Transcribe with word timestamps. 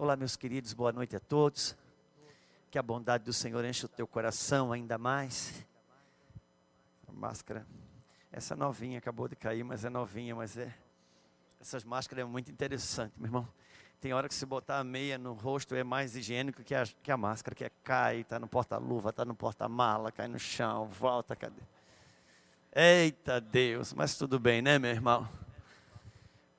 Olá, 0.00 0.14
meus 0.14 0.36
queridos, 0.36 0.72
boa 0.72 0.92
noite 0.92 1.16
a 1.16 1.18
todos. 1.18 1.76
Que 2.70 2.78
a 2.78 2.82
bondade 2.84 3.24
do 3.24 3.32
Senhor 3.32 3.64
enche 3.64 3.84
o 3.84 3.88
teu 3.88 4.06
coração 4.06 4.70
ainda 4.70 4.96
mais. 4.96 5.66
A 7.08 7.10
máscara, 7.10 7.66
essa 8.30 8.54
novinha 8.54 8.98
acabou 8.98 9.26
de 9.26 9.34
cair, 9.34 9.64
mas 9.64 9.84
é 9.84 9.90
novinha, 9.90 10.36
mas 10.36 10.56
é. 10.56 10.72
Essas 11.60 11.82
máscaras 11.82 12.22
é 12.22 12.24
muito 12.24 12.48
interessante, 12.48 13.12
meu 13.16 13.26
irmão. 13.26 13.48
Tem 14.00 14.12
hora 14.12 14.28
que 14.28 14.36
se 14.36 14.46
botar 14.46 14.78
a 14.78 14.84
meia 14.84 15.18
no 15.18 15.32
rosto 15.32 15.74
é 15.74 15.82
mais 15.82 16.14
higiênico 16.14 16.62
que 16.62 16.76
a, 16.76 16.84
que 17.02 17.10
a 17.10 17.16
máscara, 17.16 17.56
que 17.56 17.64
é 17.64 17.70
cai, 17.82 18.20
está 18.20 18.38
no 18.38 18.46
porta-luva, 18.46 19.10
está 19.10 19.24
no 19.24 19.34
porta-mala, 19.34 20.12
cai 20.12 20.28
no 20.28 20.38
chão, 20.38 20.86
volta, 20.86 21.34
cadê? 21.34 21.62
Eita 22.72 23.40
Deus, 23.40 23.92
mas 23.92 24.16
tudo 24.16 24.38
bem, 24.38 24.62
né, 24.62 24.78
meu 24.78 24.92
irmão? 24.92 25.28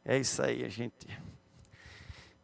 É 0.03 0.17
isso 0.17 0.43
aí, 0.43 0.65
a 0.65 0.67
gente. 0.67 1.07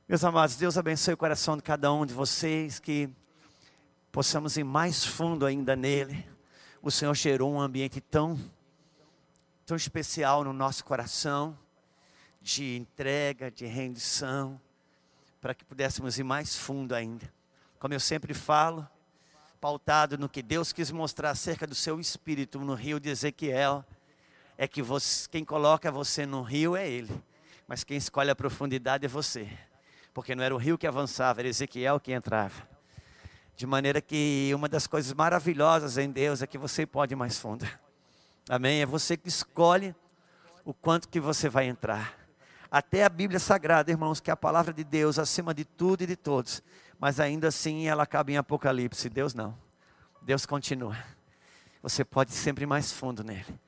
Meus 0.08 0.24
amados, 0.24 0.56
Deus 0.56 0.78
abençoe 0.78 1.16
o 1.16 1.18
coração 1.18 1.58
de 1.58 1.64
cada 1.64 1.92
um 1.92 2.06
de 2.06 2.14
vocês, 2.14 2.78
que 2.78 3.10
possamos 4.12 4.56
ir 4.56 4.64
mais 4.64 5.04
fundo 5.04 5.48
ainda 5.48 5.76
nele. 5.76 6.24
O 6.80 6.92
Senhor 6.92 7.16
gerou 7.16 7.52
um 7.52 7.60
ambiente 7.60 8.00
tão, 8.00 8.40
tão 9.66 9.76
especial 9.76 10.44
no 10.44 10.54
nosso 10.54 10.86
coração, 10.86 11.58
de 12.40 12.78
entrega, 12.78 13.50
de 13.50 13.66
rendição, 13.66 14.62
para 15.42 15.56
que 15.56 15.66
pudéssemos 15.66 16.20
ir 16.20 16.24
mais 16.24 16.56
fundo 16.56 16.94
ainda. 16.94 17.34
Como 17.80 17.92
eu 17.96 18.00
sempre 18.00 18.36
falo, 18.36 18.88
pautado 19.60 20.20
no 20.20 20.30
que 20.30 20.44
Deus 20.44 20.72
quis 20.72 20.92
mostrar 20.92 21.32
acerca 21.32 21.66
do 21.66 21.74
seu 21.74 22.00
espírito 22.00 22.60
no 22.60 22.76
rio 22.76 23.00
de 23.00 23.10
Ezequiel, 23.10 23.84
é 24.56 24.68
que 24.68 24.84
você, 24.84 25.28
quem 25.28 25.44
coloca 25.44 25.92
você 25.92 26.28
no 26.28 26.44
rio 26.44 26.76
é 26.76 26.88
Ele, 26.88 27.24
mas 27.68 27.84
quem 27.84 27.98
escolhe 27.98 28.30
a 28.30 28.36
profundidade 28.36 29.04
é 29.04 29.10
você 29.10 29.50
porque 30.16 30.34
não 30.34 30.46
era 30.46 30.56
o 30.56 30.58
rio 30.58 30.78
que 30.78 30.88
avançava, 30.88 31.42
era 31.42 31.50
Ezequiel 31.50 32.00
que 32.00 32.14
entrava. 32.14 32.66
De 33.54 33.68
maneira 33.68 34.00
que 34.00 34.50
uma 34.56 34.70
das 34.70 34.88
coisas 34.88 35.12
maravilhosas 35.14 35.98
em 35.98 36.10
Deus 36.10 36.42
é 36.42 36.48
que 36.48 36.58
você 36.58 36.86
pode 36.86 37.14
ir 37.14 37.18
mais 37.18 37.38
fundo. 37.38 37.68
Amém? 38.48 38.82
É 38.82 38.86
você 38.86 39.18
que 39.18 39.28
escolhe 39.28 39.94
o 40.64 40.74
quanto 40.74 41.10
que 41.10 41.20
você 41.20 41.50
vai 41.50 41.66
entrar. 41.66 42.18
Até 42.72 43.04
a 43.04 43.10
Bíblia 43.10 43.42
Sagrada, 43.42 43.92
irmãos, 43.92 44.22
que 44.22 44.30
é 44.30 44.34
a 44.34 44.38
palavra 44.38 44.74
de 44.74 44.86
Deus 44.86 45.20
acima 45.20 45.54
de 45.54 45.66
tudo 45.66 46.04
e 46.04 46.08
de 46.08 46.16
todos. 46.16 46.64
Mas 46.98 47.20
ainda 47.20 47.50
assim 47.50 47.86
ela 47.86 48.04
acaba 48.04 48.32
em 48.32 48.38
Apocalipse. 48.38 49.10
Deus 49.10 49.34
não. 49.34 49.54
Deus 50.22 50.46
continua. 50.46 50.98
Você 51.84 52.06
pode 52.06 52.32
ir 52.32 52.36
sempre 52.36 52.66
mais 52.66 52.90
fundo 52.90 53.22
nele. 53.22 53.60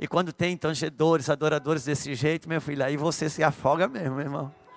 E 0.00 0.08
quando 0.08 0.32
tem 0.32 0.56
tangedores, 0.56 1.30
adoradores 1.30 1.84
desse 1.84 2.16
jeito, 2.16 2.48
meu 2.48 2.60
filho, 2.60 2.84
aí 2.84 2.96
você 2.96 3.30
se 3.30 3.44
afoga 3.44 3.86
mesmo, 3.86 4.16
meu 4.16 4.24
irmão 4.24 4.67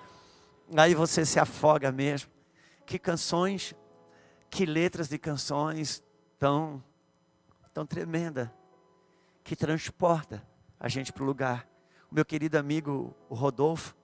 aí 0.76 0.94
você 0.94 1.24
se 1.24 1.38
afoga 1.38 1.90
mesmo. 1.92 2.30
Que 2.86 2.98
canções, 2.98 3.74
que 4.50 4.66
letras 4.66 5.08
de 5.08 5.18
canções 5.18 6.02
tão, 6.38 6.82
tão 7.72 7.86
tremenda, 7.86 8.52
que 9.44 9.56
transporta 9.56 10.42
a 10.78 10.88
gente 10.88 11.12
para 11.12 11.22
o 11.22 11.26
lugar. 11.26 11.68
O 12.10 12.14
meu 12.14 12.24
querido 12.24 12.58
amigo 12.58 13.14
o 13.28 13.34
Rodolfo, 13.34 13.94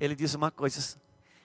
ele 0.00 0.14
diz 0.14 0.34
uma 0.34 0.50
coisa, 0.50 0.98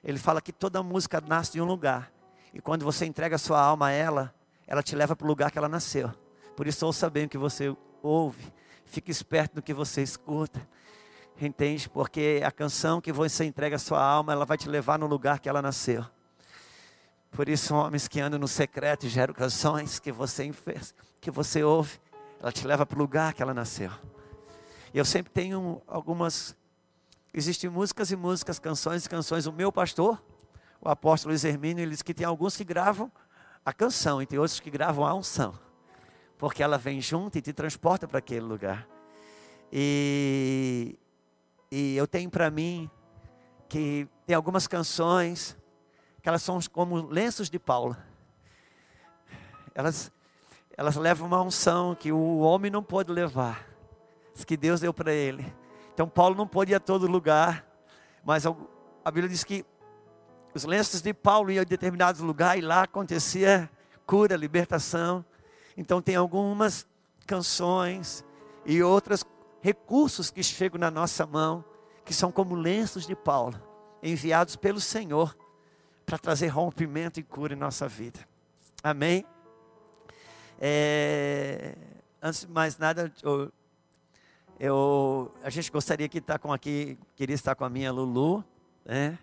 ele 0.03 0.17
fala 0.17 0.41
que 0.41 0.51
toda 0.51 0.81
música 0.81 1.21
nasce 1.21 1.53
de 1.53 1.61
um 1.61 1.65
lugar, 1.65 2.11
e 2.53 2.59
quando 2.59 2.83
você 2.83 3.05
entrega 3.05 3.35
a 3.35 3.39
sua 3.39 3.61
alma 3.61 3.87
a 3.87 3.91
ela, 3.91 4.33
ela 4.65 4.81
te 4.81 4.95
leva 4.95 5.15
para 5.15 5.25
o 5.25 5.27
lugar 5.27 5.51
que 5.51 5.57
ela 5.57 5.69
nasceu. 5.69 6.11
Por 6.55 6.65
isso 6.65 6.85
ouça 6.85 7.09
bem 7.09 7.25
o 7.25 7.29
que 7.29 7.37
você 7.37 7.75
ouve, 8.01 8.51
fique 8.85 9.11
esperto 9.11 9.57
no 9.57 9.61
que 9.61 9.73
você 9.73 10.01
escuta, 10.01 10.67
Entende? 11.41 11.89
Porque 11.89 12.41
a 12.43 12.51
canção 12.51 12.99
que 12.99 13.13
você 13.13 13.45
entrega 13.45 13.77
a 13.77 13.79
sua 13.79 14.03
alma, 14.03 14.33
ela 14.33 14.45
vai 14.45 14.57
te 14.57 14.67
levar 14.67 14.99
no 14.99 15.07
lugar 15.07 15.39
que 15.39 15.47
ela 15.47 15.61
nasceu. 15.61 16.05
Por 17.31 17.47
isso, 17.47 17.73
homens 17.75 18.07
que 18.07 18.19
andam 18.19 18.39
no 18.39 18.47
secreto 18.47 19.05
e 19.05 19.09
geram 19.09 19.33
canções 19.33 19.99
que 19.99 20.11
você 20.11 20.51
que 21.21 21.31
você 21.31 21.63
ouve, 21.63 21.99
ela 22.41 22.51
te 22.51 22.65
leva 22.65 22.85
para 22.85 22.95
o 22.95 22.99
lugar 22.99 23.33
que 23.33 23.41
ela 23.41 23.53
nasceu. 23.53 23.91
E 24.93 24.97
eu 24.97 25.05
sempre 25.05 25.31
tenho 25.31 25.81
algumas. 25.87 26.55
Existem 27.33 27.69
músicas 27.69 28.11
e 28.11 28.15
músicas, 28.15 28.59
canções 28.59 29.05
e 29.05 29.09
canções. 29.09 29.45
O 29.45 29.53
meu 29.53 29.71
pastor, 29.71 30.21
o 30.81 30.89
apóstolo 30.89 31.31
Luiz 31.31 31.45
Hermínio, 31.45 31.83
ele 31.83 31.91
diz 31.91 32.01
que 32.01 32.13
tem 32.13 32.25
alguns 32.25 32.57
que 32.57 32.63
gravam 32.63 33.11
a 33.63 33.71
canção 33.71 34.21
e 34.21 34.25
tem 34.25 34.39
outros 34.39 34.59
que 34.59 34.69
gravam 34.69 35.05
a 35.05 35.13
unção. 35.13 35.53
Porque 36.37 36.63
ela 36.63 36.77
vem 36.77 36.99
junto 36.99 37.37
e 37.37 37.41
te 37.41 37.53
transporta 37.53 38.07
para 38.07 38.19
aquele 38.19 38.45
lugar. 38.45 38.87
E 39.71 40.97
e 41.71 41.95
eu 41.95 42.07
tenho 42.07 42.29
para 42.29 42.49
mim 42.49 42.89
que 43.67 44.07
tem 44.25 44.35
algumas 44.35 44.67
canções 44.67 45.55
que 46.21 46.27
elas 46.27 46.41
são 46.41 46.59
como 46.71 47.07
lenços 47.07 47.49
de 47.49 47.59
Paulo. 47.59 47.95
Elas, 49.75 50.11
elas 50.75 50.95
levam 50.95 51.27
uma 51.27 51.41
unção 51.41 51.95
que 51.95 52.11
o 52.11 52.39
homem 52.39 52.71
não 52.71 52.83
pode 52.83 53.11
levar, 53.11 53.67
que 54.47 54.57
Deus 54.57 54.81
deu 54.81 54.93
para 54.93 55.13
ele. 55.13 55.53
Então 55.93 56.09
Paulo 56.09 56.35
não 56.35 56.47
pôde 56.47 56.71
ir 56.71 56.75
a 56.75 56.79
todo 56.79 57.07
lugar, 57.07 57.65
mas 58.23 58.45
a 58.45 59.11
Bíblia 59.11 59.29
diz 59.29 59.43
que 59.43 59.65
os 60.53 60.65
lenços 60.65 61.01
de 61.01 61.13
Paulo 61.13 61.51
iam 61.51 61.61
a 61.61 61.65
determinados 61.65 62.21
lugares 62.21 62.63
e 62.63 62.65
lá 62.65 62.83
acontecia 62.83 63.69
cura, 64.05 64.35
libertação. 64.35 65.23
Então 65.77 66.01
tem 66.01 66.15
algumas 66.15 66.87
canções 67.27 68.25
e 68.65 68.81
outras 68.81 69.23
recursos 69.61 70.31
que 70.31 70.43
chegam 70.43 70.79
na 70.79 70.89
nossa 70.89 71.25
mão, 71.25 71.63
que 72.05 72.13
são 72.13 72.31
como 72.31 72.55
lenços 72.55 73.05
de 73.05 73.15
Paulo, 73.15 73.61
enviados 74.01 74.55
pelo 74.55 74.79
Senhor 74.79 75.35
para 76.05 76.17
trazer 76.17 76.47
rompimento 76.47 77.19
e 77.19 77.23
cura 77.23 77.53
em 77.53 77.57
nossa 77.57 77.87
vida. 77.87 78.19
Amém? 78.83 79.25
É, 80.59 81.75
antes 82.21 82.41
de 82.41 82.47
mais 82.47 82.77
nada, 82.77 83.11
eu, 83.21 83.51
eu, 84.59 85.33
a 85.43 85.49
gente 85.49 85.71
gostaria 85.71 86.09
que 86.09 86.17
estar 86.17 86.33
tá 86.33 86.39
com 86.39 86.51
aqui, 86.51 86.97
queria 87.15 87.35
estar 87.35 87.55
com 87.55 87.63
a 87.63 87.69
minha 87.69 87.91
Lulu, 87.91 88.43
né? 88.85 89.19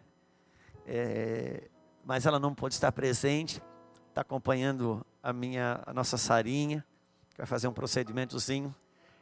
É, 0.86 1.68
mas 2.04 2.24
ela 2.24 2.38
não 2.38 2.54
pôde 2.54 2.74
estar 2.74 2.92
presente, 2.92 3.60
está 4.08 4.20
acompanhando 4.20 5.04
a 5.22 5.32
minha, 5.32 5.82
a 5.84 5.92
nossa 5.92 6.16
Sarinha, 6.16 6.84
que 7.30 7.38
vai 7.38 7.46
fazer 7.46 7.66
um 7.66 7.72
procedimentozinho 7.72 8.72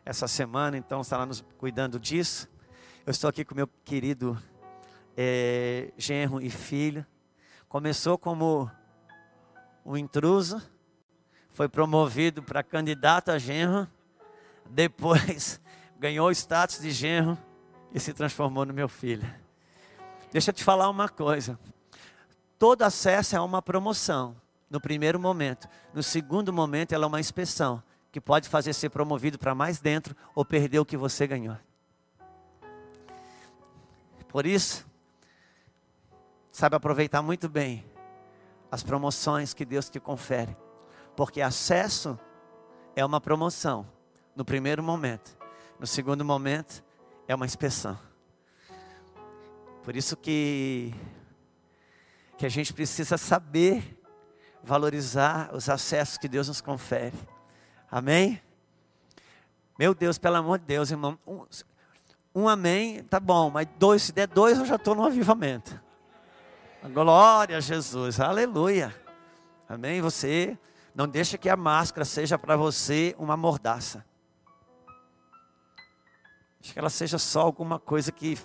essa 0.05 0.29
semana, 0.29 0.77
então 0.77 1.01
está 1.01 1.25
nos 1.25 1.43
cuidando 1.57 1.99
disso. 1.99 2.49
Eu 3.07 3.11
estou 3.11 3.29
aqui 3.29 3.45
com 3.45 3.55
meu 3.55 3.69
querido 3.85 4.41
é, 5.17 5.93
genro 5.97 6.41
e 6.41 6.51
filho. 6.51 7.07
Começou 7.69 8.19
como 8.19 8.71
um 9.85 9.97
intruso, 9.97 10.63
foi 11.51 11.69
promovido 11.69 12.43
para 12.43 12.63
candidato 12.63 13.31
a 13.31 13.39
genro, 13.39 13.89
depois 14.69 15.61
ganhou 15.99 16.29
o 16.29 16.33
status 16.33 16.81
de 16.81 16.91
genro 16.91 17.39
e 17.93 17.99
se 17.99 18.13
transformou 18.13 18.67
no 18.67 18.75
meu 18.75 18.89
filho. 18.89 19.29
Deixa 20.31 20.51
eu 20.51 20.55
te 20.55 20.65
falar 20.65 20.91
uma 20.91 21.09
coisa. 21.09 21.59
Todo 22.59 22.83
acesso 22.83 23.37
é 23.37 23.41
uma 23.41 23.63
promoção 23.63 24.37
no 24.69 24.81
primeiro 24.81 25.19
momento. 25.19 25.69
No 25.93 26.03
segundo 26.03 26.53
momento, 26.53 26.93
ela 26.93 27.05
é 27.05 27.07
uma 27.07 27.21
inspeção 27.21 27.83
que 28.15 28.21
pode 28.21 28.49
fazer 28.49 28.73
ser 28.73 28.91
promovido 28.91 29.37
para 29.41 29.57
mais 29.57 29.81
dentro 29.81 30.15
ou 30.37 30.45
perder 30.45 30.79
o 30.79 30.85
que 30.85 30.97
você 30.97 31.27
ganhou. 31.27 31.57
Por 34.29 34.47
isso, 34.47 34.87
sabe 36.53 36.77
aproveitar 36.77 37.23
muito 37.23 37.49
bem 37.49 37.85
as 38.71 38.85
promoções 38.85 39.53
que 39.53 39.65
Deus 39.65 39.91
te 39.91 39.99
confere, 39.99 40.57
porque 41.17 41.41
acesso 41.41 42.17
é 42.95 43.05
uma 43.05 43.21
promoção 43.21 43.85
no 44.37 44.45
primeiro 44.45 44.81
momento, 44.81 45.37
no 45.81 45.87
segundo 45.87 46.25
momento 46.25 46.85
é 47.27 47.35
uma 47.35 47.47
inspeção. 47.47 47.99
Por 49.83 49.97
isso 49.97 50.17
que 50.17 50.95
que 52.39 52.47
a 52.47 52.49
gente 52.49 52.73
precisa 52.73 53.19
saber 53.19 54.01
valorizar 54.63 55.53
os 55.53 55.69
acessos 55.69 56.17
que 56.17 56.29
Deus 56.29 56.47
nos 56.47 56.61
confere. 56.61 57.34
Amém? 57.95 58.43
Meu 59.79 59.95
Deus, 59.95 60.19
pelo 60.19 60.35
amor 60.35 60.59
de 60.59 60.65
Deus, 60.65 60.91
irmão. 60.91 61.17
Um, 61.25 61.45
um 62.35 62.49
amém, 62.49 63.05
tá 63.05 63.21
bom, 63.21 63.51
mas 63.51 63.69
dois, 63.79 64.03
se 64.03 64.13
der 64.13 64.27
dois, 64.27 64.59
eu 64.59 64.67
já 64.67 64.75
estou 64.75 64.97
no 64.97 65.05
avivamento. 65.05 65.81
Glória 66.93 67.57
a 67.57 67.61
Jesus, 67.61 68.19
aleluia. 68.19 68.93
Amém? 69.69 70.01
Você 70.01 70.59
não 70.93 71.07
deixa 71.07 71.39
que 71.39 71.49
a 71.49 71.57
máscara 71.57 72.05
seja 72.05 72.37
para 72.37 72.57
você 72.57 73.15
uma 73.17 73.37
mordaça. 73.37 74.05
Acho 76.61 76.73
que 76.73 76.79
ela 76.81 76.91
seja 76.91 77.17
só 77.17 77.43
alguma 77.43 77.79
coisa 77.79 78.11
que, 78.11 78.37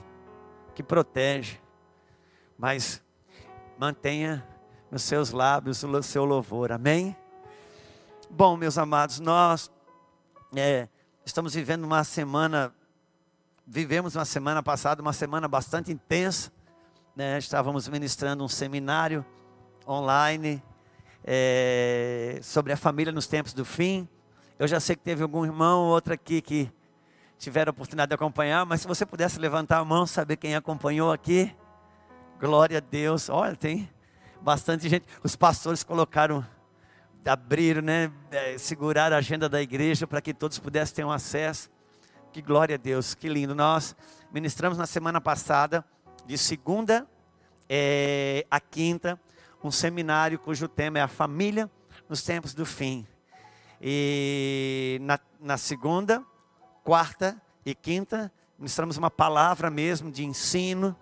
que 0.75 0.83
protege. 0.83 1.59
Mas 2.55 3.01
mantenha 3.79 4.47
nos 4.91 5.01
seus 5.01 5.31
lábios 5.31 5.81
o 5.81 6.03
seu 6.03 6.23
louvor. 6.23 6.71
Amém? 6.71 7.17
Bom, 8.29 8.55
meus 8.55 8.77
amados, 8.77 9.19
nós 9.19 9.71
é, 10.55 10.87
estamos 11.25 11.53
vivendo 11.53 11.83
uma 11.83 12.03
semana, 12.03 12.73
vivemos 13.65 14.15
uma 14.15 14.25
semana 14.25 14.61
passada, 14.63 15.01
uma 15.01 15.13
semana 15.13 15.47
bastante 15.47 15.91
intensa 15.91 16.51
né, 17.19 17.37
estávamos 17.37 17.85
ministrando 17.89 18.45
um 18.45 18.47
seminário 18.47 19.25
online 19.85 20.63
é, 21.21 22.39
sobre 22.41 22.71
a 22.71 22.77
família 22.77 23.11
nos 23.11 23.27
tempos 23.27 23.51
do 23.51 23.65
fim. 23.65 24.07
Eu 24.57 24.65
já 24.69 24.79
sei 24.79 24.95
que 24.95 25.03
teve 25.03 25.21
algum 25.21 25.43
irmão 25.43 25.81
ou 25.81 25.89
outro 25.89 26.13
aqui 26.13 26.41
que 26.41 26.71
tiveram 27.37 27.71
a 27.71 27.73
oportunidade 27.73 28.07
de 28.07 28.15
acompanhar, 28.15 28.65
mas 28.65 28.79
se 28.79 28.87
você 28.87 29.05
pudesse 29.05 29.37
levantar 29.37 29.79
a 29.79 29.83
mão, 29.83 30.07
saber 30.07 30.37
quem 30.37 30.55
acompanhou 30.55 31.11
aqui. 31.11 31.53
Glória 32.39 32.77
a 32.77 32.81
Deus. 32.81 33.27
Olha, 33.27 33.53
tem 33.53 33.89
bastante 34.41 34.87
gente. 34.87 35.05
Os 35.21 35.35
pastores 35.35 35.83
colocaram, 35.83 36.45
abriram, 37.25 37.81
né, 37.81 38.11
é, 38.31 38.57
seguraram 38.57 39.15
a 39.15 39.19
agenda 39.19 39.49
da 39.49 39.61
igreja 39.61 40.07
para 40.07 40.21
que 40.21 40.33
todos 40.33 40.59
pudessem 40.59 40.95
ter 40.95 41.05
um 41.05 41.11
acesso. 41.11 41.69
Que 42.31 42.41
glória 42.41 42.75
a 42.75 42.77
Deus, 42.77 43.15
que 43.15 43.27
lindo. 43.27 43.55
Nós 43.55 43.95
ministramos 44.31 44.77
na 44.77 44.85
semana 44.85 45.19
passada, 45.19 45.83
de 46.25 46.37
segunda 46.37 47.07
é, 47.67 48.45
a 48.49 48.59
quinta, 48.59 49.19
um 49.63 49.71
seminário 49.71 50.39
cujo 50.39 50.67
tema 50.67 50.99
é 50.99 51.01
a 51.01 51.07
família 51.07 51.69
nos 52.07 52.23
tempos 52.23 52.53
do 52.53 52.65
fim. 52.65 53.05
E 53.81 54.99
na, 55.01 55.19
na 55.39 55.57
segunda, 55.57 56.23
quarta 56.83 57.41
e 57.65 57.75
quinta, 57.75 58.31
ministramos 58.57 58.97
uma 58.97 59.11
palavra 59.11 59.69
mesmo 59.69 60.11
de 60.11 60.25
ensino. 60.25 60.95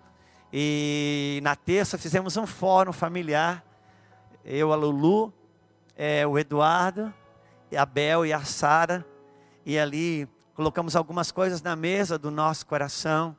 E 0.52 1.40
na 1.42 1.56
terça 1.56 1.98
fizemos 1.98 2.36
um 2.36 2.46
fórum 2.46 2.92
familiar. 2.92 3.64
Eu, 4.44 4.72
a 4.72 4.76
Lulu, 4.76 5.32
é, 5.98 6.24
o 6.24 6.38
Eduardo, 6.38 7.12
a 7.76 7.84
Bel 7.84 8.24
e 8.24 8.32
a 8.32 8.44
Sara. 8.44 9.04
E 9.66 9.76
ali 9.78 10.28
colocamos 10.54 10.94
algumas 10.96 11.32
coisas 11.32 11.60
na 11.60 11.74
mesa 11.74 12.16
do 12.16 12.30
nosso 12.30 12.64
coração 12.64 13.36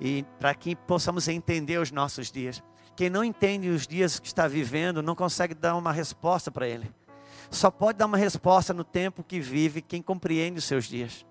e 0.00 0.24
para 0.38 0.54
que 0.54 0.74
possamos 0.74 1.28
entender 1.28 1.78
os 1.78 1.90
nossos 1.90 2.30
dias. 2.30 2.62
Quem 2.96 3.10
não 3.10 3.24
entende 3.24 3.68
os 3.68 3.86
dias 3.86 4.20
que 4.20 4.28
está 4.28 4.46
vivendo 4.46 5.02
não 5.02 5.16
consegue 5.16 5.54
dar 5.54 5.74
uma 5.74 5.92
resposta 5.92 6.50
para 6.50 6.68
ele. 6.68 6.90
Só 7.50 7.70
pode 7.70 7.98
dar 7.98 8.06
uma 8.06 8.16
resposta 8.16 8.72
no 8.72 8.84
tempo 8.84 9.22
que 9.22 9.40
vive 9.40 9.82
quem 9.82 10.00
compreende 10.00 10.58
os 10.58 10.64
seus 10.64 10.86
dias. 10.86 11.26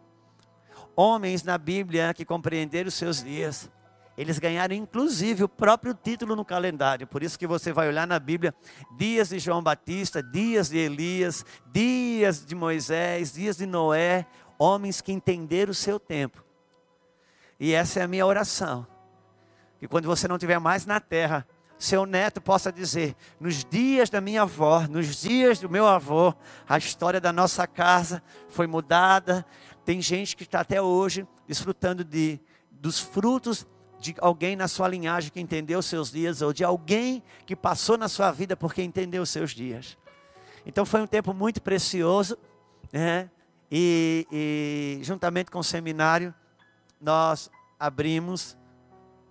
Homens 0.95 1.41
na 1.43 1.57
Bíblia 1.57 2.13
que 2.13 2.25
compreenderam 2.25 2.87
os 2.87 2.93
seus 2.93 3.23
dias, 3.23 3.71
eles 4.17 4.37
ganharam 4.37 4.75
inclusive 4.75 5.43
o 5.43 5.49
próprio 5.49 5.93
título 5.93 6.35
no 6.35 6.45
calendário. 6.45 7.07
Por 7.07 7.23
isso 7.23 7.37
que 7.37 7.47
você 7.47 7.73
vai 7.73 7.87
olhar 7.87 8.05
na 8.05 8.19
Bíblia 8.19 8.53
dias 8.95 9.29
de 9.29 9.39
João 9.39 9.63
Batista, 9.63 10.21
dias 10.21 10.69
de 10.69 10.77
Elias, 10.77 11.43
dias 11.71 12.45
de 12.45 12.53
Moisés, 12.53 13.33
dias 13.33 13.57
de 13.57 13.65
Noé, 13.65 14.27
homens 14.57 15.01
que 15.01 15.11
entenderam 15.11 15.71
o 15.71 15.75
seu 15.75 15.99
tempo. 15.99 16.43
E 17.59 17.73
essa 17.73 17.99
é 17.99 18.03
a 18.03 18.07
minha 18.07 18.25
oração. 18.25 18.85
Que 19.79 19.87
quando 19.87 20.05
você 20.05 20.27
não 20.27 20.35
estiver 20.35 20.59
mais 20.59 20.85
na 20.85 20.99
terra, 20.99 21.47
seu 21.77 22.05
neto 22.05 22.39
possa 22.39 22.71
dizer: 22.71 23.15
nos 23.39 23.65
dias 23.65 24.09
da 24.09 24.21
minha 24.21 24.43
avó, 24.43 24.87
nos 24.87 25.21
dias 25.21 25.59
do 25.59 25.69
meu 25.69 25.87
avô, 25.87 26.33
a 26.69 26.77
história 26.77 27.19
da 27.19 27.33
nossa 27.33 27.65
casa 27.65 28.21
foi 28.47 28.67
mudada. 28.67 29.45
Tem 29.83 30.01
gente 30.01 30.35
que 30.35 30.43
está 30.43 30.61
até 30.61 30.81
hoje 30.81 31.27
desfrutando 31.47 32.03
de, 32.03 32.39
dos 32.71 32.99
frutos 32.99 33.67
de 34.03 34.15
alguém 34.19 34.55
na 34.57 34.67
sua 34.67 34.87
linhagem 34.89 35.31
que 35.31 35.39
entendeu 35.39 35.79
os 35.79 35.85
seus 35.85 36.11
dias, 36.11 36.41
ou 36.41 36.51
de 36.51 36.61
alguém 36.61 37.23
que 37.45 37.55
passou 37.55 37.97
na 37.97 38.09
sua 38.09 38.31
vida 38.31 38.55
porque 38.55 38.83
entendeu 38.83 39.23
os 39.23 39.29
seus 39.29 39.51
dias. 39.51 39.97
Então 40.65 40.85
foi 40.85 41.01
um 41.01 41.07
tempo 41.07 41.33
muito 41.33 41.61
precioso, 41.61 42.37
né? 42.91 43.29
E, 43.71 44.27
e, 44.29 44.99
juntamente 45.03 45.49
com 45.49 45.59
o 45.59 45.63
seminário, 45.63 46.35
nós 46.99 47.49
abrimos, 47.79 48.57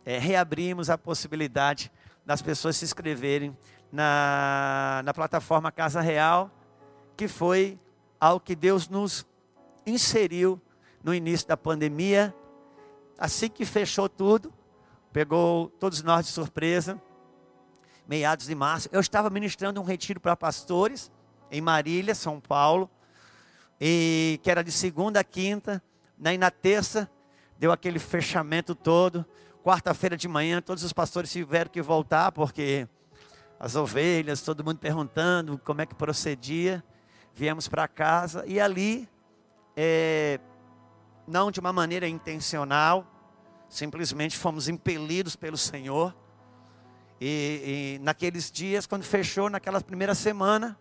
é, 0.06 0.18
reabrimos 0.18 0.88
a 0.88 0.96
possibilidade 0.96 1.92
das 2.24 2.40
pessoas 2.40 2.76
se 2.76 2.84
inscreverem 2.84 3.56
na, 3.92 5.02
na 5.04 5.12
plataforma 5.12 5.70
Casa 5.70 6.00
Real, 6.00 6.50
que 7.14 7.28
foi 7.28 7.78
ao 8.18 8.40
que 8.40 8.56
Deus 8.56 8.88
nos 8.88 9.26
inseriu 9.86 10.60
no 11.04 11.14
início 11.14 11.46
da 11.46 11.56
pandemia. 11.56 12.34
Assim 13.18 13.48
que 13.48 13.64
fechou 13.64 14.08
tudo, 14.08 14.52
pegou 15.12 15.68
todos 15.68 16.02
nós 16.02 16.26
de 16.26 16.32
surpresa, 16.32 17.00
meados 18.08 18.46
de 18.46 18.54
março. 18.54 18.88
Eu 18.90 19.00
estava 19.00 19.28
ministrando 19.30 19.80
um 19.80 19.84
retiro 19.84 20.18
para 20.18 20.34
pastores 20.34 21.10
em 21.50 21.60
Marília, 21.60 22.14
São 22.14 22.40
Paulo 22.40 22.90
e 23.80 24.40
que 24.42 24.50
era 24.50 24.62
de 24.62 24.72
segunda 24.72 25.20
a 25.20 25.24
quinta, 25.24 25.82
né, 26.16 26.34
e 26.34 26.38
na 26.38 26.50
terça 26.50 27.10
deu 27.58 27.72
aquele 27.72 27.98
fechamento 27.98 28.74
todo. 28.74 29.26
Quarta-feira 29.62 30.16
de 30.16 30.26
manhã, 30.26 30.60
todos 30.60 30.82
os 30.82 30.92
pastores 30.92 31.30
tiveram 31.30 31.70
que 31.70 31.82
voltar, 31.82 32.32
porque 32.32 32.88
as 33.60 33.76
ovelhas, 33.76 34.40
todo 34.40 34.64
mundo 34.64 34.78
perguntando 34.78 35.60
como 35.64 35.80
é 35.80 35.86
que 35.86 35.94
procedia. 35.94 36.82
Viemos 37.34 37.68
para 37.68 37.86
casa 37.88 38.44
e 38.46 38.60
ali, 38.60 39.08
é, 39.76 40.40
não 41.26 41.50
de 41.50 41.60
uma 41.60 41.72
maneira 41.72 42.08
intencional, 42.08 43.06
simplesmente 43.72 44.36
fomos 44.36 44.68
impelidos 44.68 45.34
pelo 45.34 45.56
Senhor. 45.56 46.14
E, 47.18 47.96
e 47.96 48.04
naqueles 48.04 48.52
dias, 48.52 48.86
quando 48.86 49.02
fechou, 49.02 49.48
naquela 49.48 49.80
primeira 49.80 50.14
semana, 50.14 50.78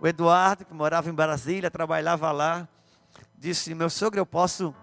o 0.00 0.08
Eduardo, 0.08 0.64
que 0.64 0.72
morava 0.72 1.10
em 1.10 1.12
Brasília, 1.12 1.70
trabalhava 1.70 2.32
lá, 2.32 2.66
disse: 3.38 3.74
Meu 3.74 3.90
sogro, 3.90 4.18
eu 4.18 4.24
posso 4.24 4.74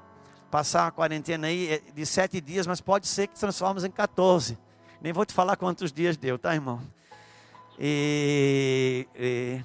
passar 0.51 0.83
uma 0.83 0.91
quarentena 0.91 1.47
aí 1.47 1.73
eh, 1.73 1.81
de 1.91 2.05
sete 2.05 2.39
dias, 2.39 2.67
mas 2.67 2.81
pode 2.81 3.07
ser 3.07 3.25
que 3.25 3.39
transformemos 3.39 3.83
em 3.83 3.91
14. 3.91 4.57
Nem 5.01 5.11
vou 5.11 5.25
te 5.25 5.33
falar 5.33 5.55
quantos 5.55 5.91
dias 5.91 6.17
deu, 6.17 6.37
tá, 6.37 6.53
irmão? 6.53 6.79
E, 7.79 9.07
e, 9.15 9.63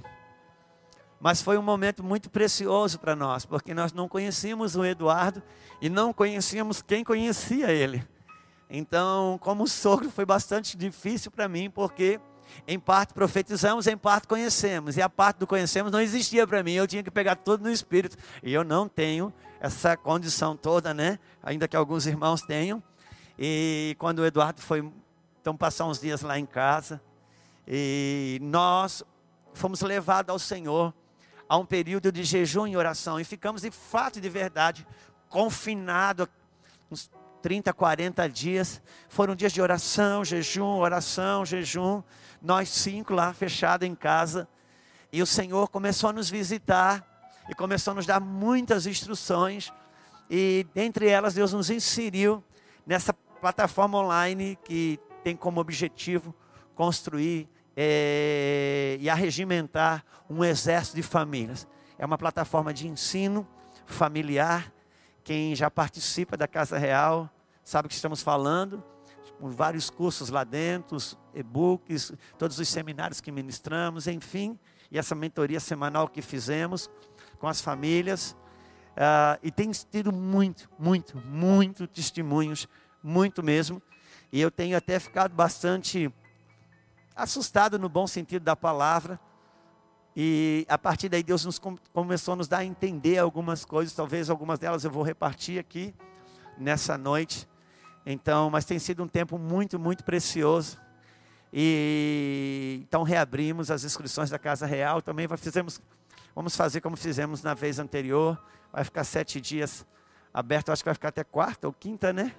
mas 1.25 1.41
foi 1.41 1.57
um 1.57 1.63
momento 1.63 2.05
muito 2.05 2.29
precioso 2.29 2.99
para 2.99 3.17
nós, 3.17 3.47
porque 3.47 3.73
nós 3.73 3.95
não 3.95 4.07
conhecíamos 4.07 4.77
o 4.77 4.85
Eduardo 4.85 5.43
e 5.81 5.89
não 5.89 6.13
conhecíamos 6.13 6.83
quem 6.83 7.03
conhecia 7.03 7.73
ele. 7.73 8.07
Então, 8.69 9.39
como 9.41 9.67
sogro, 9.67 10.11
foi 10.11 10.27
bastante 10.27 10.77
difícil 10.77 11.31
para 11.31 11.49
mim, 11.49 11.71
porque 11.71 12.21
em 12.69 12.79
parte 12.79 13.15
profetizamos, 13.15 13.87
em 13.87 13.97
parte 13.97 14.29
conhecemos. 14.29 14.99
E 14.99 15.01
a 15.01 15.09
parte 15.09 15.39
do 15.39 15.47
conhecemos 15.47 15.91
não 15.91 15.99
existia 15.99 16.47
para 16.47 16.63
mim. 16.63 16.73
Eu 16.73 16.87
tinha 16.87 17.03
que 17.03 17.11
pegar 17.11 17.37
tudo 17.37 17.63
no 17.65 17.71
espírito. 17.71 18.19
E 18.43 18.53
eu 18.53 18.63
não 18.63 18.87
tenho 18.87 19.33
essa 19.61 19.97
condição 19.97 20.55
toda, 20.55 20.93
né? 20.93 21.19
Ainda 21.43 21.67
que 21.67 21.75
alguns 21.75 22.05
irmãos 22.05 22.43
tenham. 22.43 22.83
E 23.39 23.97
quando 23.99 24.19
o 24.19 24.27
Eduardo 24.27 24.61
foi 24.61 24.93
então 25.41 25.57
passar 25.57 25.87
uns 25.87 25.99
dias 25.99 26.21
lá 26.21 26.39
em 26.39 26.45
casa, 26.45 27.01
e 27.67 28.39
nós 28.43 29.03
fomos 29.55 29.81
levados 29.81 30.31
ao 30.31 30.39
Senhor 30.39 30.93
a 31.49 31.57
um 31.57 31.67
período 31.67 32.11
de 32.11 32.25
jejum 32.25 32.67
e 32.67 32.77
oração. 32.77 33.21
E 33.21 33.25
ficamos 33.25 33.63
de 33.63 33.71
fato 33.71 34.21
de 34.21 34.29
verdade 34.29 34.87
confinados 35.29 36.29
uns 36.91 37.11
30, 37.43 37.73
40 37.73 38.29
dias. 38.29 38.83
Foram 39.09 39.35
dias 39.37 39.53
de 39.53 39.61
oração, 39.61 40.25
jejum, 40.25 40.79
oração, 40.79 41.45
jejum. 41.45 42.03
Nós 42.41 42.69
cinco 42.69 43.13
lá 43.15 43.33
fechados 43.33 43.87
em 43.87 43.95
casa, 43.95 44.49
e 45.13 45.23
o 45.23 45.27
Senhor 45.27 45.69
começou 45.69 46.11
a 46.11 46.13
nos 46.13 46.29
visitar 46.29 47.07
e 47.49 47.55
começou 47.55 47.93
a 47.93 47.95
nos 47.95 48.07
dar 48.07 48.21
muitas 48.21 48.87
instruções, 48.87 49.73
e 50.31 50.67
dentre 50.75 51.09
elas 51.09 51.35
Deus 51.35 51.53
nos 51.53 51.71
inseriu 51.71 52.43
nessa 52.87 53.13
plataforma 53.13 53.99
online 53.99 54.59
que 54.65 54.99
tem 55.23 55.37
como 55.37 55.61
objetivo 55.61 56.35
construir 56.75 57.49
é, 57.77 58.97
e 59.01 59.09
arregimentar 59.09 60.05
um 60.29 60.45
exército 60.45 60.97
de 60.97 61.03
famílias. 61.03 61.67
É 61.99 62.05
uma 62.05 62.19
plataforma 62.19 62.73
de 62.73 62.89
ensino 62.89 63.47
familiar. 63.87 64.73
Quem 65.23 65.55
já 65.55 65.71
participa 65.71 66.37
da 66.37 66.47
Casa 66.47 66.79
Real 66.79 67.31
sabe 67.63 67.87
o 67.87 67.89
que 67.89 67.95
estamos 67.95 68.23
falando 68.23 68.83
com 69.39 69.51
vários 69.51 69.91
cursos 69.91 70.29
lá 70.29 70.45
dentro, 70.45 70.97
e-books, 71.35 72.13
todos 72.39 72.59
os 72.59 72.69
seminários 72.69 73.21
que 73.21 73.33
ministramos, 73.33 74.07
enfim, 74.07 74.59
e 74.91 74.99
essa 74.99 75.15
mentoria 75.15 75.61
semanal 75.61 76.09
que 76.09 76.23
fizemos 76.23 76.89
com 77.39 77.49
as 77.49 77.61
famílias. 77.61 78.37
Uh, 78.93 79.39
e 79.43 79.51
tem 79.51 79.71
tido 79.71 80.13
muito, 80.13 80.71
muito, 80.79 81.19
muito 81.19 81.87
testemunhos, 81.87 82.69
muito 83.03 83.43
mesmo. 83.43 83.83
E 84.33 84.41
eu 84.41 84.51
tenho 84.51 84.77
até 84.77 84.99
ficado 84.99 85.35
bastante 85.35 86.13
assustado 87.15 87.79
no 87.79 87.89
bom 87.89 88.07
sentido 88.07 88.43
da 88.43 88.57
palavra. 88.57 89.19
E 90.17 90.65
a 90.69 90.79
partir 90.79 91.09
daí 91.09 91.23
Deus 91.23 91.45
nos 91.45 91.61
começou 91.93 92.35
a 92.35 92.37
nos 92.37 92.49
dar 92.49 92.59
a 92.59 92.65
entender 92.65 93.19
algumas 93.19 93.65
coisas, 93.65 93.95
talvez 93.95 94.31
algumas 94.31 94.59
delas 94.59 94.85
eu 94.85 94.91
vou 94.91 95.03
repartir 95.03 95.59
aqui 95.59 95.95
nessa 96.57 96.97
noite. 96.97 97.49
Então, 98.07 98.51
mas 98.51 98.65
tem 98.65 98.79
sido 98.79 99.03
um 99.03 99.09
tempo 99.09 99.39
muito, 99.39 99.79
muito 99.79 100.05
precioso. 100.05 100.79
E 101.53 102.81
então 102.83 103.03
reabrimos 103.03 103.71
as 103.71 103.85
inscrições 103.85 104.31
da 104.31 104.39
Casa 104.39 104.67
Real. 104.67 105.01
Também 105.01 105.27
fizemos, 105.37 105.81
vamos 106.35 106.57
fazer 106.57 106.81
como 106.81 106.97
fizemos 106.97 107.43
na 107.43 107.55
vez 107.55 107.79
anterior. 107.79 108.41
Vai 108.73 108.85
ficar 108.85 109.05
sete 109.05 109.41
dias 109.41 109.87
aberto, 110.33 110.71
acho 110.71 110.83
que 110.83 110.89
vai 110.89 110.95
ficar 110.95 111.09
até 111.09 111.23
quarta 111.23 111.67
ou 111.67 111.73
quinta, 111.73 112.13
né? 112.13 112.35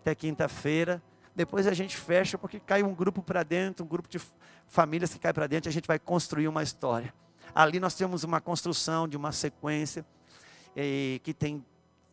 Até 0.00 0.14
quinta-feira. 0.14 1.02
Depois 1.34 1.66
a 1.66 1.72
gente 1.72 1.96
fecha 1.96 2.36
porque 2.36 2.58
cai 2.58 2.82
um 2.82 2.94
grupo 2.94 3.22
para 3.22 3.42
dentro, 3.42 3.84
um 3.84 3.88
grupo 3.88 4.08
de 4.08 4.20
famílias 4.66 5.12
que 5.12 5.18
cai 5.18 5.32
para 5.32 5.46
dentro, 5.46 5.68
a 5.68 5.72
gente 5.72 5.86
vai 5.86 5.98
construir 5.98 6.48
uma 6.48 6.62
história. 6.62 7.14
Ali 7.54 7.80
nós 7.80 7.94
temos 7.94 8.24
uma 8.24 8.40
construção 8.40 9.08
de 9.08 9.16
uma 9.16 9.32
sequência 9.32 10.04
eh, 10.76 11.20
que 11.22 11.32
tem 11.34 11.64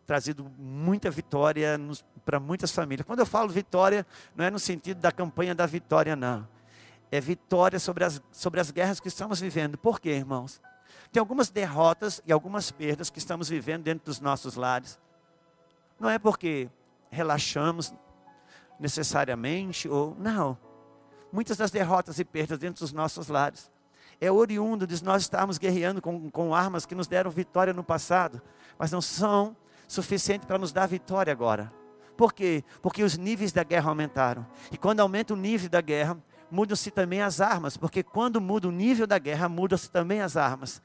trazido 0.05 0.49
muita 0.57 1.11
vitória 1.11 1.77
para 2.23 2.39
muitas 2.39 2.71
famílias. 2.71 3.05
Quando 3.05 3.19
eu 3.19 3.25
falo 3.25 3.49
vitória, 3.49 4.05
não 4.35 4.45
é 4.45 4.49
no 4.49 4.57
sentido 4.57 4.99
da 4.99 5.11
campanha 5.11 5.53
da 5.53 5.65
vitória, 5.65 6.15
não. 6.15 6.47
É 7.11 7.19
vitória 7.19 7.79
sobre 7.79 8.03
as, 8.03 8.21
sobre 8.31 8.59
as 8.59 8.71
guerras 8.71 8.99
que 8.99 9.07
estamos 9.09 9.39
vivendo. 9.39 9.77
Por 9.77 9.99
quê, 9.99 10.11
irmãos? 10.11 10.61
Tem 11.11 11.19
algumas 11.19 11.49
derrotas 11.49 12.21
e 12.25 12.31
algumas 12.31 12.71
perdas 12.71 13.09
que 13.09 13.19
estamos 13.19 13.49
vivendo 13.49 13.83
dentro 13.83 14.05
dos 14.05 14.19
nossos 14.19 14.55
lares. 14.55 14.99
Não 15.99 16.09
é 16.09 16.17
porque 16.17 16.69
relaxamos 17.09 17.93
necessariamente, 18.79 19.87
ou 19.87 20.15
não. 20.19 20.57
Muitas 21.31 21.57
das 21.57 21.71
derrotas 21.71 22.19
e 22.19 22.25
perdas 22.25 22.57
dentro 22.57 22.81
dos 22.81 22.93
nossos 22.93 23.27
lares 23.27 23.69
é 24.19 24.31
oriundo 24.31 24.87
de 24.87 25.03
nós 25.03 25.23
estarmos 25.23 25.57
guerreando 25.57 26.01
com, 26.01 26.29
com 26.29 26.55
armas 26.55 26.85
que 26.85 26.95
nos 26.95 27.07
deram 27.07 27.29
vitória 27.29 27.73
no 27.73 27.83
passado, 27.83 28.41
mas 28.77 28.91
não 28.91 29.01
são 29.01 29.55
suficientes 29.87 30.47
para 30.47 30.57
nos 30.57 30.71
dar 30.71 30.87
vitória 30.87 31.31
agora. 31.31 31.71
Por 32.15 32.33
quê? 32.33 32.63
Porque 32.81 33.03
os 33.03 33.15
níveis 33.15 33.51
da 33.51 33.63
guerra 33.63 33.89
aumentaram. 33.89 34.45
E 34.71 34.77
quando 34.77 35.01
aumenta 35.01 35.33
o 35.33 35.37
nível 35.37 35.69
da 35.69 35.81
guerra, 35.81 36.17
mudam-se 36.49 36.89
também 36.89 37.21
as 37.21 37.39
armas, 37.39 37.77
porque 37.77 38.01
quando 38.01 38.41
muda 38.41 38.67
o 38.67 38.71
nível 38.71 39.05
da 39.05 39.19
guerra, 39.19 39.47
mudam-se 39.47 39.91
também 39.91 40.21
as 40.21 40.35
armas. 40.35 40.81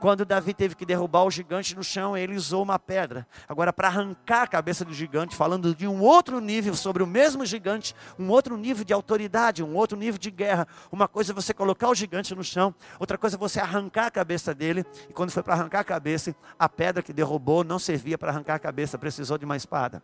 Quando 0.00 0.24
Davi 0.24 0.54
teve 0.54 0.74
que 0.74 0.86
derrubar 0.86 1.24
o 1.24 1.30
gigante 1.30 1.76
no 1.76 1.84
chão, 1.84 2.16
ele 2.16 2.34
usou 2.34 2.62
uma 2.62 2.78
pedra. 2.78 3.26
Agora, 3.46 3.70
para 3.70 3.88
arrancar 3.88 4.44
a 4.44 4.46
cabeça 4.46 4.82
do 4.82 4.94
gigante, 4.94 5.36
falando 5.36 5.74
de 5.74 5.86
um 5.86 6.00
outro 6.00 6.40
nível 6.40 6.74
sobre 6.74 7.02
o 7.02 7.06
mesmo 7.06 7.44
gigante, 7.44 7.94
um 8.18 8.30
outro 8.30 8.56
nível 8.56 8.82
de 8.82 8.94
autoridade, 8.94 9.62
um 9.62 9.76
outro 9.76 9.98
nível 9.98 10.18
de 10.18 10.30
guerra. 10.30 10.66
Uma 10.90 11.06
coisa 11.06 11.32
é 11.32 11.34
você 11.34 11.52
colocar 11.52 11.90
o 11.90 11.94
gigante 11.94 12.34
no 12.34 12.42
chão, 12.42 12.74
outra 12.98 13.18
coisa 13.18 13.36
é 13.36 13.38
você 13.38 13.60
arrancar 13.60 14.06
a 14.06 14.10
cabeça 14.10 14.54
dele. 14.54 14.86
E 15.06 15.12
quando 15.12 15.30
foi 15.32 15.42
para 15.42 15.52
arrancar 15.52 15.80
a 15.80 15.84
cabeça, 15.84 16.34
a 16.58 16.66
pedra 16.66 17.02
que 17.02 17.12
derrubou 17.12 17.62
não 17.62 17.78
servia 17.78 18.16
para 18.16 18.30
arrancar 18.30 18.54
a 18.54 18.58
cabeça, 18.58 18.96
precisou 18.96 19.36
de 19.36 19.44
uma 19.44 19.56
espada. 19.56 20.02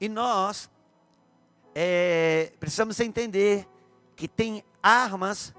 E 0.00 0.08
nós 0.08 0.70
é, 1.74 2.52
precisamos 2.60 3.00
entender 3.00 3.66
que 4.14 4.28
tem 4.28 4.62
armas 4.80 5.55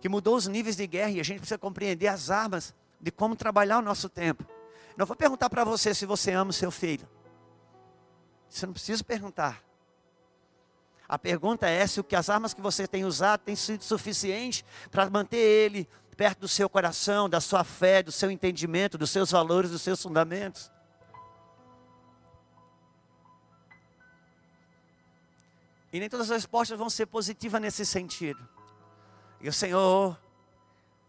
que 0.00 0.08
mudou 0.08 0.36
os 0.36 0.46
níveis 0.46 0.76
de 0.76 0.86
guerra 0.86 1.10
e 1.10 1.20
a 1.20 1.22
gente 1.22 1.38
precisa 1.38 1.58
compreender 1.58 2.08
as 2.08 2.30
armas 2.30 2.74
de 3.00 3.10
como 3.10 3.36
trabalhar 3.36 3.78
o 3.78 3.82
nosso 3.82 4.08
tempo. 4.08 4.44
Não 4.96 5.06
vou 5.06 5.16
perguntar 5.16 5.48
para 5.50 5.64
você 5.64 5.94
se 5.94 6.06
você 6.06 6.32
ama 6.32 6.50
o 6.50 6.54
seu 6.54 6.70
filho. 6.70 7.08
Você 8.48 8.66
não 8.66 8.72
precisa 8.72 9.04
perguntar. 9.04 9.62
A 11.08 11.18
pergunta 11.18 11.68
é 11.68 11.86
se 11.86 12.00
o 12.00 12.04
que 12.04 12.14
as 12.14 12.30
armas 12.30 12.54
que 12.54 12.60
você 12.60 12.86
tem 12.86 13.04
usado 13.04 13.40
têm 13.40 13.56
sido 13.56 13.82
suficientes 13.82 14.64
para 14.90 15.08
manter 15.10 15.38
ele 15.38 15.88
perto 16.16 16.40
do 16.40 16.48
seu 16.48 16.68
coração, 16.68 17.28
da 17.28 17.40
sua 17.40 17.64
fé, 17.64 18.02
do 18.02 18.12
seu 18.12 18.30
entendimento, 18.30 18.98
dos 18.98 19.10
seus 19.10 19.30
valores, 19.30 19.70
dos 19.70 19.82
seus 19.82 20.02
fundamentos. 20.02 20.70
E 25.92 25.98
nem 25.98 26.08
todas 26.08 26.30
as 26.30 26.42
respostas 26.42 26.78
vão 26.78 26.88
ser 26.88 27.06
positivas 27.06 27.60
nesse 27.60 27.84
sentido. 27.84 28.59
E 29.40 29.48
o 29.48 29.52
Senhor 29.52 30.18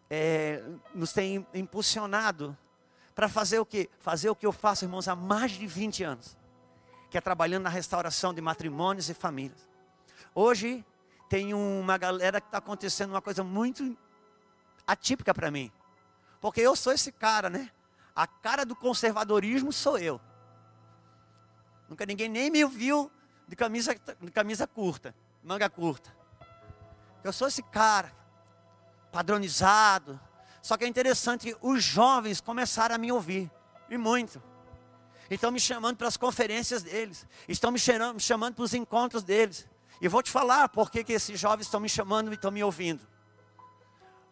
é, 0.10 0.64
nos 0.94 1.12
tem 1.12 1.46
impulsionado 1.54 2.58
para 3.14 3.28
fazer 3.28 3.60
o 3.60 3.66
que? 3.66 3.90
Fazer 4.00 4.30
o 4.30 4.36
que 4.36 4.46
eu 4.46 4.52
faço, 4.52 4.86
irmãos, 4.86 5.08
há 5.08 5.16
mais 5.16 5.52
de 5.52 5.68
20 5.68 6.04
anos. 6.04 6.38
Que 7.10 7.18
é 7.18 7.22
trabalhando 7.22 7.64
na 7.64 7.70
restauração 7.70 8.34
de 8.34 8.42
matrimônios 8.42 9.10
e 9.10 9.14
famílias. 9.14 9.68
Hoje 10.34 10.86
tem 11.28 11.54
uma 11.54 11.98
galera 11.98 12.40
que 12.40 12.48
está 12.48 12.58
acontecendo 12.58 13.12
uma 13.12 13.22
coisa 13.22 13.44
muito 13.44 13.98
atípica 14.88 15.34
para 15.34 15.52
mim. 15.52 15.72
Porque 16.40 16.62
eu 16.62 16.76
sou 16.76 16.94
esse 16.94 17.12
cara, 17.12 17.50
né? 17.50 17.70
A 18.16 18.26
cara 18.28 18.66
do 18.66 18.76
conservadorismo 18.76 19.72
sou 19.72 19.98
eu. 19.98 20.20
Nunca 21.88 22.06
ninguém 22.06 22.30
nem 22.30 22.50
me 22.50 22.66
viu 22.66 23.12
de 23.48 23.56
camisa, 23.56 23.94
de 23.94 24.32
camisa 24.32 24.66
curta, 24.66 25.14
manga 25.44 25.70
curta. 25.70 26.16
Eu 27.24 27.34
sou 27.34 27.48
esse 27.48 27.62
cara, 27.62 28.12
padronizado. 29.12 30.20
Só 30.62 30.78
que 30.78 30.86
é 30.86 30.88
interessante, 30.88 31.56
os 31.62 31.84
jovens 31.84 32.40
começaram 32.40 32.96
a 32.96 32.98
me 32.98 33.12
ouvir, 33.12 33.52
e 33.90 33.98
muito. 33.98 34.42
Estão 35.30 35.52
me 35.52 35.60
chamando 35.60 35.98
para 35.98 36.08
as 36.08 36.18
conferências 36.18 36.84
deles, 36.84 37.26
estão 37.48 37.72
me 37.72 37.80
chamando, 37.80 38.16
me 38.16 38.20
chamando 38.20 38.56
para 38.56 38.64
os 38.64 38.74
encontros 38.74 39.24
deles. 39.24 39.68
E 40.02 40.08
vou 40.08 40.22
te 40.22 40.32
falar 40.32 40.70
por 40.70 40.90
que, 40.90 41.06
esses 41.12 41.40
jovens 41.40 41.68
estão 41.68 41.80
me 41.80 41.88
chamando 41.88 42.32
e 42.32 42.34
estão 42.34 42.52
me 42.52 42.64
ouvindo. 42.64 43.02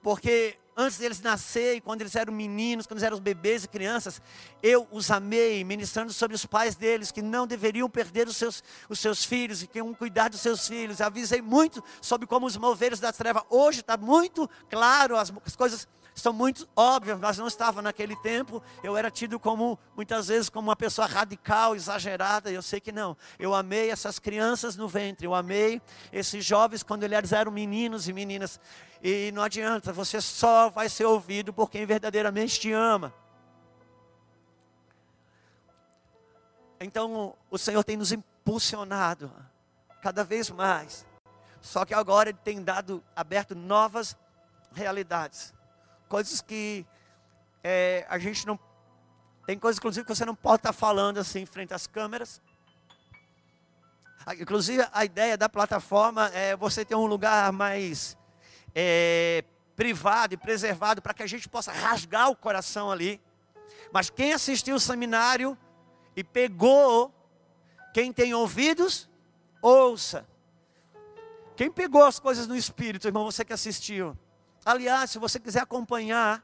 Porque 0.02 0.58
antes 0.76 0.98
deles 0.98 1.20
nascerem, 1.20 1.82
quando 1.82 2.02
eles 2.02 2.16
eram 2.16 2.32
meninos, 2.32 2.88
quando 2.88 3.00
eles 3.00 3.04
eram 3.04 3.20
bebês 3.20 3.66
e 3.66 3.68
crianças, 3.68 4.22
eu 4.64 4.88
os 4.92 5.12
amei, 5.12 5.64
ministrando 5.64 6.14
sobre 6.14 6.36
os 6.36 6.46
pais 6.46 6.76
deles, 6.76 7.12
que 7.12 7.22
não 7.22 7.46
deveriam 7.46 7.90
perder 7.90 8.28
os 8.28 8.38
seus, 8.38 8.64
os 8.88 9.00
seus 9.00 9.26
filhos, 9.26 9.62
e 9.62 9.68
que 9.68 9.80
iam 9.80 9.94
cuidar 9.94 10.30
dos 10.30 10.40
seus 10.40 10.68
filhos. 10.68 11.02
Avisei 11.02 11.42
muito 11.42 11.84
sobre 12.02 12.26
como 12.26 12.46
os 12.46 12.56
moveres 12.56 13.00
da 13.00 13.12
treva. 13.12 13.46
Hoje 13.50 13.82
está 13.82 13.98
muito 13.98 14.50
claro, 14.70 15.18
as, 15.18 15.34
as 15.46 15.56
coisas 15.56 15.88
são 16.20 16.34
muito 16.34 16.68
óbvias, 16.76 17.20
mas 17.20 17.38
não 17.38 17.48
estava 17.48 17.82
naquele 17.82 18.16
tempo. 18.18 18.62
Eu 18.84 18.98
era 18.98 19.10
tido 19.12 19.40
como, 19.40 19.78
muitas 19.96 20.28
vezes, 20.28 20.50
como 20.50 20.70
uma 20.70 20.76
pessoa 20.76 21.08
radical, 21.08 21.76
exagerada. 21.76 22.52
Eu 22.52 22.62
sei 22.62 22.80
que 22.80 22.92
não. 22.92 23.16
Eu 23.38 23.54
amei 23.54 23.92
essas 23.92 24.20
crianças 24.20 24.76
no 24.76 24.88
ventre, 24.88 25.26
eu 25.26 25.36
amei 25.36 25.82
esses 26.12 26.44
jovens 26.44 26.84
quando 26.84 27.04
eles 27.04 27.32
eram 27.32 27.52
meninos 27.52 28.08
e 28.08 28.14
meninas. 28.14 28.60
E 29.02 29.32
não 29.34 29.44
adianta, 29.44 29.94
você 29.94 30.20
só 30.20 30.70
vai 30.70 30.90
ser 30.90 31.06
ouvido 31.06 31.54
por 31.54 31.70
quem 31.70 31.86
verdadeiramente 31.86 32.60
te 32.60 32.72
ama. 32.72 33.14
Então, 36.80 37.36
o 37.52 37.58
Senhor 37.58 37.84
tem 37.84 37.98
nos 37.98 38.12
impulsionado 38.12 39.32
cada 40.02 40.24
vez 40.24 40.50
mais. 40.50 41.06
Só 41.62 41.84
que 41.84 41.94
agora 41.94 42.30
Ele 42.30 42.40
tem 42.42 42.64
dado, 42.64 43.04
aberto 43.16 43.54
novas 43.54 44.18
realidades 44.74 45.54
coisas 46.10 46.42
que 46.42 46.86
é, 47.64 48.06
a 48.10 48.18
gente 48.18 48.46
não. 48.46 48.60
Tem 49.46 49.58
coisas, 49.58 49.78
inclusive, 49.78 50.06
que 50.06 50.14
você 50.14 50.26
não 50.26 50.36
pode 50.36 50.58
estar 50.58 50.74
falando 50.74 51.20
assim, 51.20 51.40
em 51.40 51.46
frente 51.46 51.74
às 51.74 51.88
câmeras. 51.88 52.42
Inclusive, 54.40 54.86
a 54.92 55.06
ideia 55.06 55.38
da 55.38 55.48
plataforma 55.48 56.28
é 56.34 56.56
você 56.56 56.84
ter 56.84 56.96
um 56.96 57.06
lugar 57.06 57.52
mais 57.52 58.18
é, 58.76 59.44
privado 59.76 60.34
e 60.34 60.38
preservado 60.38 61.02
para 61.02 61.14
que 61.14 61.24
a 61.24 61.28
gente 61.28 61.48
possa 61.48 61.72
rasgar 61.72 62.30
o 62.30 62.36
coração 62.36 62.92
ali. 62.92 63.20
Mas 63.92 64.10
quem 64.10 64.34
assistiu 64.34 64.76
o 64.76 64.80
seminário 64.80 65.58
e 66.16 66.24
pegou, 66.24 67.12
quem 67.94 68.12
tem 68.14 68.34
ouvidos, 68.34 69.10
ouça. 69.62 70.28
Quem 71.56 71.72
pegou 71.72 72.04
as 72.04 72.20
coisas 72.20 72.46
no 72.46 72.56
espírito, 72.56 73.08
irmão, 73.08 73.26
você 73.26 73.44
que 73.44 73.54
assistiu. 73.54 74.16
Aliás, 74.70 75.10
se 75.10 75.18
você 75.18 75.40
quiser 75.40 75.64
acompanhar 75.64 76.44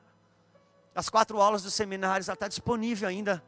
as 0.95 1.09
quatro 1.09 1.39
aulas 1.39 1.61
dos 1.61 1.75
seminários, 1.75 2.27
ela 2.27 2.33
está 2.33 2.47
disponível 2.47 3.07
ainda 3.07 3.43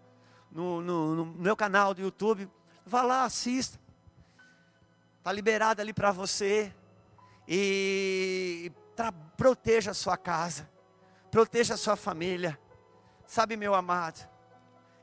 no, 0.52 0.82
no, 0.82 1.16
no, 1.16 1.26
meu 1.26 1.56
canal 1.58 1.96
do 1.96 2.02
YouTube. 2.02 2.48
Vá 2.86 3.02
lá, 3.02 3.24
assista. 3.24 3.80
Está 5.18 5.32
liberado 5.32 5.82
ali 5.82 5.92
para 5.92 6.12
você. 6.12 6.72
E 7.48 8.72
proteja 9.36 9.90
a 9.90 9.96
sua 9.96 10.16
casa. 10.16 10.70
Proteja 11.32 11.74
a 11.74 11.78
sua 11.78 11.96
família. 11.96 12.60
Sabe, 13.26 13.58
meu 13.58 13.74
amado, 13.74 14.30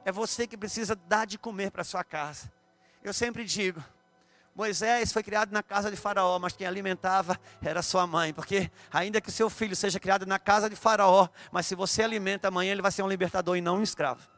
é 0.04 0.12
você 0.12 0.46
que 0.46 0.56
precisa 0.56 0.94
dar 0.94 1.26
de 1.26 1.36
comer 1.36 1.72
para 1.72 1.82
sua 1.82 2.04
casa. 2.04 2.48
Eu 3.02 3.12
sempre 3.12 3.44
digo, 3.44 3.82
Moisés 4.54 5.12
foi 5.12 5.22
criado 5.24 5.50
na 5.50 5.64
casa 5.64 5.90
de 5.90 5.96
Faraó, 5.96 6.38
mas 6.38 6.52
quem 6.52 6.64
alimentava 6.64 7.38
era 7.60 7.82
sua 7.82 8.06
mãe, 8.06 8.32
porque 8.32 8.70
ainda 8.92 9.20
que 9.20 9.32
seu 9.32 9.50
filho 9.50 9.74
seja 9.74 9.98
criado 9.98 10.24
na 10.26 10.38
casa 10.38 10.70
de 10.70 10.76
Faraó, 10.76 11.28
mas 11.50 11.66
se 11.66 11.74
você 11.74 12.04
alimenta 12.04 12.46
amanhã, 12.46 12.70
ele 12.70 12.82
vai 12.82 12.92
ser 12.92 13.02
um 13.02 13.08
libertador 13.08 13.56
e 13.56 13.60
não 13.60 13.78
um 13.78 13.82
escravo. 13.82 14.28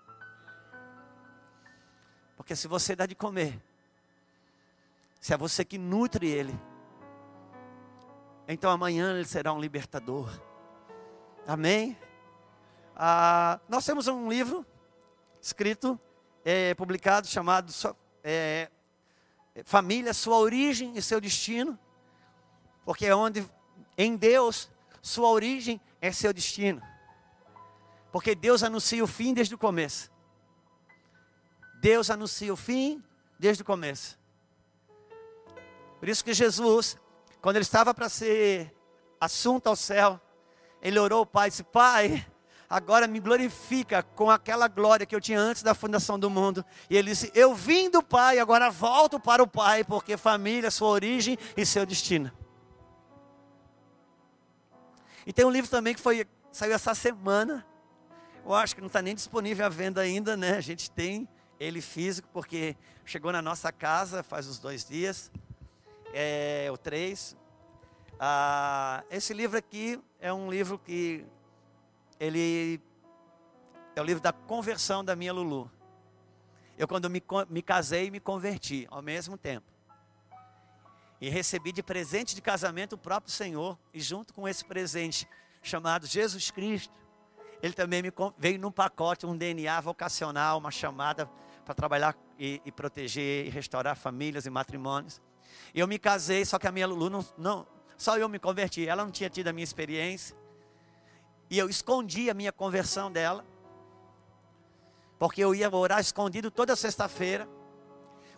Porque 2.35 2.57
se 2.57 2.67
você 2.67 2.97
dá 2.97 3.05
de 3.05 3.15
comer, 3.15 3.61
se 5.21 5.35
é 5.35 5.37
você 5.37 5.67
que 5.67 5.77
nutre 5.77 6.27
ele, 6.29 6.59
então 8.49 8.71
amanhã 8.71 9.11
ele 9.11 9.27
será 9.27 9.53
um 9.53 9.61
libertador. 9.61 10.31
Amém? 11.47 11.97
Ah, 12.95 13.61
nós 13.69 13.85
temos 13.85 14.09
um 14.09 14.31
livro 14.31 14.65
escrito, 15.43 16.01
é, 16.43 16.75
publicado, 16.75 17.27
chamado 17.27 17.71
é, 18.25 18.71
família, 19.65 20.13
sua 20.13 20.37
origem 20.39 20.97
e 20.97 21.03
seu 21.03 21.21
destino, 21.21 21.79
porque 22.85 23.07
é 23.07 23.15
onde 23.15 23.45
em 23.97 24.17
Deus 24.17 24.71
sua 25.03 25.29
origem 25.29 25.81
é 26.01 26.13
seu 26.13 26.33
destino. 26.33 26.83
Porque 28.13 28.35
Deus 28.35 28.63
anuncia 28.63 29.03
o 29.03 29.07
fim 29.07 29.35
desde 29.35 29.55
o 29.55 29.59
começo. 29.59 30.11
Deus 31.81 32.11
anuncia 32.11 32.53
o 32.53 32.57
fim 32.57 33.03
desde 33.39 33.63
o 33.63 33.67
começo. 33.67 34.19
Por 35.99 36.09
isso 36.09 36.25
que 36.25 36.35
Jesus, 36.35 36.99
quando 37.41 37.57
ele 37.57 37.63
estava 37.63 37.95
para 37.95 38.09
ser 38.09 38.75
assunto 39.21 39.67
ao 39.67 39.77
céu, 39.77 40.21
ele 40.81 40.99
orou 40.99 41.21
ao 41.21 41.27
Pai 41.27 41.49
e 41.49 41.51
disse: 41.51 41.65
Pai, 41.65 42.27
agora 42.69 43.07
me 43.07 43.21
glorifica 43.21 44.03
com 44.03 44.31
aquela 44.31 44.69
glória 44.69 45.07
que 45.07 45.15
eu 45.15 45.21
tinha 45.21 45.39
antes 45.41 45.63
da 45.63 45.75
fundação 45.75 46.19
do 46.19 46.29
mundo. 46.29 46.65
E 46.91 46.97
ele 46.97 47.11
disse: 47.11 47.31
Eu 47.35 47.55
vim 47.55 47.91
do 47.91 48.03
Pai, 48.03 48.39
agora 48.39 48.71
volto 48.71 49.19
para 49.19 49.43
o 49.43 49.47
Pai, 49.47 49.85
porque 49.85 50.17
família 50.17 50.69
é 50.69 50.71
sua 50.71 50.89
origem 50.89 51.39
e 51.57 51.65
seu 51.65 51.87
destino. 51.87 52.31
E 55.27 55.33
tem 55.33 55.45
um 55.45 55.51
livro 55.51 55.71
também 55.71 55.95
que 55.95 56.01
foi, 56.01 56.27
saiu 56.53 56.73
essa 56.73 56.95
semana. 56.95 57.67
Eu 58.45 58.55
acho 58.55 58.75
que 58.75 58.81
não 58.81 58.87
está 58.87 59.03
nem 59.03 59.15
disponível 59.15 59.67
à 59.67 59.69
venda 59.69 60.01
ainda, 60.01 60.37
né? 60.37 60.57
A 60.57 60.61
gente 60.61 60.89
tem 60.91 61.29
ele 61.59 61.81
físico, 61.81 62.29
porque 62.33 62.77
chegou 63.05 63.33
na 63.33 63.43
nossa 63.43 63.73
casa 63.73 64.23
faz 64.23 64.47
uns 64.47 64.59
dois 64.59 64.85
dias, 64.85 65.31
é, 66.13 66.69
ou 66.71 66.77
três. 66.77 67.37
Ah, 68.21 69.03
esse 69.11 69.35
livro 69.35 69.59
aqui 69.59 70.01
é 70.21 70.33
um 70.33 70.51
livro 70.51 70.79
que 70.79 71.27
ele 72.19 72.81
é 73.95 74.01
o 74.01 74.05
livro 74.05 74.23
da 74.23 74.33
conversão 74.33 75.05
da 75.05 75.17
minha 75.17 75.33
Lulu. 75.33 75.71
Eu 76.79 76.87
quando 76.87 77.09
me, 77.09 77.23
me 77.49 77.63
casei, 77.63 78.11
me 78.11 78.21
converti 78.21 78.87
ao 78.91 79.01
mesmo 79.01 79.39
tempo. 79.39 79.67
E 81.21 81.31
recebi 81.31 81.73
de 81.73 81.83
presente 81.83 82.35
de 82.35 82.43
casamento 82.43 82.93
o 82.95 82.99
próprio 82.99 83.33
Senhor. 83.33 83.79
E 83.95 84.01
junto 84.01 84.35
com 84.35 84.47
esse 84.47 84.65
presente, 84.65 85.27
chamado 85.63 86.07
Jesus 86.07 86.51
Cristo, 86.51 86.93
ele 87.63 87.73
também 87.73 88.03
me 88.03 88.13
veio 88.37 88.59
num 88.59 88.71
pacote, 88.71 89.25
um 89.25 89.37
DNA 89.37 89.81
vocacional, 89.81 90.59
uma 90.59 90.71
chamada 90.71 91.29
para 91.65 91.75
trabalhar 91.75 92.15
e, 92.39 92.61
e, 92.65 92.71
proteger 92.71 93.47
e 93.47 93.49
restaurar 93.49 93.97
famílias 93.97 94.45
e 94.45 94.51
matrimônios. 94.51 95.21
Eu 95.75 95.89
me 95.89 95.99
casei, 95.99 96.45
só 96.45 96.59
que 96.59 96.67
a 96.67 96.73
minha 96.73 96.87
Lulu 96.87 97.09
não, 97.09 97.27
não, 97.39 97.67
só 97.97 98.19
eu 98.19 98.29
me 98.29 98.39
converti. 98.39 98.87
Ela 98.87 99.03
não 99.03 99.11
tinha 99.11 99.31
tido 99.31 99.49
a 99.49 99.53
minha 99.53 99.65
experiência. 99.65 100.37
E 101.49 101.59
eu 101.59 101.69
escondi 101.69 102.29
a 102.29 102.35
minha 102.35 102.53
conversão 102.53 103.11
dela. 103.11 103.45
Porque 105.19 105.43
eu 105.43 105.55
ia 105.55 105.75
orar 105.75 106.01
escondido 106.01 106.51
toda 106.51 106.77
sexta-feira. 106.77 107.49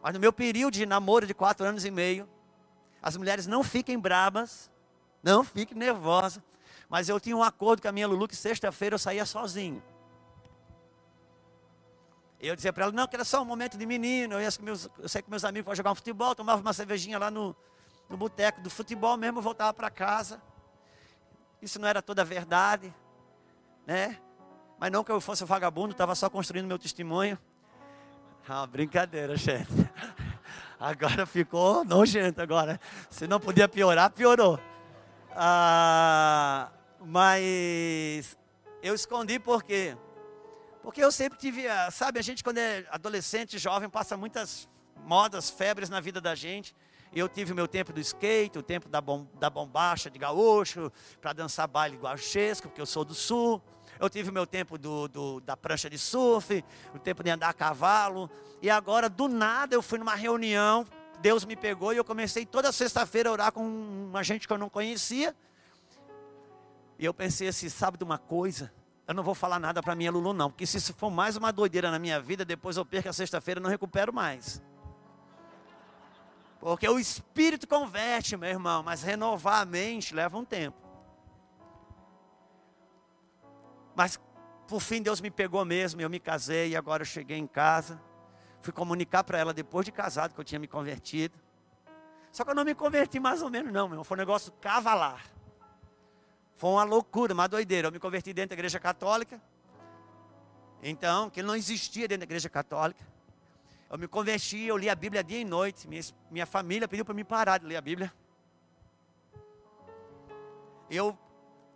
Mas 0.03 0.15
no 0.15 0.21
meu 0.21 0.33
período 0.33 0.75
de 0.75 0.87
namoro 0.87 1.27
de 1.27 1.35
quatro 1.35 1.67
anos 1.67 1.85
e 1.85 1.91
meio, 1.91 2.29
as 3.03 3.17
mulheres 3.17 3.47
não 3.47 3.65
fiquem 3.65 3.99
brabas, 3.99 4.71
não 5.23 5.43
fiquem 5.43 5.77
nervosas. 5.77 6.41
Mas 6.89 7.09
eu 7.09 7.19
tinha 7.19 7.37
um 7.37 7.43
acordo 7.43 7.83
com 7.83 7.89
a 7.89 7.93
minha 7.93 8.07
Lulu 8.07 8.29
que 8.29 8.37
sexta-feira 8.37 8.95
eu 8.95 8.99
saía 8.99 9.27
sozinho. 9.27 9.83
Eu 12.41 12.55
dizia 12.55 12.73
para 12.73 12.85
ela, 12.85 12.93
não, 12.93 13.07
que 13.09 13.17
era 13.17 13.25
só 13.25 13.43
um 13.43 13.45
momento 13.45 13.77
de 13.77 13.85
menino. 13.85 14.35
Eu, 14.35 14.41
ia 14.41 14.53
com 14.53 14.63
meus, 14.63 14.89
eu 14.99 15.09
sei 15.09 15.21
que 15.21 15.29
meus 15.29 15.45
amigos 15.45 15.65
para 15.65 15.75
jogar 15.75 15.91
um 15.91 15.95
futebol, 15.95 16.35
tomava 16.35 16.61
uma 16.61 16.73
cervejinha 16.73 17.19
lá 17.19 17.31
no, 17.31 17.55
no 18.09 18.17
boteco 18.17 18.61
do 18.61 18.71
futebol 18.71 19.17
mesmo, 19.17 19.43
voltava 19.43 19.75
para 19.75 19.91
casa. 19.91 20.41
Isso 21.61 21.79
não 21.79 21.89
era 21.89 22.01
toda 22.01 22.23
a 22.23 22.25
verdade, 22.25 22.95
né? 23.87 24.19
Mas 24.79 24.93
não 24.93 25.03
que 25.03 25.11
eu 25.11 25.21
fosse 25.21 25.45
vagabundo, 25.45 25.93
estava 25.93 26.15
só 26.15 26.31
construindo 26.31 26.67
meu 26.67 26.79
testemunho. 26.79 27.39
Ah, 28.49 28.67
brincadeira, 28.67 29.37
gente. 29.37 29.69
Agora 30.79 31.27
ficou 31.27 31.85
nojento 31.85 32.41
agora. 32.41 32.81
Se 33.11 33.27
não 33.27 33.41
podia 33.41 33.69
piorar, 33.69 34.13
piorou. 34.13 34.61
Ah, 35.35 36.71
mas 37.01 38.39
eu 38.81 38.95
escondi 38.95 39.41
por 39.41 39.65
quê? 39.65 39.97
Porque 40.81 41.03
eu 41.03 41.11
sempre 41.11 41.37
tive, 41.37 41.65
sabe, 41.91 42.21
a 42.21 42.23
gente 42.23 42.45
quando 42.45 42.59
é 42.59 42.87
adolescente, 42.91 43.59
jovem, 43.59 43.91
passa 43.91 44.17
muitas 44.17 44.69
modas, 45.05 45.51
febres 45.51 45.91
na 45.91 46.01
vida 46.01 46.21
da 46.21 46.35
gente. 46.35 46.75
Eu 47.15 47.29
tive 47.29 47.53
o 47.53 47.55
meu 47.55 47.67
tempo 47.67 47.93
do 47.93 48.01
skate, 48.01 48.59
o 48.59 48.63
tempo 48.63 48.89
da, 48.89 49.01
bom, 49.01 49.27
da 49.39 49.49
bombacha 49.49 50.11
de 50.11 50.19
gaúcho, 50.19 50.93
para 51.21 51.33
dançar 51.33 51.67
baile 51.67 51.97
guachesco, 51.97 52.69
porque 52.69 52.81
eu 52.81 52.87
sou 52.87 53.05
do 53.05 53.15
sul. 53.15 53.63
Eu 53.99 54.09
tive 54.09 54.31
o 54.31 54.33
meu 54.33 54.47
tempo 54.47 54.79
do, 54.79 55.09
do, 55.09 55.41
da 55.41 55.57
prancha 55.57 55.89
de 55.91 55.99
surf, 55.99 56.65
o 56.95 56.99
tempo 56.99 57.23
de 57.25 57.31
andar 57.31 57.49
a 57.49 57.53
cavalo. 57.53 58.31
E 58.63 58.71
agora, 58.71 59.09
do 59.09 59.29
nada, 59.29 59.75
eu 59.75 59.83
fui 59.83 59.99
numa 59.99 60.15
reunião, 60.15 60.87
Deus 61.21 61.45
me 61.45 61.57
pegou 61.57 61.93
e 61.93 61.97
eu 61.97 62.05
comecei 62.05 62.47
toda 62.47 62.71
sexta-feira 62.71 63.29
a 63.29 63.33
orar 63.33 63.53
com 63.53 63.63
uma 63.63 64.23
gente 64.23 64.47
que 64.47 64.53
eu 64.53 64.59
não 64.59 64.69
conhecia. 64.69 65.35
E 66.99 67.05
eu 67.05 67.15
pensei 67.15 67.49
assim, 67.49 67.69
sabe 67.69 67.97
de 67.97 68.05
uma 68.05 68.19
coisa? 68.19 68.73
Eu 69.07 69.15
não 69.15 69.23
vou 69.23 69.35
falar 69.35 69.59
nada 69.59 69.83
para 69.83 69.95
minha 69.95 70.11
Lulu 70.11 70.33
não, 70.33 70.51
porque 70.51 70.67
se 70.67 70.77
isso 70.77 70.93
for 70.95 71.11
mais 71.11 71.37
uma 71.37 71.51
doideira 71.51 71.91
na 71.91 71.99
minha 71.99 72.21
vida, 72.21 72.45
depois 72.45 72.77
eu 72.77 72.85
perco 72.85 73.09
a 73.09 73.13
sexta-feira 73.13 73.59
e 73.59 73.63
não 73.63 73.71
recupero 73.71 74.13
mais. 74.13 74.63
Porque 76.61 76.89
o 76.89 76.99
espírito 76.99 77.69
converte, 77.69 78.37
meu 78.37 78.49
irmão, 78.49 78.83
mas 78.83 79.03
renovar 79.03 79.63
a 79.63 79.65
mente 79.65 80.15
leva 80.15 80.37
um 80.37 80.45
tempo. 80.45 80.77
Mas 83.95 84.21
por 84.67 84.81
fim 84.81 85.01
Deus 85.01 85.21
me 85.21 85.31
pegou 85.31 85.65
mesmo, 85.65 86.01
eu 86.01 86.11
me 86.11 86.21
casei 86.21 86.71
e 86.71 86.77
agora 86.77 87.03
eu 87.03 87.07
cheguei 87.07 87.39
em 87.39 87.47
casa. 87.47 88.01
Fui 88.61 88.73
comunicar 88.73 89.25
para 89.25 89.39
ela 89.39 89.55
depois 89.55 89.85
de 89.87 89.93
casado 89.93 90.35
que 90.35 90.41
eu 90.41 90.45
tinha 90.45 90.59
me 90.59 90.69
convertido. 90.69 91.39
Só 92.31 92.45
que 92.45 92.51
eu 92.51 92.55
não 92.55 92.65
me 92.65 92.75
converti 92.75 93.19
mais 93.19 93.41
ou 93.41 93.51
menos 93.51 93.73
não, 93.73 93.89
meu. 93.89 94.05
Foi 94.05 94.17
um 94.17 94.21
negócio 94.21 94.53
cavalar. 94.61 95.25
Foi 96.57 96.71
uma 96.71 96.85
loucura, 96.85 97.33
uma 97.33 97.49
doideira. 97.49 97.89
Eu 97.89 97.93
me 97.93 97.99
converti 97.99 98.33
dentro 98.33 98.51
da 98.51 98.55
igreja 98.55 98.79
católica. 98.79 99.41
Então, 100.83 101.31
que 101.31 101.43
não 101.43 101.57
existia 101.57 102.07
dentro 102.07 102.21
da 102.21 102.25
igreja 102.25 102.49
católica. 102.49 103.05
Eu 103.91 103.99
me 103.99 104.07
converti, 104.07 104.65
eu 104.65 104.77
li 104.77 104.91
a 104.91 104.95
Bíblia 104.95 105.25
dia 105.25 105.41
e 105.41 105.45
noite. 105.45 105.89
Minha, 105.89 106.03
minha 106.31 106.47
família 106.47 106.87
pediu 106.87 107.05
para 107.05 107.15
me 107.15 107.25
parar 107.25 107.59
de 107.59 107.67
ler 107.67 107.77
a 107.77 107.81
Bíblia. 107.81 108.13
Eu, 110.91 111.17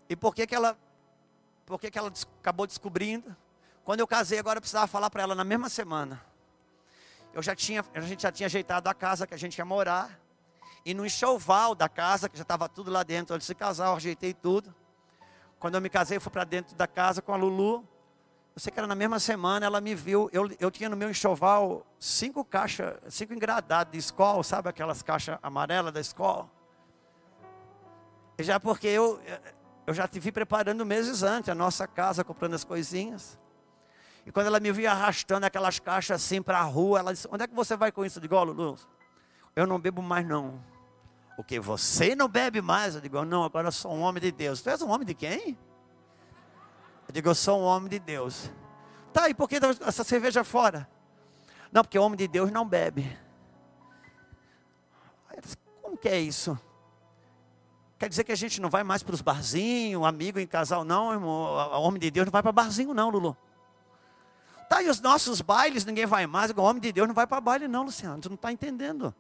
e 0.08 0.14
por 0.14 0.34
que, 0.34 0.46
que 0.46 0.54
ela, 0.54 0.78
por 1.64 1.80
que, 1.80 1.90
que 1.90 1.98
ela 1.98 2.12
acabou 2.40 2.66
descobrindo? 2.66 3.34
Quando 3.82 4.00
eu 4.00 4.06
casei, 4.06 4.38
agora 4.38 4.58
eu 4.58 4.60
precisava 4.60 4.86
falar 4.86 5.08
para 5.08 5.22
ela 5.22 5.34
na 5.34 5.42
mesma 5.42 5.70
semana. 5.70 6.22
Eu 7.32 7.42
já 7.42 7.56
tinha, 7.56 7.82
a 7.94 8.00
gente 8.02 8.22
já 8.22 8.30
tinha 8.30 8.46
ajeitado 8.46 8.88
a 8.90 8.94
casa 8.94 9.26
que 9.26 9.32
a 9.32 9.38
gente 9.38 9.56
ia 9.56 9.64
morar. 9.64 10.20
E 10.84 10.92
no 10.92 11.06
enxoval 11.06 11.74
da 11.74 11.88
casa, 11.88 12.28
que 12.28 12.36
já 12.36 12.42
estava 12.42 12.68
tudo 12.68 12.90
lá 12.90 13.02
dentro, 13.02 13.34
antes 13.34 13.46
de 13.46 13.52
se 13.52 13.54
casar, 13.54 13.86
eu 13.86 13.96
ajeitei 13.96 14.34
tudo. 14.34 14.74
Quando 15.58 15.76
eu 15.76 15.80
me 15.80 15.88
casei, 15.88 16.18
eu 16.18 16.20
fui 16.20 16.30
para 16.30 16.44
dentro 16.44 16.76
da 16.76 16.86
casa 16.86 17.22
com 17.22 17.32
a 17.32 17.36
Lulu. 17.36 17.88
Eu 18.54 18.60
sei 18.60 18.70
que 18.70 18.78
era 18.78 18.86
na 18.86 18.94
mesma 18.94 19.18
semana, 19.18 19.64
ela 19.64 19.80
me 19.80 19.94
viu. 19.94 20.28
Eu, 20.32 20.50
eu 20.60 20.70
tinha 20.70 20.88
no 20.88 20.96
meu 20.96 21.08
enxoval 21.08 21.86
cinco 21.98 22.44
caixas, 22.44 22.96
cinco 23.08 23.32
engradados 23.32 23.92
de 23.92 23.98
escola, 23.98 24.42
sabe 24.42 24.68
aquelas 24.68 25.02
caixas 25.02 25.38
amarelas 25.42 25.92
da 25.92 26.00
escola? 26.00 26.50
Já 28.38 28.60
porque 28.60 28.88
eu, 28.88 29.18
eu 29.86 29.94
já 29.94 30.06
te 30.06 30.20
vi 30.20 30.30
preparando 30.30 30.84
meses 30.84 31.22
antes 31.22 31.48
a 31.48 31.54
nossa 31.54 31.86
casa, 31.86 32.22
comprando 32.22 32.54
as 32.54 32.64
coisinhas. 32.64 33.38
E 34.26 34.30
quando 34.30 34.48
ela 34.48 34.60
me 34.60 34.70
viu 34.70 34.90
arrastando 34.90 35.46
aquelas 35.46 35.78
caixas 35.78 36.22
assim 36.22 36.42
para 36.42 36.58
a 36.58 36.62
rua, 36.62 36.98
ela 36.98 37.12
disse: 37.12 37.26
Onde 37.30 37.44
é 37.44 37.46
que 37.46 37.54
você 37.54 37.74
vai 37.74 37.90
com 37.90 38.04
isso? 38.04 38.18
Eu 38.18 38.22
digo: 38.22 38.34
Ó, 38.34 38.42
Lulu, 38.44 38.78
eu 39.56 39.66
não 39.66 39.80
bebo 39.80 40.02
mais 40.02 40.26
não. 40.26 40.62
O 41.38 41.42
que? 41.42 41.58
Você 41.58 42.14
não 42.14 42.28
bebe 42.28 42.60
mais? 42.60 42.94
Eu 42.94 43.00
digo: 43.00 43.24
Não, 43.24 43.44
agora 43.44 43.68
eu 43.68 43.72
sou 43.72 43.92
um 43.92 44.02
homem 44.02 44.20
de 44.20 44.30
Deus. 44.30 44.60
Tu 44.60 44.68
és 44.68 44.82
um 44.82 44.90
homem 44.90 45.06
de 45.06 45.14
quem? 45.14 45.58
Digo, 47.12 47.28
eu 47.28 47.34
sou 47.34 47.60
um 47.60 47.64
homem 47.64 47.90
de 47.90 47.98
Deus. 47.98 48.50
Tá, 49.12 49.28
e 49.28 49.34
por 49.34 49.48
que 49.48 49.58
essa 49.86 50.02
cerveja 50.02 50.42
fora? 50.42 50.88
Não, 51.70 51.82
porque 51.82 51.98
o 51.98 52.02
homem 52.02 52.16
de 52.16 52.26
Deus 52.26 52.50
não 52.50 52.66
bebe. 52.66 53.18
Como 55.82 55.96
que 55.96 56.08
é 56.08 56.18
isso? 56.18 56.58
Quer 57.98 58.08
dizer 58.08 58.24
que 58.24 58.32
a 58.32 58.36
gente 58.36 58.60
não 58.60 58.70
vai 58.70 58.82
mais 58.82 59.02
para 59.02 59.14
os 59.14 59.20
barzinhos, 59.20 60.04
amigo 60.04 60.40
em 60.40 60.46
casal, 60.46 60.84
não, 60.84 61.12
irmão. 61.12 61.30
O 61.30 61.82
homem 61.82 62.00
de 62.00 62.10
Deus 62.10 62.26
não 62.26 62.32
vai 62.32 62.42
para 62.42 62.50
barzinho, 62.50 62.94
não, 62.94 63.10
Lulu. 63.10 63.36
Tá, 64.68 64.82
e 64.82 64.88
os 64.88 65.00
nossos 65.00 65.42
bailes, 65.42 65.84
ninguém 65.84 66.06
vai 66.06 66.26
mais. 66.26 66.50
O 66.50 66.60
homem 66.62 66.80
de 66.80 66.90
Deus 66.92 67.06
não 67.06 67.14
vai 67.14 67.26
para 67.26 67.40
baile, 67.42 67.68
não, 67.68 67.84
Luciano. 67.84 68.22
Tu 68.22 68.30
não 68.30 68.36
está 68.36 68.50
entendendo. 68.50 69.14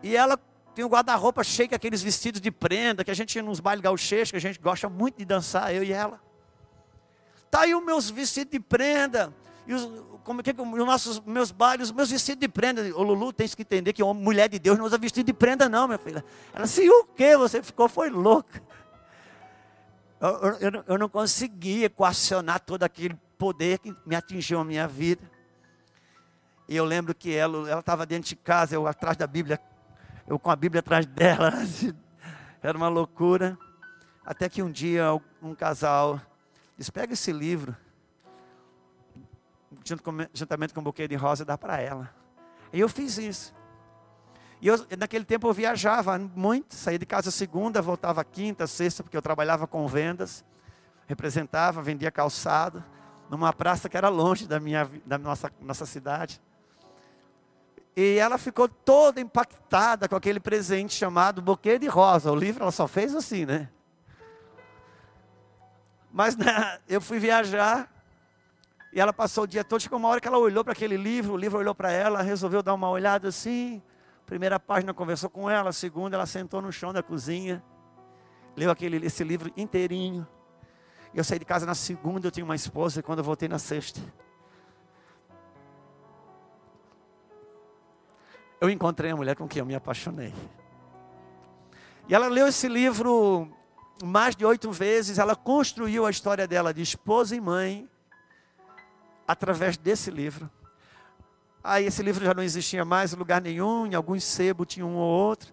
E 0.00 0.16
ela 0.16 0.38
tem 0.74 0.84
um 0.84 0.88
guarda-roupa 0.88 1.42
cheio 1.42 1.68
de 1.68 1.74
aqueles 1.74 2.02
vestidos 2.02 2.40
de 2.40 2.50
prenda, 2.50 3.04
que 3.04 3.10
a 3.10 3.14
gente 3.14 3.40
nos 3.42 3.60
bailes 3.60 3.82
gauchês, 3.82 4.30
que 4.30 4.36
a 4.36 4.40
gente 4.40 4.58
gosta 4.58 4.88
muito 4.88 5.18
de 5.18 5.24
dançar, 5.24 5.74
eu 5.74 5.82
e 5.82 5.92
ela. 5.92 6.20
Tá 7.50 7.62
aí 7.62 7.74
os 7.74 7.84
meus 7.84 8.08
vestidos 8.10 8.52
de 8.52 8.60
prenda, 8.60 9.32
e 9.66 9.74
os, 9.74 9.88
como 10.24 10.42
que 10.42 10.50
os 10.50 10.86
nossos 10.86 11.20
meus 11.20 11.50
bailes, 11.50 11.88
os 11.88 11.92
meus 11.92 12.10
vestidos 12.10 12.40
de 12.40 12.48
prenda. 12.48 12.82
O 12.96 13.02
Lulu 13.02 13.32
tem 13.32 13.48
que 13.48 13.62
entender 13.62 13.92
que 13.92 14.02
uma 14.02 14.14
mulher 14.14 14.48
de 14.48 14.58
Deus 14.58 14.78
não 14.78 14.84
usa 14.84 14.98
vestido 14.98 15.26
de 15.26 15.32
prenda, 15.32 15.68
não, 15.68 15.86
minha 15.86 15.98
filha. 15.98 16.24
Ela 16.52 16.64
disse, 16.64 16.88
o 16.88 17.04
que? 17.04 17.36
Você 17.36 17.62
ficou, 17.62 17.88
foi 17.88 18.10
louca. 18.10 18.62
Eu, 20.20 20.28
eu, 20.60 20.84
eu, 20.86 20.98
não 20.98 21.08
consegui 21.08 21.84
equacionar 21.84 22.60
todo 22.60 22.82
aquele 22.82 23.18
poder 23.38 23.78
que 23.78 23.94
me 24.04 24.14
atingiu 24.14 24.60
a 24.60 24.64
minha 24.64 24.86
vida. 24.86 25.22
E 26.68 26.76
eu 26.76 26.84
lembro 26.84 27.14
que 27.14 27.34
ela 27.34 27.78
estava 27.80 28.04
dentro 28.04 28.28
de 28.28 28.36
casa, 28.36 28.74
eu 28.74 28.86
atrás 28.86 29.16
da 29.16 29.26
Bíblia, 29.26 29.58
eu 30.30 30.38
com 30.38 30.48
a 30.48 30.54
Bíblia 30.54 30.78
atrás 30.78 31.04
dela, 31.06 31.52
era 32.62 32.78
uma 32.78 32.88
loucura. 32.88 33.58
Até 34.24 34.48
que 34.48 34.62
um 34.62 34.70
dia 34.70 35.06
um 35.42 35.56
casal 35.56 36.20
disse: 36.78 36.92
pega 36.92 37.14
esse 37.14 37.32
livro. 37.32 37.76
juntamente 40.32 40.72
com 40.72 40.80
um 40.80 40.84
buquê 40.84 41.08
de 41.08 41.16
rosa, 41.16 41.44
dar 41.44 41.58
para 41.58 41.80
ela. 41.80 42.14
E 42.72 42.78
eu 42.78 42.88
fiz 42.88 43.18
isso. 43.18 43.52
E 44.60 44.68
eu, 44.68 44.86
naquele 44.96 45.24
tempo 45.24 45.48
eu 45.48 45.52
viajava 45.52 46.16
muito, 46.16 46.76
saía 46.76 46.98
de 46.98 47.06
casa 47.06 47.32
segunda, 47.32 47.82
voltava 47.82 48.22
quinta, 48.22 48.68
sexta, 48.68 49.02
porque 49.02 49.16
eu 49.16 49.22
trabalhava 49.22 49.66
com 49.66 49.84
vendas, 49.88 50.44
representava, 51.08 51.82
vendia 51.82 52.10
calçado, 52.12 52.84
numa 53.28 53.52
praça 53.52 53.88
que 53.88 53.96
era 53.96 54.08
longe 54.08 54.46
da, 54.46 54.60
minha, 54.60 54.88
da 55.04 55.18
nossa, 55.18 55.50
nossa 55.60 55.86
cidade. 55.86 56.40
E 57.96 58.16
ela 58.18 58.38
ficou 58.38 58.68
toda 58.68 59.20
impactada 59.20 60.08
com 60.08 60.16
aquele 60.16 60.40
presente 60.40 60.94
chamado 60.94 61.42
buquê 61.42 61.78
de 61.78 61.86
rosa. 61.86 62.30
O 62.30 62.36
livro 62.36 62.62
ela 62.62 62.72
só 62.72 62.86
fez 62.86 63.14
assim, 63.14 63.44
né? 63.44 63.68
Mas 66.12 66.36
né, 66.36 66.78
eu 66.88 67.00
fui 67.00 67.18
viajar 67.18 67.90
e 68.92 69.00
ela 69.00 69.12
passou 69.12 69.44
o 69.44 69.46
dia 69.46 69.64
todo. 69.64 69.80
Chegou 69.80 69.98
uma 69.98 70.08
hora 70.08 70.20
que 70.20 70.28
ela 70.28 70.38
olhou 70.38 70.64
para 70.64 70.72
aquele 70.72 70.96
livro, 70.96 71.34
o 71.34 71.36
livro 71.36 71.58
olhou 71.58 71.74
para 71.74 71.90
ela, 71.90 72.22
resolveu 72.22 72.62
dar 72.62 72.74
uma 72.74 72.88
olhada 72.88 73.28
assim. 73.28 73.82
Primeira 74.26 74.60
página 74.60 74.94
conversou 74.94 75.28
com 75.28 75.50
ela, 75.50 75.72
segunda 75.72 76.16
ela 76.16 76.26
sentou 76.26 76.62
no 76.62 76.70
chão 76.70 76.92
da 76.92 77.02
cozinha, 77.02 77.60
leu 78.56 78.70
aquele, 78.70 79.04
esse 79.04 79.24
livro 79.24 79.52
inteirinho. 79.56 80.26
Eu 81.12 81.24
saí 81.24 81.40
de 81.40 81.44
casa 81.44 81.66
na 81.66 81.74
segunda, 81.74 82.28
eu 82.28 82.30
tinha 82.30 82.44
uma 82.44 82.54
esposa, 82.54 83.00
e 83.00 83.02
quando 83.02 83.18
eu 83.18 83.24
voltei 83.24 83.48
na 83.48 83.58
sexta, 83.58 84.00
eu 88.60 88.68
encontrei 88.68 89.10
a 89.10 89.16
mulher 89.16 89.34
com 89.34 89.48
quem 89.48 89.60
eu 89.60 89.66
me 89.66 89.74
apaixonei. 89.74 90.34
E 92.08 92.14
ela 92.14 92.28
leu 92.28 92.48
esse 92.48 92.68
livro 92.68 93.50
mais 94.02 94.36
de 94.36 94.44
oito 94.44 94.70
vezes, 94.70 95.18
ela 95.18 95.34
construiu 95.34 96.04
a 96.04 96.10
história 96.10 96.46
dela 96.46 96.72
de 96.72 96.82
esposa 96.82 97.34
e 97.34 97.40
mãe 97.40 97.88
através 99.26 99.76
desse 99.76 100.10
livro. 100.10 100.50
Aí 101.62 101.84
esse 101.84 102.02
livro 102.02 102.24
já 102.24 102.34
não 102.34 102.42
existia 102.42 102.84
mais 102.84 103.12
em 103.12 103.16
lugar 103.16 103.40
nenhum, 103.40 103.86
em 103.86 103.94
alguns 103.94 104.24
sebos 104.24 104.66
tinha 104.66 104.84
um 104.84 104.96
ou 104.96 105.08
outro. 105.08 105.52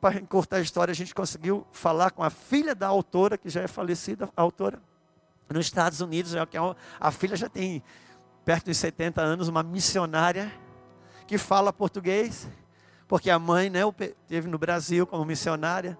Para 0.00 0.18
encurtar 0.18 0.56
a 0.56 0.60
história, 0.60 0.92
a 0.92 0.94
gente 0.94 1.14
conseguiu 1.14 1.66
falar 1.72 2.10
com 2.10 2.22
a 2.22 2.30
filha 2.30 2.74
da 2.74 2.86
autora, 2.86 3.36
que 3.38 3.48
já 3.48 3.62
é 3.62 3.68
falecida, 3.68 4.28
a 4.36 4.42
autora, 4.42 4.80
nos 5.48 5.66
Estados 5.66 6.00
Unidos, 6.00 6.34
é 6.34 6.40
a 7.00 7.10
filha 7.10 7.36
já 7.36 7.48
tem 7.48 7.82
perto 8.44 8.66
de 8.66 8.74
70 8.74 9.20
anos, 9.20 9.48
uma 9.48 9.62
missionária 9.62 10.52
que 11.30 11.38
fala 11.38 11.72
português, 11.72 12.48
porque 13.06 13.30
a 13.30 13.38
mãe 13.38 13.70
né, 13.70 13.82
teve 14.26 14.48
no 14.48 14.58
Brasil 14.58 15.06
como 15.06 15.24
missionária. 15.24 15.96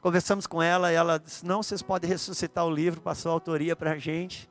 Conversamos 0.00 0.46
com 0.46 0.62
ela 0.62 0.92
e 0.92 0.94
ela 0.94 1.18
disse: 1.18 1.44
Não, 1.44 1.64
vocês 1.64 1.82
podem 1.82 2.08
ressuscitar 2.08 2.64
o 2.64 2.70
livro, 2.70 3.00
passou 3.00 3.30
a 3.30 3.32
autoria 3.32 3.74
para 3.74 3.90
a 3.90 3.98
gente. 3.98 4.48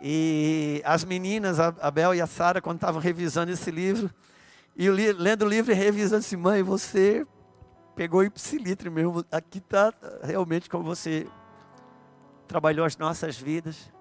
E 0.00 0.80
as 0.86 1.04
meninas, 1.04 1.60
a 1.60 1.90
Bel 1.90 2.14
e 2.14 2.22
a 2.22 2.26
Sara, 2.26 2.62
quando 2.62 2.76
estavam 2.76 2.98
revisando 2.98 3.52
esse 3.52 3.70
livro, 3.70 4.10
e 4.74 4.88
lendo 4.88 5.44
o 5.44 5.46
livro 5.46 5.70
e 5.70 5.74
revisando 5.74 6.20
assim, 6.20 6.36
mãe, 6.36 6.62
você 6.62 7.26
pegou 7.94 8.24
ipsilitre 8.24 8.88
mesmo. 8.88 9.22
Aqui 9.30 9.58
está 9.58 9.92
realmente 10.22 10.70
como 10.70 10.82
você 10.82 11.26
trabalhou 12.48 12.86
as 12.86 12.96
nossas 12.96 13.36
vidas. 13.36 13.92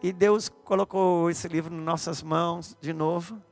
E 0.00 0.12
Deus 0.12 0.48
colocou 0.48 1.28
esse 1.28 1.48
livro 1.48 1.74
nas 1.74 1.84
nossas 1.84 2.22
mãos 2.22 2.76
de 2.80 2.92
novo. 2.92 3.42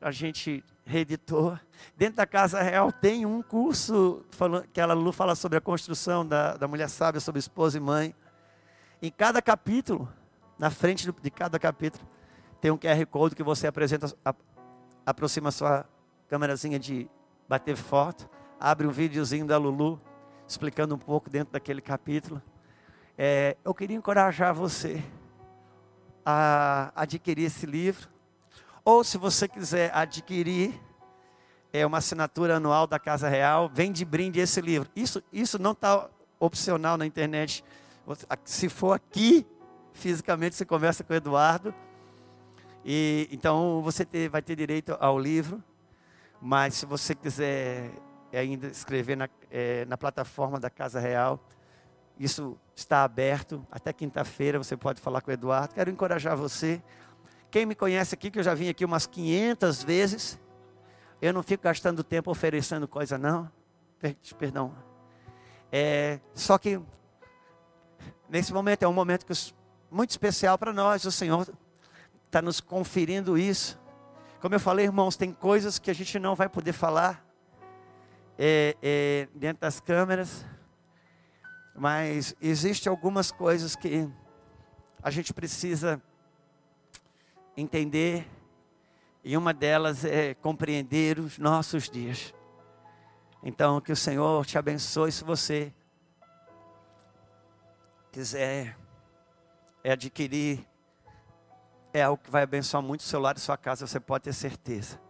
A 0.00 0.10
gente 0.10 0.64
reeditou. 0.84 1.56
Dentro 1.96 2.16
da 2.16 2.26
Casa 2.26 2.60
Real 2.60 2.90
tem 2.90 3.24
um 3.24 3.40
curso 3.40 4.24
que 4.72 4.80
a 4.80 4.92
Lu 4.92 5.12
fala 5.12 5.36
sobre 5.36 5.56
a 5.56 5.60
construção 5.60 6.26
da, 6.26 6.56
da 6.56 6.66
mulher 6.66 6.88
sábia, 6.88 7.20
sobre 7.20 7.38
esposa 7.38 7.78
e 7.78 7.80
mãe. 7.80 8.12
Em 9.00 9.12
cada 9.12 9.40
capítulo, 9.40 10.08
na 10.58 10.70
frente 10.70 11.08
de 11.22 11.30
cada 11.30 11.56
capítulo, 11.56 12.04
tem 12.60 12.72
um 12.72 12.76
QR 12.76 13.06
Code 13.06 13.36
que 13.36 13.42
você 13.44 13.68
apresenta, 13.68 14.12
aproxima 15.06 15.50
a 15.50 15.52
sua 15.52 15.86
câmerazinha 16.28 16.80
de 16.80 17.08
bater 17.48 17.76
foto, 17.76 18.28
abre 18.58 18.88
um 18.88 18.90
videozinho 18.90 19.46
da 19.46 19.56
Lulu, 19.56 20.00
explicando 20.48 20.96
um 20.96 20.98
pouco 20.98 21.30
dentro 21.30 21.52
daquele 21.52 21.80
capítulo. 21.80 22.42
É, 23.16 23.56
eu 23.64 23.72
queria 23.72 23.96
encorajar 23.96 24.52
você 24.52 25.00
a 26.24 26.92
adquirir 26.94 27.46
esse 27.46 27.66
livro. 27.66 28.08
Ou 28.84 29.02
se 29.02 29.18
você 29.18 29.48
quiser 29.48 29.94
adquirir 29.94 30.80
é 31.72 31.84
uma 31.84 31.98
assinatura 31.98 32.56
anual 32.56 32.86
da 32.86 33.00
Casa 33.00 33.28
Real, 33.28 33.68
vem 33.68 33.90
de 33.90 34.04
brinde 34.04 34.38
esse 34.38 34.60
livro. 34.60 34.88
Isso, 34.94 35.20
isso 35.32 35.58
não 35.58 35.72
está 35.72 36.08
opcional 36.38 36.96
na 36.96 37.04
internet. 37.04 37.64
Se 38.44 38.68
for 38.68 38.92
aqui, 38.92 39.44
fisicamente, 39.92 40.54
você 40.54 40.64
conversa 40.64 41.02
com 41.02 41.12
o 41.12 41.16
Eduardo. 41.16 41.74
E, 42.84 43.28
então 43.32 43.82
você 43.82 44.04
ter, 44.04 44.28
vai 44.28 44.40
ter 44.40 44.54
direito 44.54 44.96
ao 45.00 45.18
livro. 45.18 45.60
Mas 46.40 46.74
se 46.74 46.86
você 46.86 47.12
quiser 47.12 47.90
ainda 48.32 48.68
escrever 48.68 49.16
na, 49.16 49.28
é, 49.50 49.84
na 49.86 49.96
plataforma 49.96 50.60
da 50.60 50.70
Casa 50.70 51.00
Real, 51.00 51.40
isso 52.18 52.56
está 52.74 53.04
aberto. 53.04 53.66
Até 53.70 53.92
quinta-feira 53.92 54.58
você 54.58 54.76
pode 54.76 55.00
falar 55.00 55.20
com 55.20 55.30
o 55.30 55.34
Eduardo. 55.34 55.74
Quero 55.74 55.90
encorajar 55.90 56.36
você. 56.36 56.82
Quem 57.50 57.66
me 57.66 57.74
conhece 57.74 58.14
aqui, 58.14 58.30
que 58.30 58.38
eu 58.38 58.42
já 58.42 58.54
vim 58.54 58.68
aqui 58.68 58.84
umas 58.84 59.06
500 59.06 59.82
vezes, 59.82 60.40
eu 61.22 61.32
não 61.32 61.42
fico 61.42 61.62
gastando 61.62 62.02
tempo 62.02 62.30
oferecendo 62.30 62.88
coisa, 62.88 63.16
não. 63.16 63.50
Perdão. 64.38 64.74
É, 65.70 66.20
só 66.34 66.58
que 66.58 66.80
nesse 68.28 68.52
momento 68.52 68.82
é 68.82 68.88
um 68.88 68.92
momento 68.92 69.24
que, 69.24 69.32
muito 69.90 70.10
especial 70.10 70.58
para 70.58 70.72
nós. 70.72 71.04
O 71.04 71.12
Senhor 71.12 71.48
está 72.26 72.42
nos 72.42 72.60
conferindo 72.60 73.38
isso. 73.38 73.78
Como 74.40 74.54
eu 74.54 74.60
falei, 74.60 74.84
irmãos, 74.84 75.16
tem 75.16 75.32
coisas 75.32 75.78
que 75.78 75.90
a 75.90 75.94
gente 75.94 76.18
não 76.18 76.34
vai 76.34 76.48
poder 76.48 76.72
falar 76.72 77.24
é, 78.38 78.76
é, 78.82 79.28
dentro 79.34 79.60
das 79.60 79.80
câmeras. 79.80 80.44
Mas 81.74 82.34
existe 82.40 82.88
algumas 82.88 83.32
coisas 83.32 83.74
que 83.74 84.08
a 85.02 85.10
gente 85.10 85.34
precisa 85.34 86.00
entender, 87.56 88.26
e 89.22 89.36
uma 89.36 89.52
delas 89.52 90.04
é 90.04 90.34
compreender 90.34 91.18
os 91.18 91.38
nossos 91.38 91.88
dias. 91.88 92.34
Então, 93.42 93.80
que 93.80 93.92
o 93.92 93.96
Senhor 93.96 94.46
te 94.46 94.56
abençoe 94.56 95.12
se 95.12 95.24
você 95.24 95.72
quiser 98.10 98.76
adquirir, 99.84 100.66
é 101.92 102.02
algo 102.02 102.22
que 102.22 102.30
vai 102.30 102.42
abençoar 102.42 102.82
muito 102.82 103.00
o 103.00 103.04
seu 103.04 103.20
lar 103.20 103.36
e 103.36 103.40
sua 103.40 103.56
casa, 103.56 103.86
você 103.86 104.00
pode 104.00 104.24
ter 104.24 104.32
certeza. 104.32 105.00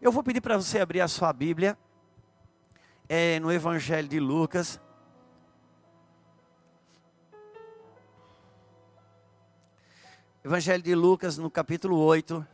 Eu 0.00 0.10
vou 0.10 0.22
pedir 0.22 0.40
para 0.40 0.56
você 0.56 0.80
abrir 0.80 1.00
a 1.00 1.08
sua 1.08 1.32
Bíblia, 1.32 1.78
é, 3.08 3.38
no 3.40 3.52
Evangelho 3.52 4.08
de 4.08 4.18
Lucas, 4.18 4.80
Evangelho 10.46 10.80
de 10.80 10.94
Lucas, 10.94 11.36
no 11.36 11.50
capítulo 11.50 11.98
8. 11.98 12.46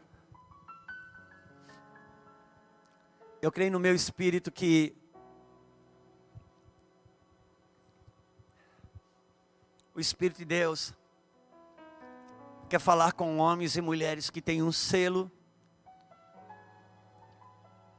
Eu 3.43 3.53
creio 3.53 3.71
no 3.71 3.79
meu 3.79 3.95
espírito 3.95 4.51
que 4.51 4.97
o 9.95 10.01
Espírito 10.01 10.39
de 10.39 10.47
Deus 10.47 10.95
quer 12.67 12.81
falar 12.81 13.13
com 13.13 13.37
homens 13.37 13.77
e 13.77 13.83
mulheres 13.83 14.31
que 14.31 14.41
têm 14.41 14.63
um 14.63 14.73
selo, 14.73 15.31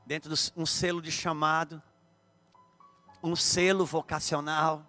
dentro 0.08 0.34
de 0.34 0.52
um 0.58 0.66
selo 0.66 1.04
de 1.04 1.12
chamado, 1.12 1.80
um 3.22 3.36
selo 3.36 3.86
vocacional, 3.86 4.84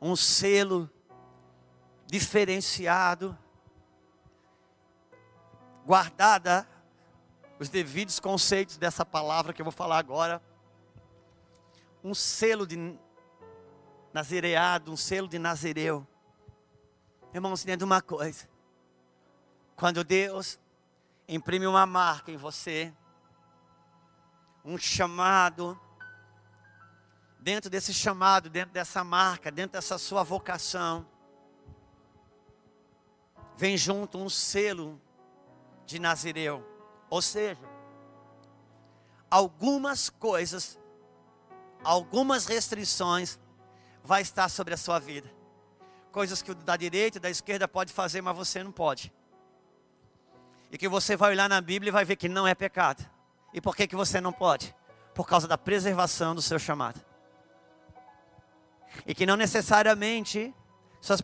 um 0.00 0.16
selo 0.16 0.90
diferenciado, 2.06 3.38
guardada 5.84 6.66
os 7.58 7.68
devidos 7.68 8.18
conceitos 8.18 8.76
dessa 8.76 9.04
palavra 9.04 9.52
que 9.52 9.60
eu 9.60 9.64
vou 9.64 9.72
falar 9.72 9.98
agora. 9.98 10.42
Um 12.02 12.14
selo 12.14 12.66
de 12.66 12.98
nazireado, 14.12 14.92
um 14.92 14.96
selo 14.96 15.28
de 15.28 15.38
nazireu. 15.38 16.06
Irmãos, 17.32 17.62
entenda 17.62 17.84
uma 17.84 18.02
coisa. 18.02 18.48
Quando 19.76 20.04
Deus 20.04 20.58
imprime 21.28 21.66
uma 21.66 21.86
marca 21.86 22.30
em 22.30 22.36
você, 22.36 22.92
um 24.64 24.76
chamado, 24.76 25.80
dentro 27.40 27.70
desse 27.70 27.94
chamado, 27.94 28.50
dentro 28.50 28.72
dessa 28.72 29.02
marca, 29.02 29.50
dentro 29.50 29.72
dessa 29.72 29.98
sua 29.98 30.22
vocação, 30.22 31.06
vem 33.56 33.76
junto 33.76 34.18
um 34.18 34.28
selo 34.28 35.00
de 35.92 35.98
Nazireu. 35.98 36.64
Ou 37.10 37.20
seja, 37.20 37.60
algumas 39.30 40.08
coisas, 40.08 40.78
algumas 41.84 42.46
restrições 42.46 43.38
vai 44.02 44.22
estar 44.22 44.48
sobre 44.48 44.74
a 44.74 44.76
sua 44.76 44.98
vida. 44.98 45.30
coisas 46.10 46.42
que 46.42 46.50
o 46.50 46.54
da 46.54 46.76
direita 46.76 47.16
e 47.16 47.20
da 47.20 47.30
esquerda 47.30 47.66
pode 47.66 47.90
fazer, 47.90 48.20
mas 48.20 48.36
você 48.36 48.62
não 48.62 48.70
pode. 48.70 49.10
E 50.70 50.76
que 50.76 50.86
você 50.86 51.16
vai 51.16 51.30
olhar 51.30 51.48
na 51.48 51.58
Bíblia 51.58 51.88
e 51.88 51.92
vai 51.92 52.04
ver 52.04 52.16
que 52.16 52.28
não 52.28 52.46
é 52.46 52.54
pecado. 52.54 53.02
E 53.52 53.62
por 53.62 53.74
que, 53.74 53.86
que 53.86 53.96
você 53.96 54.20
não 54.20 54.32
pode? 54.32 54.74
Por 55.14 55.26
causa 55.26 55.48
da 55.48 55.56
preservação 55.56 56.34
do 56.34 56.42
seu 56.42 56.58
chamado. 56.58 57.00
E 59.06 59.14
que 59.14 59.24
não 59.24 59.36
necessariamente 59.36 60.54
suas 61.00 61.22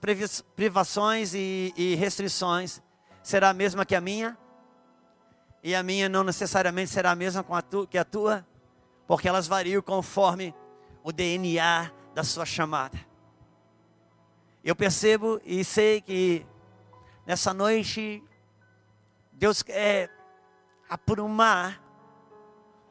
privações 0.57 1.35
e, 1.35 1.72
e 1.76 1.94
restrições 1.96 2.83
será 3.22 3.50
a 3.50 3.54
mesma 3.54 3.85
que 3.85 3.94
a 3.94 4.00
minha. 4.00 4.38
E 5.62 5.75
a 5.75 5.83
minha 5.83 6.09
não 6.09 6.23
necessariamente 6.23 6.90
será 6.90 7.11
a 7.11 7.16
mesma 7.16 7.44
que 7.90 7.99
a 7.99 8.05
tua. 8.05 8.47
Porque 9.07 9.29
elas 9.29 9.47
variam 9.47 9.83
conforme 9.83 10.55
o 11.03 11.12
DNA 11.12 11.90
da 12.14 12.23
sua 12.23 12.44
chamada. 12.44 12.99
Eu 14.62 14.77
percebo 14.77 15.40
e 15.44 15.64
sei 15.64 16.01
que 16.01 16.47
nessa 17.27 17.55
noite 17.55 18.23
Deus 19.33 19.62
quer 19.62 20.11
aprumar, 20.88 21.81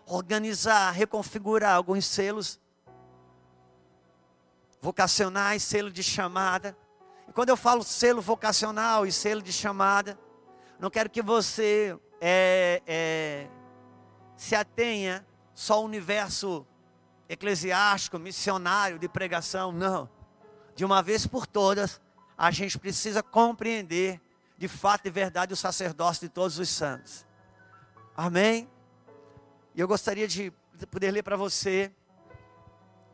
organizar, 0.06 0.92
reconfigurar 0.92 1.76
alguns 1.76 2.06
selos 2.06 2.60
vocacionais, 4.82 5.62
selo 5.64 5.92
de 5.92 6.02
chamada. 6.02 6.76
E 7.28 7.34
quando 7.34 7.50
eu 7.50 7.58
falo 7.58 7.84
selo 7.84 8.22
vocacional 8.22 9.06
e 9.06 9.12
selo 9.12 9.42
de 9.42 9.52
chamada, 9.52 10.18
não 10.80 10.90
quero 10.90 11.10
que 11.10 11.22
você 11.22 12.00
é, 12.22 12.82
é, 12.86 13.48
se 14.36 14.56
atenha 14.56 15.26
só 15.54 15.76
ao 15.76 15.84
universo 15.84 16.66
eclesiástico, 17.30 18.18
missionário, 18.18 19.00
de 19.00 19.08
pregação, 19.08 19.72
não. 19.72 20.10
De 20.76 20.86
uma 20.86 21.02
vez 21.02 21.26
por 21.26 21.46
todas, 21.46 22.00
a 22.38 22.52
gente 22.52 22.78
precisa 22.78 23.24
compreender 23.24 24.22
de 24.58 24.68
fato 24.68 25.08
e 25.08 25.10
verdade 25.10 25.54
o 25.54 25.58
sacerdócio 25.58 26.28
de 26.28 26.34
todos 26.34 26.58
os 26.60 26.70
santos. 26.70 27.26
Amém? 28.16 28.70
E 29.76 29.80
eu 29.80 29.88
gostaria 29.88 30.28
de 30.28 30.52
poder 30.90 31.12
ler 31.12 31.24
para 31.24 31.36
você, 31.36 31.92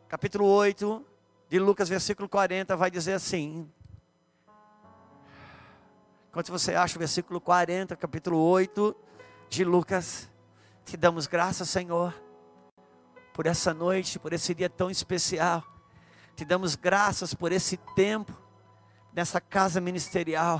capítulo 0.07 0.45
8, 0.45 1.05
de 1.49 1.59
Lucas, 1.59 1.89
versículo 1.89 2.27
40, 2.27 2.75
vai 2.75 2.89
dizer 2.89 3.13
assim. 3.13 3.69
Enquanto 6.33 6.51
você 6.51 6.73
acha 6.73 6.95
o 6.95 6.99
versículo 6.99 7.39
40, 7.39 7.95
capítulo 7.95 8.39
8 8.39 8.95
de 9.47 9.63
Lucas, 9.63 10.27
te 10.83 10.97
damos 10.97 11.27
graças, 11.27 11.69
Senhor, 11.69 12.11
por 13.35 13.45
essa 13.45 13.71
noite, 13.71 14.17
por 14.17 14.33
esse 14.33 14.55
dia 14.55 14.67
tão 14.67 14.89
especial. 14.89 15.63
Te 16.35 16.43
damos 16.43 16.73
graças 16.73 17.35
por 17.35 17.51
esse 17.51 17.77
tempo, 17.95 18.35
nessa 19.13 19.39
casa 19.39 19.79
ministerial, 19.79 20.59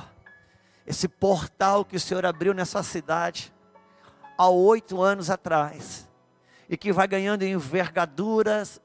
esse 0.86 1.08
portal 1.08 1.84
que 1.84 1.96
o 1.96 2.00
Senhor 2.00 2.24
abriu 2.24 2.54
nessa 2.54 2.84
cidade, 2.84 3.52
há 4.38 4.48
oito 4.48 5.02
anos 5.02 5.32
atrás, 5.32 6.08
e 6.70 6.78
que 6.78 6.94
vai 6.94 7.08
ganhando 7.08 7.46
envergaduras 7.46 8.80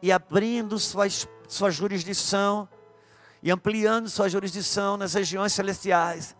e 0.00 0.10
abrindo 0.10 0.78
suas 0.78 1.28
sua 1.46 1.70
jurisdição 1.70 2.66
e 3.42 3.50
ampliando 3.50 4.08
sua 4.08 4.28
jurisdição 4.28 4.96
nas 4.96 5.14
regiões 5.14 5.52
celestiais 5.52 6.36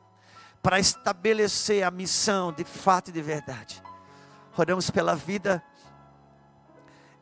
para 0.63 0.79
estabelecer 0.79 1.83
a 1.83 1.91
missão 1.91 2.53
de 2.53 2.65
fato 2.65 3.09
e 3.09 3.13
de 3.13 3.23
verdade. 3.23 3.83
Oramos 4.57 4.91
pela 4.91 5.17
vida 5.17 5.63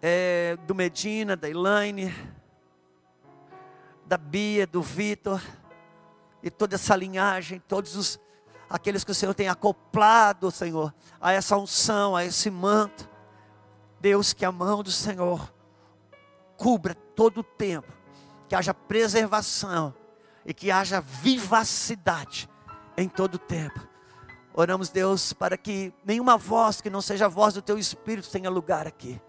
é, 0.02 0.56
do 0.66 0.74
Medina, 0.74 1.36
da 1.36 1.48
Elaine, 1.48 2.12
da 4.06 4.16
Bia, 4.16 4.66
do 4.66 4.82
Vitor 4.82 5.42
e 6.42 6.50
toda 6.50 6.74
essa 6.74 6.96
linhagem, 6.96 7.62
todos 7.68 7.94
os 7.94 8.20
aqueles 8.68 9.02
que 9.02 9.10
o 9.10 9.14
Senhor 9.14 9.34
tem 9.34 9.48
acoplado, 9.48 10.50
Senhor, 10.50 10.92
a 11.20 11.32
essa 11.32 11.56
unção, 11.56 12.14
a 12.14 12.24
esse 12.24 12.50
manto. 12.50 13.08
Deus, 14.00 14.32
que 14.32 14.44
a 14.44 14.52
mão 14.52 14.82
do 14.82 14.90
Senhor 14.90 15.52
cubra 16.56 16.94
todo 16.94 17.38
o 17.38 17.44
tempo, 17.44 17.92
que 18.48 18.54
haja 18.54 18.72
preservação 18.72 19.94
e 20.44 20.54
que 20.54 20.70
haja 20.70 21.00
vivacidade 21.00 22.48
em 22.96 23.08
todo 23.08 23.34
o 23.34 23.38
tempo. 23.38 23.86
Oramos, 24.54 24.88
Deus, 24.88 25.32
para 25.32 25.56
que 25.56 25.92
nenhuma 26.04 26.36
voz 26.36 26.80
que 26.80 26.90
não 26.90 27.02
seja 27.02 27.26
a 27.26 27.28
voz 27.28 27.54
do 27.54 27.62
teu 27.62 27.78
espírito 27.78 28.30
tenha 28.30 28.50
lugar 28.50 28.86
aqui. 28.86 29.20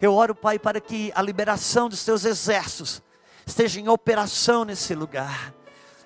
Eu 0.00 0.14
oro, 0.14 0.34
Pai, 0.34 0.58
para 0.58 0.80
que 0.80 1.10
a 1.14 1.22
liberação 1.22 1.88
dos 1.88 2.04
teus 2.04 2.24
exércitos 2.24 3.02
esteja 3.44 3.80
em 3.80 3.88
operação 3.88 4.64
nesse 4.64 4.94
lugar. 4.94 5.52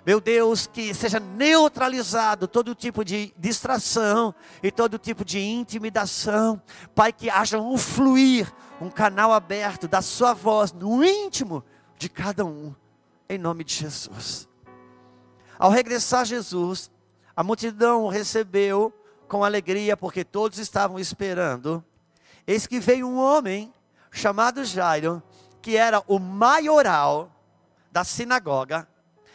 Meu 0.07 0.21
Deus, 0.21 0.67
que 0.67 0.95
seja 0.95 1.19
neutralizado 1.19 2.47
todo 2.47 2.75
tipo 2.75 3.05
de 3.05 3.35
distração 3.38 4.35
e 4.62 4.71
todo 4.71 4.99
tipo 4.99 5.25
de 5.25 5.40
intimidação. 5.40 6.61
Pai, 6.95 7.12
que 7.12 7.29
haja 7.29 7.59
um 7.59 7.77
fluir, 7.77 8.53
um 8.81 8.90
canal 8.90 9.33
aberto 9.33 9.88
da 9.88 10.01
Sua 10.03 10.33
voz 10.35 10.73
no 10.73 11.05
íntimo 11.05 11.64
de 12.05 12.11
cada 12.11 12.45
um, 12.45 12.75
em 13.31 13.38
nome 13.38 13.64
de 13.64 13.73
Jesus. 13.73 14.47
Ao 15.59 15.71
regressar 15.71 16.27
Jesus, 16.27 16.90
a 17.35 17.43
multidão 17.43 18.05
o 18.05 18.11
recebeu 18.11 18.93
com 19.27 19.43
alegria, 19.43 19.97
porque 19.97 20.23
todos 20.23 20.59
estavam 20.59 20.99
esperando. 20.99 21.83
Eis 22.47 22.67
que 22.67 22.79
veio 22.79 23.09
um 23.09 23.17
homem 23.17 23.73
chamado 24.11 24.67
Jairo, 24.67 25.23
que 25.62 25.79
era 25.79 26.03
o 26.07 26.19
maioral 26.19 27.33
da 27.90 28.05
sinagoga 28.05 28.87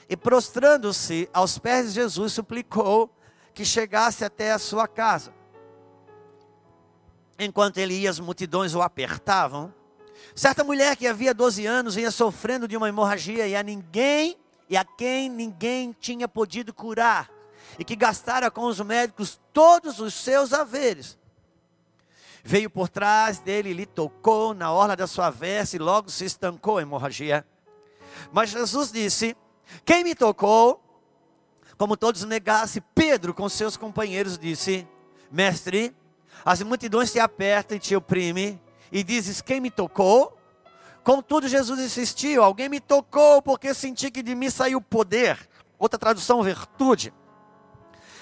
e 0.08 0.16
prostrando-se 0.16 1.28
aos 1.34 1.58
pés 1.58 1.88
de 1.88 2.02
Jesus, 2.02 2.34
suplicou 2.34 3.12
que 3.52 3.66
chegasse 3.66 4.24
até 4.24 4.52
a 4.52 4.60
sua 4.60 4.88
casa. 4.88 5.34
Enquanto 7.40 7.80
ele 7.80 7.96
ia, 7.96 8.12
as 8.12 8.20
multidões 8.20 8.76
o 8.76 8.82
apertavam. 8.84 9.74
Certa 10.40 10.64
mulher 10.64 10.96
que 10.96 11.06
havia 11.06 11.34
12 11.34 11.66
anos 11.66 11.98
ia 11.98 12.10
sofrendo 12.10 12.66
de 12.66 12.78
uma 12.78 12.88
hemorragia 12.88 13.46
e 13.46 13.58
a 13.58 13.62
ninguém 13.62 14.38
e 14.70 14.78
a 14.78 14.86
quem 14.86 15.28
ninguém 15.28 15.94
tinha 16.00 16.30
podido 16.30 16.74
curar, 16.74 17.30
e 17.78 17.84
que 17.84 17.94
gastara 17.94 18.50
com 18.50 18.64
os 18.64 18.80
médicos 18.80 19.38
todos 19.52 20.00
os 20.00 20.14
seus 20.14 20.54
haveres. 20.54 21.20
Veio 22.42 22.70
por 22.70 22.88
trás 22.88 23.40
dele, 23.40 23.74
lhe 23.74 23.86
tocou 23.86 24.54
na 24.54 24.72
orla 24.72 24.96
da 24.96 25.08
sua 25.08 25.30
veste 25.30 25.76
e 25.76 25.80
logo 25.80 26.10
se 26.10 26.24
estancou 26.24 26.78
a 26.78 26.84
hemorragia. 26.84 27.46
Mas 28.32 28.52
Jesus 28.52 28.94
disse: 28.94 29.36
quem 29.84 30.06
me 30.06 30.16
tocou? 30.16 30.82
Como 31.78 31.98
todos 31.98 32.24
negassem, 32.24 32.82
Pedro 32.96 33.34
com 33.34 33.50
seus 33.50 33.76
companheiros 33.76 34.38
disse: 34.38 34.88
Mestre, 35.30 35.94
as 36.46 36.62
multidões 36.62 37.12
te 37.12 37.20
apertam 37.20 37.76
e 37.76 37.80
te 37.82 37.94
oprimem, 37.94 38.58
e 38.92 39.04
dizes: 39.04 39.42
Quem 39.42 39.60
me 39.60 39.72
tocou? 39.72 40.38
Contudo, 41.04 41.48
Jesus 41.48 41.80
insistiu: 41.80 42.44
Alguém 42.44 42.70
me 42.70 42.80
tocou 42.80 43.42
porque 43.42 43.74
senti 43.74 44.12
que 44.12 44.22
de 44.22 44.36
mim 44.36 44.50
saiu 44.50 44.82
poder. 44.82 45.38
Outra 45.78 45.98
tradução, 45.98 46.44
virtude. 46.44 47.14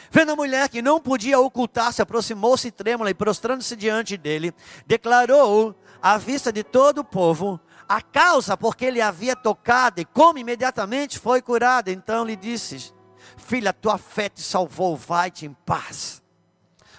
Vendo 0.09 0.31
a 0.31 0.35
mulher 0.35 0.69
que 0.69 0.81
não 0.81 1.01
podia 1.01 1.39
ocultar-se, 1.39 2.01
aproximou-se 2.01 2.71
trêmula 2.71 3.09
e 3.09 3.13
prostrando-se 3.13 3.75
diante 3.75 4.15
dele, 4.15 4.53
declarou 4.85 5.75
à 6.01 6.17
vista 6.17 6.51
de 6.51 6.63
todo 6.63 6.99
o 6.99 7.03
povo 7.03 7.59
a 7.87 8.01
causa 8.01 8.57
porque 8.57 8.85
ele 8.85 9.01
havia 9.01 9.35
tocado 9.35 10.01
e 10.01 10.05
como 10.05 10.39
imediatamente 10.39 11.19
foi 11.19 11.41
curado. 11.41 11.89
Então 11.89 12.25
lhe 12.25 12.35
disse: 12.35 12.93
Filha, 13.37 13.73
tua 13.73 13.97
fé 13.97 14.29
te 14.29 14.41
salvou, 14.41 14.95
vai-te 14.95 15.45
em 15.45 15.53
paz. 15.65 16.21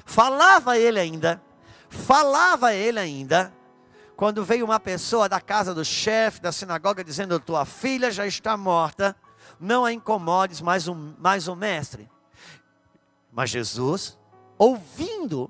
Falava 0.04 0.78
ele 0.78 0.98
ainda, 0.98 1.42
falava 1.88 2.74
ele 2.74 2.98
ainda, 2.98 3.52
quando 4.18 4.44
veio 4.44 4.64
uma 4.64 4.80
pessoa 4.80 5.28
da 5.28 5.40
casa 5.40 5.72
do 5.72 5.84
chefe 5.84 6.40
da 6.40 6.50
sinagoga 6.50 7.04
dizendo: 7.04 7.38
Tua 7.38 7.64
filha 7.64 8.10
já 8.10 8.26
está 8.26 8.56
morta, 8.56 9.14
não 9.60 9.84
a 9.84 9.92
incomodes 9.92 10.60
mais 10.60 10.88
um, 10.88 11.14
mais 11.16 11.46
um 11.46 11.54
mestre. 11.54 12.10
Mas 13.30 13.48
Jesus, 13.48 14.18
ouvindo 14.58 15.48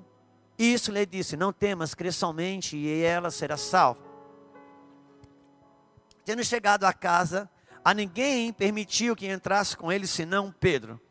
isso, 0.55 0.91
lhe 0.91 1.03
disse: 1.03 1.35
Não 1.35 1.51
temas, 1.51 1.95
crê 1.95 2.11
somente 2.11 2.77
e 2.77 3.01
ela 3.01 3.31
será 3.31 3.57
salva. 3.57 4.03
Tendo 6.23 6.43
chegado 6.43 6.83
à 6.83 6.93
casa, 6.93 7.49
a 7.83 7.91
ninguém 7.91 8.53
permitiu 8.53 9.15
que 9.15 9.27
entrasse 9.27 9.75
com 9.75 9.91
ele 9.91 10.05
senão 10.05 10.53
Pedro, 10.59 11.01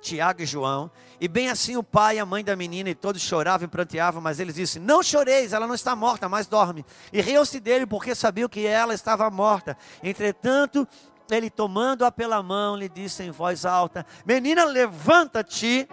Tiago 0.00 0.42
e 0.42 0.46
João. 0.46 0.90
E 1.20 1.26
bem 1.26 1.48
assim 1.48 1.76
o 1.76 1.82
pai 1.82 2.16
e 2.16 2.18
a 2.18 2.26
mãe 2.26 2.44
da 2.44 2.54
menina, 2.54 2.90
e 2.90 2.94
todos 2.94 3.20
choravam 3.20 3.66
e 3.66 3.70
pranteavam, 3.70 4.20
mas 4.20 4.38
eles 4.38 4.54
disseram: 4.54 4.86
Não 4.86 5.02
choreis, 5.02 5.52
ela 5.52 5.66
não 5.66 5.74
está 5.74 5.96
morta, 5.96 6.28
mas 6.28 6.46
dorme. 6.46 6.84
E 7.12 7.20
riu-se 7.20 7.58
dele, 7.60 7.86
porque 7.86 8.14
sabiam 8.14 8.48
que 8.48 8.66
ela 8.66 8.94
estava 8.94 9.28
morta. 9.30 9.76
Entretanto, 10.02 10.86
ele 11.30 11.50
tomando-a 11.50 12.10
pela 12.10 12.42
mão, 12.42 12.76
lhe 12.76 12.88
disse 12.88 13.22
em 13.22 13.30
voz 13.30 13.64
alta: 13.64 14.06
Menina, 14.24 14.64
levanta-te. 14.64 15.88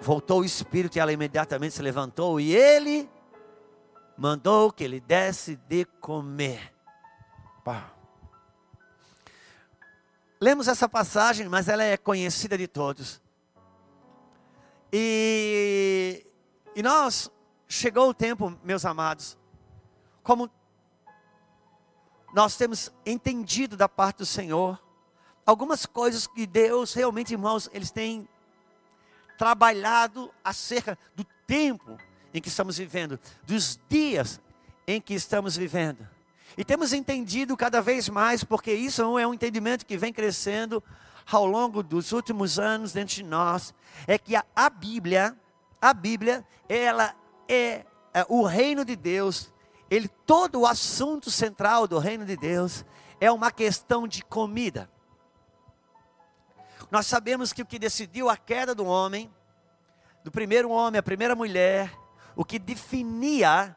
Voltou 0.00 0.40
o 0.40 0.44
espírito 0.44 0.96
e 0.96 1.00
ela 1.00 1.12
imediatamente 1.12 1.74
se 1.74 1.82
levantou, 1.82 2.38
e 2.40 2.54
ele 2.54 3.08
mandou 4.16 4.72
que 4.72 4.86
lhe 4.86 5.00
desse 5.00 5.56
de 5.56 5.84
comer. 6.00 6.72
Pá. 7.64 7.90
lemos 10.40 10.68
essa 10.68 10.88
passagem, 10.88 11.48
mas 11.48 11.68
ela 11.68 11.82
é 11.82 11.96
conhecida 11.96 12.56
de 12.56 12.68
todos. 12.68 13.20
E, 14.92 16.24
e 16.74 16.82
nós, 16.82 17.30
chegou 17.68 18.10
o 18.10 18.14
tempo, 18.14 18.56
meus 18.62 18.84
amados, 18.84 19.36
como 20.22 20.50
nós 22.34 22.56
temos 22.56 22.92
entendido 23.04 23.76
da 23.76 23.88
parte 23.88 24.18
do 24.18 24.26
Senhor, 24.26 24.80
algumas 25.44 25.86
coisas 25.86 26.26
que 26.26 26.46
Deus 26.46 26.92
realmente, 26.92 27.32
irmãos, 27.32 27.70
eles 27.72 27.90
têm 27.90 28.28
trabalhado 29.38 30.32
acerca 30.42 30.98
do 31.14 31.24
tempo 31.46 31.96
em 32.34 32.40
que 32.40 32.48
estamos 32.48 32.78
vivendo, 32.78 33.18
dos 33.44 33.78
dias 33.88 34.40
em 34.86 35.00
que 35.00 35.14
estamos 35.14 35.56
vivendo. 35.56 36.06
E 36.56 36.64
temos 36.64 36.92
entendido 36.92 37.56
cada 37.56 37.80
vez 37.80 38.08
mais, 38.08 38.42
porque 38.42 38.72
isso 38.72 39.18
é 39.18 39.26
um 39.26 39.34
entendimento 39.34 39.84
que 39.84 39.96
vem 39.96 40.12
crescendo 40.12 40.82
ao 41.30 41.46
longo 41.46 41.82
dos 41.82 42.12
últimos 42.12 42.58
anos 42.58 42.92
dentro 42.92 43.16
de 43.16 43.22
nós, 43.22 43.74
é 44.06 44.16
que 44.16 44.36
a, 44.36 44.44
a 44.54 44.70
Bíblia, 44.70 45.36
a 45.80 45.92
Bíblia, 45.92 46.46
ela 46.68 47.14
é, 47.48 47.84
é 48.14 48.26
o 48.28 48.44
reino 48.44 48.84
de 48.84 48.94
Deus, 48.94 49.52
ele 49.90 50.08
todo 50.08 50.60
o 50.60 50.66
assunto 50.66 51.30
central 51.30 51.86
do 51.86 51.98
reino 51.98 52.24
de 52.24 52.36
Deus 52.36 52.84
é 53.20 53.30
uma 53.30 53.50
questão 53.50 54.06
de 54.06 54.22
comida. 54.22 54.90
Nós 56.90 57.06
sabemos 57.06 57.52
que 57.52 57.62
o 57.62 57.66
que 57.66 57.78
decidiu 57.78 58.28
a 58.28 58.36
queda 58.36 58.74
do 58.74 58.84
homem, 58.84 59.30
do 60.22 60.30
primeiro 60.30 60.70
homem, 60.70 60.98
a 60.98 61.02
primeira 61.02 61.34
mulher, 61.34 61.92
o 62.34 62.44
que 62.44 62.58
definia 62.58 63.76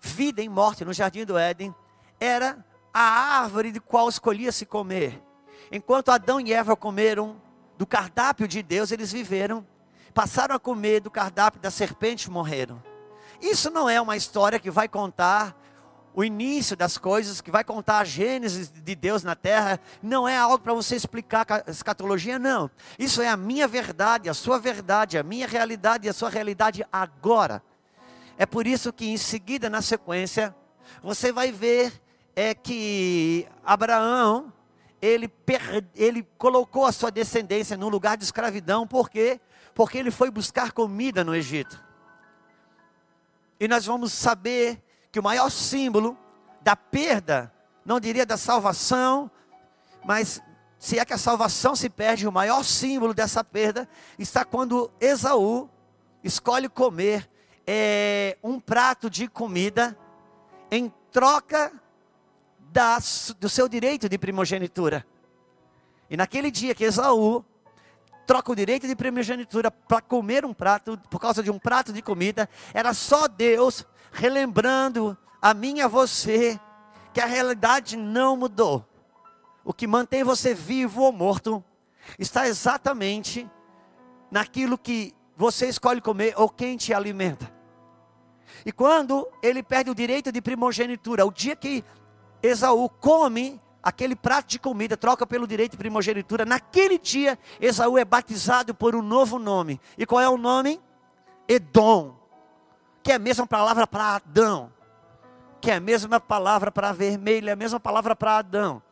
vida 0.00 0.42
e 0.42 0.48
morte 0.48 0.84
no 0.84 0.92
jardim 0.92 1.24
do 1.24 1.36
Éden, 1.36 1.74
era 2.18 2.64
a 2.92 3.00
árvore 3.40 3.70
de 3.70 3.80
qual 3.80 4.08
escolhia 4.08 4.52
se 4.52 4.64
comer. 4.64 5.22
Enquanto 5.70 6.10
Adão 6.10 6.40
e 6.40 6.52
Eva 6.52 6.74
comeram 6.74 7.40
do 7.78 7.86
cardápio 7.86 8.48
de 8.48 8.62
Deus, 8.62 8.90
eles 8.90 9.12
viveram, 9.12 9.66
passaram 10.12 10.54
a 10.54 10.58
comer 10.58 11.00
do 11.00 11.10
cardápio 11.10 11.60
da 11.60 11.70
serpente 11.70 12.24
e 12.24 12.30
morreram. 12.30 12.82
Isso 13.40 13.70
não 13.70 13.88
é 13.88 14.00
uma 14.00 14.16
história 14.16 14.58
que 14.58 14.70
vai 14.70 14.88
contar 14.88 15.56
o 16.12 16.24
início 16.24 16.76
das 16.76 16.98
coisas, 16.98 17.40
que 17.40 17.50
vai 17.50 17.62
contar 17.62 18.00
a 18.00 18.04
gênese 18.04 18.72
de 18.72 18.94
Deus 18.94 19.22
na 19.22 19.36
terra, 19.36 19.78
não 20.02 20.28
é 20.28 20.36
algo 20.36 20.58
para 20.58 20.74
você 20.74 20.96
explicar 20.96 21.46
a 21.48 21.70
escatologia, 21.70 22.38
não. 22.38 22.68
Isso 22.98 23.22
é 23.22 23.28
a 23.28 23.36
minha 23.36 23.68
verdade, 23.68 24.28
a 24.28 24.34
sua 24.34 24.58
verdade, 24.58 25.16
a 25.16 25.22
minha 25.22 25.46
realidade 25.46 26.06
e 26.06 26.10
a 26.10 26.12
sua 26.12 26.28
realidade 26.28 26.84
agora. 26.92 27.62
É 28.36 28.44
por 28.44 28.66
isso 28.66 28.92
que 28.92 29.06
em 29.08 29.16
seguida, 29.16 29.70
na 29.70 29.80
sequência, 29.80 30.54
você 31.02 31.32
vai 31.32 31.52
ver 31.52 31.92
é 32.34 32.54
que 32.54 33.46
Abraão, 33.64 34.52
ele, 35.00 35.28
per, 35.28 35.84
ele 35.94 36.22
colocou 36.36 36.84
a 36.84 36.92
sua 36.92 37.10
descendência 37.10 37.76
num 37.76 37.88
lugar 37.88 38.16
de 38.16 38.24
escravidão, 38.24 38.86
por 38.86 39.08
quê? 39.08 39.40
Porque 39.74 39.98
ele 39.98 40.10
foi 40.10 40.30
buscar 40.30 40.72
comida 40.72 41.24
no 41.24 41.34
Egito. 41.34 41.82
E 43.58 43.68
nós 43.68 43.86
vamos 43.86 44.12
saber 44.12 44.82
que 45.12 45.18
o 45.18 45.22
maior 45.22 45.50
símbolo 45.50 46.16
da 46.60 46.76
perda, 46.76 47.52
não 47.84 47.98
diria 47.98 48.26
da 48.26 48.36
salvação, 48.36 49.30
mas 50.04 50.42
se 50.78 50.98
é 50.98 51.04
que 51.04 51.12
a 51.12 51.18
salvação 51.18 51.76
se 51.76 51.90
perde, 51.90 52.26
o 52.26 52.32
maior 52.32 52.62
símbolo 52.62 53.12
dessa 53.12 53.44
perda 53.44 53.88
está 54.18 54.44
quando 54.44 54.90
Esaú 55.00 55.68
escolhe 56.22 56.68
comer 56.68 57.28
é, 57.66 58.36
um 58.42 58.58
prato 58.58 59.10
de 59.10 59.28
comida 59.28 59.96
em 60.70 60.92
troca 61.10 61.72
das, 62.72 63.34
do 63.38 63.48
seu 63.48 63.68
direito 63.68 64.08
de 64.08 64.18
primogenitura. 64.18 65.06
E 66.08 66.16
naquele 66.16 66.50
dia 66.50 66.74
que 66.74 66.84
Esaú 66.84 67.44
troca 68.26 68.52
o 68.52 68.56
direito 68.56 68.86
de 68.86 68.94
primogenitura 68.94 69.70
para 69.70 70.00
comer 70.00 70.44
um 70.44 70.54
prato, 70.54 70.98
por 71.10 71.20
causa 71.20 71.42
de 71.42 71.50
um 71.50 71.58
prato 71.58 71.92
de 71.92 72.00
comida, 72.00 72.48
era 72.72 72.94
só 72.94 73.26
Deus 73.26 73.84
relembrando 74.12 75.16
a 75.40 75.52
mim 75.52 75.78
e 75.78 75.82
a 75.82 75.88
você 75.88 76.58
que 77.12 77.20
a 77.20 77.26
realidade 77.26 77.96
não 77.96 78.36
mudou. 78.36 78.86
O 79.64 79.72
que 79.72 79.86
mantém 79.86 80.22
você 80.22 80.54
vivo 80.54 81.02
ou 81.02 81.12
morto 81.12 81.62
está 82.18 82.46
exatamente 82.46 83.48
naquilo 84.30 84.78
que 84.78 85.14
você 85.36 85.68
escolhe 85.68 86.00
comer 86.00 86.34
ou 86.36 86.48
quem 86.48 86.76
te 86.76 86.94
alimenta. 86.94 87.52
E 88.64 88.72
quando 88.72 89.26
ele 89.42 89.62
perde 89.62 89.90
o 89.90 89.94
direito 89.94 90.30
de 90.30 90.40
primogenitura, 90.40 91.24
o 91.24 91.32
dia 91.32 91.56
que 91.56 91.84
Esaú 92.42 92.88
come 92.88 93.60
aquele 93.82 94.14
prato 94.14 94.48
de 94.48 94.58
comida, 94.58 94.96
troca 94.96 95.26
pelo 95.26 95.46
direito 95.46 95.72
de 95.72 95.78
primogenitura, 95.78 96.44
naquele 96.44 96.98
dia 96.98 97.38
Esaú 97.60 97.96
é 97.96 98.04
batizado 98.04 98.74
por 98.74 98.94
um 98.94 99.02
novo 99.02 99.38
nome. 99.38 99.80
E 99.96 100.04
qual 100.04 100.20
é 100.20 100.28
o 100.28 100.36
nome? 100.36 100.80
Edom, 101.48 102.16
que 103.02 103.12
é 103.12 103.14
a 103.14 103.18
mesma 103.18 103.46
palavra 103.46 103.86
para 103.86 104.16
Adão, 104.16 104.72
que 105.60 105.70
é 105.70 105.74
a 105.74 105.80
mesma 105.80 106.20
palavra 106.20 106.70
para 106.70 106.92
vermelho, 106.92 107.48
é 107.48 107.52
a 107.52 107.56
mesma 107.56 107.80
palavra 107.80 108.14
para 108.14 108.38
Adão. 108.38 108.82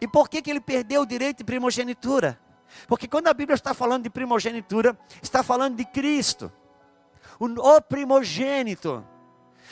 E 0.00 0.06
por 0.06 0.28
que, 0.28 0.42
que 0.42 0.50
ele 0.50 0.60
perdeu 0.60 1.02
o 1.02 1.06
direito 1.06 1.38
de 1.38 1.44
primogenitura? 1.44 2.38
Porque 2.86 3.08
quando 3.08 3.28
a 3.28 3.34
Bíblia 3.34 3.54
está 3.54 3.72
falando 3.72 4.02
de 4.02 4.10
primogenitura, 4.10 4.98
está 5.22 5.42
falando 5.42 5.76
de 5.76 5.84
Cristo 5.84 6.52
o 7.38 7.80
primogênito. 7.82 9.04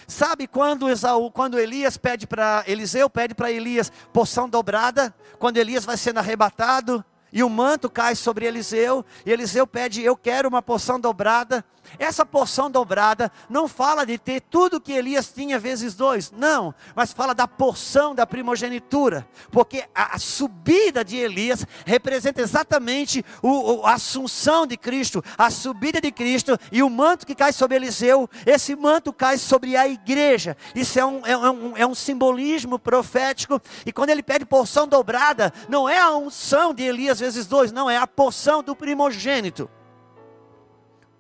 Sabe 0.07 0.47
quando 0.47 0.89
Esaú, 0.89 1.31
quando 1.31 1.59
Elias 1.59 1.97
pede 1.97 2.27
para 2.27 2.65
Eliseu 2.67 3.09
pede 3.09 3.35
para 3.35 3.51
Elias 3.51 3.91
porção 4.13 4.49
dobrada, 4.49 5.15
quando 5.39 5.57
Elias 5.57 5.85
vai 5.85 5.97
sendo 5.97 6.19
arrebatado, 6.19 7.05
e 7.33 7.43
o 7.43 7.51
manto 7.51 7.91
cai 7.91 8.15
sobre 8.15 8.47
Eliseu, 8.47 9.05
e 9.27 9.33
Eliseu 9.33 9.67
pede: 9.67 10.03
Eu 10.03 10.17
quero 10.17 10.49
uma 10.49 10.63
porção 10.63 11.01
dobrada. 11.01 11.65
Essa 11.99 12.25
porção 12.25 12.71
dobrada 12.71 13.31
não 13.49 13.69
fala 13.69 14.05
de 14.05 14.19
ter 14.19 14.41
tudo 14.41 14.81
que 14.81 14.93
Elias 14.93 15.33
tinha 15.33 15.59
vezes 15.59 15.95
dois, 15.95 16.31
não, 16.31 16.75
mas 16.95 17.13
fala 17.13 17.35
da 17.35 17.47
porção 17.47 18.15
da 18.15 18.27
primogenitura, 18.27 19.27
porque 19.51 19.85
a, 19.95 20.19
subida 20.19 21.05
de 21.05 21.17
Elias 21.17 21.67
representa 21.85 22.41
exatamente 22.41 23.25
o, 23.43 23.85
a 23.85 23.95
assunção 23.95 24.67
de 24.67 24.77
Cristo, 24.77 25.23
a 25.37 25.51
subida 25.51 26.01
de 26.01 26.11
Cristo 26.11 26.59
e 26.73 26.83
o 26.83 26.91
manto 26.91 27.27
que 27.27 27.35
cai 27.35 27.53
sobre 27.53 27.77
Eliseu, 27.77 28.29
esse 28.47 28.75
manto 28.75 29.13
cai 29.13 29.39
sobre 29.39 29.77
a 29.77 29.87
igreja. 29.87 30.57
Isso 30.75 30.99
é 30.99 31.05
um, 31.05 31.27
é 31.27 31.37
um, 31.37 31.77
é 31.77 31.87
um 31.87 31.95
simbolismo 31.95 32.79
profético, 32.79 33.61
e 33.87 33.93
quando 33.93 34.11
ele 34.11 34.23
pede 34.23 34.45
porção 34.45 34.87
dobrada, 34.87 35.53
não 35.69 35.89
é 35.89 35.99
a 35.99 36.11
unção 36.17 36.75
de 36.75 36.83
Elias 36.83 37.21
vezes 37.21 37.47
dois, 37.47 37.73
não, 37.73 37.89
é 37.89 37.97
a 37.97 38.07
porção 38.07 38.63
do 38.63 38.75
primogênito. 38.75 39.69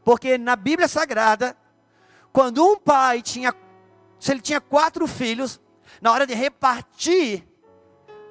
Porque 0.04 0.36
na 0.36 0.54
Bíblia 0.54 0.86
Sagrada, 0.86 1.56
quando 2.32 2.64
um 2.64 2.76
pai 2.78 3.22
tinha, 3.22 3.54
se 4.18 4.30
ele 4.30 4.40
tinha 4.40 4.60
quatro 4.60 5.06
filhos, 5.06 5.60
na 6.00 6.12
hora 6.12 6.26
de 6.26 6.34
repartir 6.34 7.46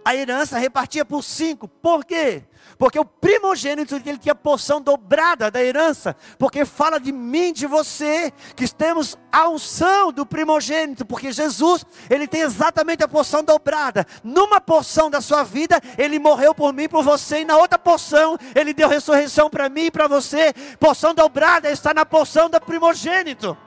a 0.06 0.16
herança, 0.16 0.58
repartia 0.58 1.04
por 1.04 1.24
cinco. 1.24 1.68
Por 1.68 2.06
quê? 2.06 2.44
Porque 2.84 3.00
o 3.00 3.06
primogênito 3.06 3.96
ele 3.96 4.18
tinha 4.18 4.36
porção 4.36 4.82
dobrada 4.82 5.50
da 5.50 5.64
herança, 5.64 6.18
porque 6.38 6.66
fala 6.66 7.00
de 7.00 7.14
mim, 7.14 7.54
de 7.54 7.66
você, 7.66 8.30
que 8.58 8.68
temos 8.68 9.18
a 9.32 9.48
unção 9.48 10.12
do 10.12 10.26
primogênito, 10.26 11.06
porque 11.06 11.32
Jesus, 11.32 11.86
ele 12.10 12.28
tem 12.28 12.42
exatamente 12.42 13.02
a 13.02 13.08
porção 13.08 13.42
dobrada. 13.42 14.06
Numa 14.22 14.60
porção 14.60 15.10
da 15.10 15.22
sua 15.22 15.44
vida, 15.44 15.80
ele 15.98 16.20
morreu 16.20 16.54
por 16.54 16.74
mim, 16.74 16.90
por 16.90 17.06
você, 17.06 17.40
e 17.40 17.46
na 17.46 17.56
outra 17.56 17.80
porção, 17.80 18.38
ele 18.54 18.74
deu 18.74 18.90
ressurreição 18.90 19.50
para 19.50 19.70
mim 19.70 19.86
e 19.86 19.92
para 19.92 20.10
você. 20.10 20.54
Porção 20.78 21.14
dobrada 21.14 21.72
está 21.72 21.94
na 21.94 22.06
porção 22.06 22.50
do 22.50 22.60
primogênito 22.60 23.58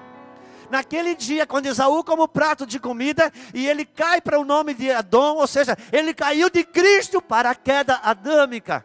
naquele 0.69 1.15
dia, 1.15 1.47
quando 1.47 1.65
Esaú 1.65 2.05
como 2.05 2.29
prato 2.29 2.67
de 2.67 2.79
comida, 2.79 3.33
e 3.55 3.67
ele 3.67 3.87
cai 3.87 4.21
para 4.21 4.39
o 4.39 4.45
nome 4.45 4.75
de 4.75 4.91
Adão, 4.91 5.37
ou 5.37 5.47
seja, 5.47 5.75
ele 5.91 6.13
caiu 6.13 6.51
de 6.51 6.63
Cristo 6.65 7.23
para 7.23 7.49
a 7.49 7.55
queda 7.55 7.99
adâmica. 8.03 8.85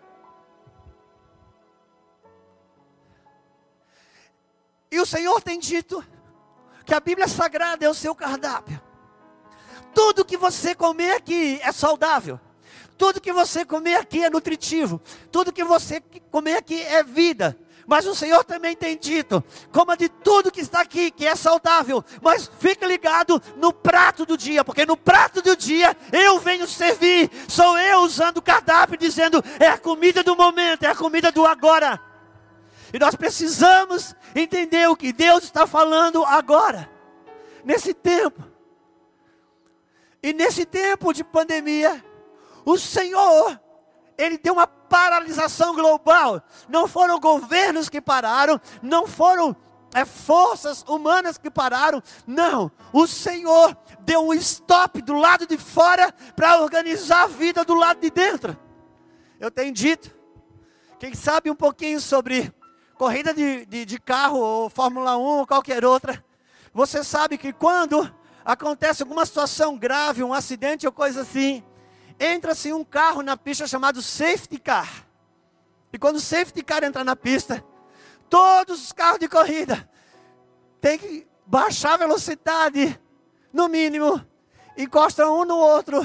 E 4.92 5.00
o 5.00 5.06
Senhor 5.06 5.42
tem 5.42 5.58
dito 5.58 6.04
que 6.86 6.94
a 6.94 7.00
Bíblia 7.00 7.28
Sagrada 7.28 7.86
é 7.86 7.90
o 7.90 7.94
seu 7.94 8.14
cardápio. 8.14 8.82
Tudo 9.94 10.26
que 10.26 10.36
você 10.36 10.76
comer 10.76 11.14
aqui 11.14 11.60
é 11.64 11.72
saudável. 11.72 12.40
Tudo 12.98 13.22
que 13.22 13.32
você 13.32 13.64
comer 13.64 13.96
aqui 13.96 14.24
é 14.24 14.30
nutritivo. 14.30 15.02
Tudo 15.32 15.54
que 15.54 15.64
você 15.64 16.02
comer 16.30 16.58
aqui 16.58 16.82
é 16.82 17.04
vida. 17.04 17.58
Mas 17.88 18.06
o 18.06 18.14
Senhor 18.14 18.44
também 18.44 18.76
tem 18.76 18.98
dito: 18.98 19.44
coma 19.72 19.98
de 19.98 20.08
tudo 20.08 20.52
que 20.52 20.62
está 20.62 20.82
aqui, 20.82 21.10
que 21.10 21.26
é 21.26 21.36
saudável, 21.36 22.04
mas 22.22 22.50
fique 22.60 22.86
ligado 22.86 23.42
no 23.58 23.74
prato 23.74 24.26
do 24.26 24.38
dia, 24.38 24.64
porque 24.64 24.86
no 24.86 24.96
prato 24.96 25.42
do 25.42 25.56
dia 25.58 25.98
eu 26.12 26.40
venho 26.40 26.68
servir, 26.68 27.30
sou 27.48 27.78
eu 27.78 28.02
usando 28.02 28.38
o 28.38 28.42
cardápio, 28.42 28.98
dizendo: 28.98 29.44
é 29.60 29.68
a 29.68 29.78
comida 29.78 30.24
do 30.24 30.36
momento, 30.36 30.84
é 30.84 30.90
a 30.90 30.96
comida 30.96 31.32
do 31.32 31.46
agora. 31.46 32.11
E 32.94 33.00
nós 33.00 33.16
precisamos 33.16 34.16
entender 34.36 34.88
o 34.90 34.96
que 34.96 35.14
Deus 35.14 35.44
está 35.44 35.66
falando 35.66 36.26
agora, 36.26 36.90
nesse 37.64 37.94
tempo. 37.94 38.44
E 40.22 40.34
nesse 40.34 40.66
tempo 40.66 41.14
de 41.14 41.24
pandemia, 41.24 42.04
o 42.66 42.78
Senhor, 42.78 43.60
ele 44.18 44.38
deu 44.38 44.54
uma 44.54 44.68
paralisação 44.68 45.74
global. 45.74 46.44
Não 46.68 46.88
foram 46.88 47.20
governos 47.20 47.90
que 47.90 48.02
pararam, 48.02 48.60
não 48.82 49.08
foram 49.08 49.56
é, 49.94 50.06
forças 50.06 50.84
humanas 50.88 51.38
que 51.38 51.50
pararam. 51.50 52.04
Não, 52.28 52.72
o 52.94 53.08
Senhor 53.08 53.76
deu 54.02 54.28
um 54.28 54.34
stop 54.34 55.02
do 55.02 55.14
lado 55.14 55.48
de 55.48 55.58
fora 55.58 56.14
para 56.36 56.62
organizar 56.62 57.24
a 57.24 57.28
vida 57.28 57.64
do 57.64 57.74
lado 57.74 58.00
de 58.00 58.10
dentro. 58.10 58.58
Eu 59.40 59.50
tenho 59.50 59.74
dito, 59.74 60.14
quem 61.00 61.16
sabe 61.16 61.50
um 61.50 61.56
pouquinho 61.56 62.00
sobre 62.00 62.54
corrida 63.02 63.34
de, 63.34 63.66
de, 63.66 63.84
de 63.84 64.00
carro 64.00 64.38
ou 64.38 64.70
Fórmula 64.70 65.18
1 65.18 65.22
ou 65.22 65.48
qualquer 65.48 65.84
outra, 65.84 66.24
você 66.72 67.04
sabe 67.04 67.36
que 67.36 67.52
quando 67.52 68.14
acontece 68.46 69.02
alguma 69.02 69.26
situação 69.26 69.76
grave, 69.76 70.22
um 70.22 70.32
acidente 70.32 70.86
ou 70.86 70.94
coisa 70.94 71.22
assim, 71.22 71.64
entra-se 72.20 72.72
um 72.72 72.84
carro 72.84 73.24
na 73.24 73.36
pista 73.36 73.66
chamado 73.66 74.04
safety 74.04 74.60
car. 74.60 74.88
E 75.92 75.98
quando 75.98 76.18
o 76.18 76.22
safety 76.22 76.62
car 76.62 76.84
entra 76.84 77.04
na 77.04 77.16
pista, 77.16 77.66
todos 78.30 78.84
os 78.84 78.92
carros 78.92 79.18
de 79.18 79.28
corrida 79.28 79.90
têm 80.80 81.00
que 81.00 81.28
baixar 81.44 81.94
a 81.94 81.98
velocidade, 81.98 83.02
no 83.52 83.68
mínimo, 83.68 84.24
encostam 84.78 85.42
um 85.42 85.44
no 85.44 85.58
outro, 85.58 86.04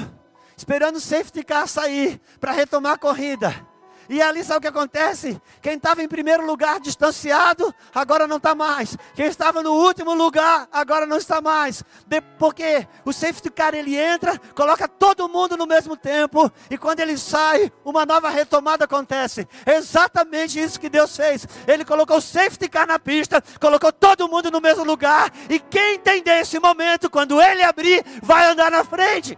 esperando 0.57 0.95
o 0.95 0.99
safety 0.99 1.43
car 1.43 1.67
sair 1.67 2.19
para 2.39 2.53
retomar 2.53 2.93
a 2.93 2.97
corrida. 2.97 3.66
E 4.09 4.21
ali 4.21 4.43
sabe 4.43 4.59
o 4.59 4.61
que 4.61 4.67
acontece? 4.67 5.41
Quem 5.61 5.75
estava 5.75 6.01
em 6.01 6.07
primeiro 6.07 6.45
lugar 6.45 6.79
distanciado, 6.79 7.73
agora 7.93 8.25
não 8.25 8.37
está 8.37 8.55
mais. 8.55 8.97
Quem 9.15 9.25
estava 9.25 9.61
no 9.61 9.73
último 9.73 10.13
lugar, 10.13 10.67
agora 10.71 11.05
não 11.05 11.17
está 11.17 11.41
mais. 11.41 11.83
De, 12.05 12.21
porque 12.39 12.87
o 13.03 13.11
safety 13.11 13.49
car 13.49 13.73
ele 13.73 13.97
entra, 13.97 14.39
coloca 14.55 14.87
todo 14.87 15.27
mundo 15.27 15.57
no 15.57 15.65
mesmo 15.65 15.97
tempo, 15.97 16.51
e 16.69 16.77
quando 16.77 17.01
ele 17.01 17.17
sai, 17.17 17.71
uma 17.83 18.05
nova 18.05 18.29
retomada 18.29 18.85
acontece. 18.85 19.47
É 19.65 19.75
exatamente 19.75 20.59
isso 20.59 20.79
que 20.79 20.89
Deus 20.89 21.15
fez. 21.15 21.47
Ele 21.67 21.83
colocou 21.83 22.17
o 22.17 22.21
safety 22.21 22.69
car 22.69 22.87
na 22.87 22.99
pista, 22.99 23.43
colocou 23.59 23.91
todo 23.91 24.29
mundo 24.29 24.49
no 24.49 24.61
mesmo 24.61 24.83
lugar, 24.83 25.31
e 25.49 25.59
quem 25.59 25.95
entender 25.95 26.39
esse 26.41 26.59
momento, 26.59 27.09
quando 27.09 27.41
ele 27.41 27.63
abrir, 27.63 28.05
vai 28.21 28.49
andar 28.49 28.71
na 28.71 28.83
frente. 28.83 29.37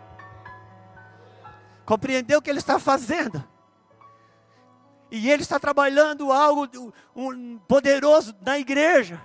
Compreendeu 1.86 2.38
o 2.38 2.42
que 2.42 2.52
ele 2.52 2.60
está 2.60 2.78
fazendo? 2.78 3.44
E 5.12 5.30
ele 5.30 5.42
está 5.42 5.60
trabalhando 5.60 6.32
algo 6.32 6.68
poderoso 7.68 8.36
na 8.42 8.60
igreja. 8.60 9.22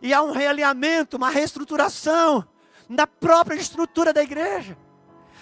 E 0.00 0.12
há 0.12 0.22
um 0.22 0.32
realinhamento, 0.32 1.16
uma 1.16 1.30
reestruturação 1.30 2.46
na 2.88 3.06
própria 3.06 3.56
estrutura 3.56 4.12
da 4.12 4.22
igreja. 4.22 4.76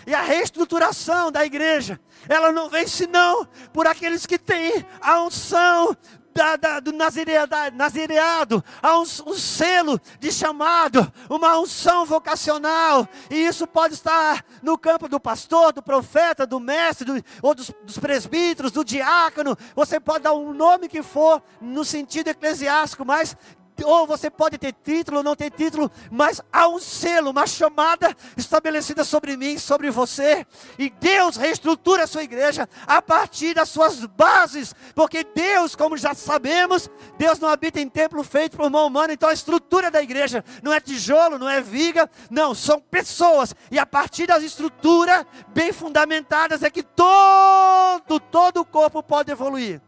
E 0.07 0.15
a 0.15 0.23
reestruturação 0.23 1.31
da 1.31 1.45
igreja, 1.45 2.01
ela 2.29 2.51
não 2.51 2.69
vem 2.69 2.87
senão 2.87 3.47
por 3.73 3.87
aqueles 3.87 4.27
que 4.27 4.39
têm 4.39 4.85
a 5.01 5.23
unção 5.23 5.97
da, 6.35 6.57
da, 6.57 6.81
do 6.81 6.93
nazireado, 6.93 8.65
há 8.83 8.99
um, 8.99 9.03
um, 9.03 9.35
selo 9.35 10.01
de 10.19 10.33
chamado, 10.33 11.13
uma 11.29 11.59
unção 11.59 12.07
vocacional, 12.07 13.07
e 13.31 13.37
isso 13.37 13.67
pode 13.67 13.95
estar 13.95 14.45
no 14.63 14.79
campo 14.79 15.09
do 15.09 15.21
pastor, 15.21 15.73
do 15.73 15.83
profeta, 15.83 16.47
do 16.47 16.59
mestre, 16.59 17.05
do, 17.05 17.25
ou 17.43 17.55
dos, 17.55 17.71
dos 17.85 17.99
presbíteros, 17.99 18.73
do 18.73 18.85
diácono, 18.85 19.57
você 19.75 20.01
pode 20.01 20.25
dar 20.25 20.33
um 20.33 20.53
nome 20.53 20.89
que 20.89 21.03
for, 21.03 21.43
no 21.61 21.85
sentido 21.85 22.29
eclesiástico, 22.29 23.05
mas 23.05 23.37
ou 23.85 24.07
você 24.07 24.31
pode 24.31 24.59
ter 24.59 24.73
título 24.73 25.19
ou 25.19 25.23
não 25.25 25.37
ter 25.37 25.51
título, 25.51 25.91
mas 26.11 26.41
há 26.53 26.69
um 26.69 26.79
selo, 26.79 27.31
uma 27.31 27.47
chamada 27.47 28.15
estabelecida 28.37 29.05
sobre 29.05 29.37
mim, 29.37 29.59
sobre 29.59 29.91
você, 29.91 30.47
e 30.79 30.91
Deus 30.91 31.37
reestrutura 31.37 32.05
a 32.05 32.07
sua 32.07 32.23
igreja 32.23 32.69
a 32.87 33.01
partir 33.01 33.55
das 33.55 33.69
suas 33.69 34.05
bases, 34.05 34.75
porque 34.95 35.25
Deus, 35.25 35.75
como 35.75 35.97
já 35.97 36.15
sabemos, 36.15 36.91
Deus 37.17 37.39
não 37.39 37.49
habita 37.49 37.81
em 37.81 37.89
templo 37.89 38.23
feito 38.23 38.57
por 38.57 38.71
mão 38.71 38.87
humana, 38.87 39.13
então 39.13 39.29
a 39.29 39.33
estrutura 39.33 39.91
da 39.91 40.03
igreja 40.03 40.45
não 40.63 40.73
é 40.73 40.81
tijolo, 40.81 41.39
não 41.39 41.49
é 41.49 41.61
viga, 41.61 42.11
não, 42.31 42.55
são 42.55 42.81
pessoas, 42.81 43.55
e 43.71 43.79
a 43.79 43.87
partir 43.87 44.27
das 44.27 44.43
estruturas 44.43 45.25
bem 45.49 45.73
fundamentadas 45.73 46.63
é 46.63 46.71
que 46.71 46.83
todo, 46.83 48.21
todo 48.21 48.61
o 48.61 48.65
corpo 48.65 49.03
pode 49.03 49.31
evoluir. 49.31 49.81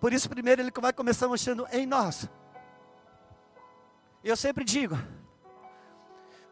Por 0.00 0.12
isso, 0.12 0.28
primeiro 0.28 0.60
ele 0.60 0.72
vai 0.80 0.92
começar 0.92 1.28
mexendo 1.28 1.64
em 1.72 1.86
nós. 1.86 2.28
Eu 4.24 4.36
sempre 4.36 4.64
digo, 4.64 4.96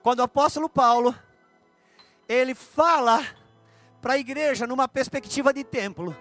quando 0.02 0.18
o 0.18 0.24
apóstolo 0.24 0.68
Paulo, 0.68 1.14
ele 2.28 2.52
fala 2.52 3.24
para 4.02 4.14
a 4.14 4.18
igreja 4.18 4.66
numa 4.66 4.88
perspectiva 4.88 5.52
de 5.52 5.62
templo, 5.62 6.16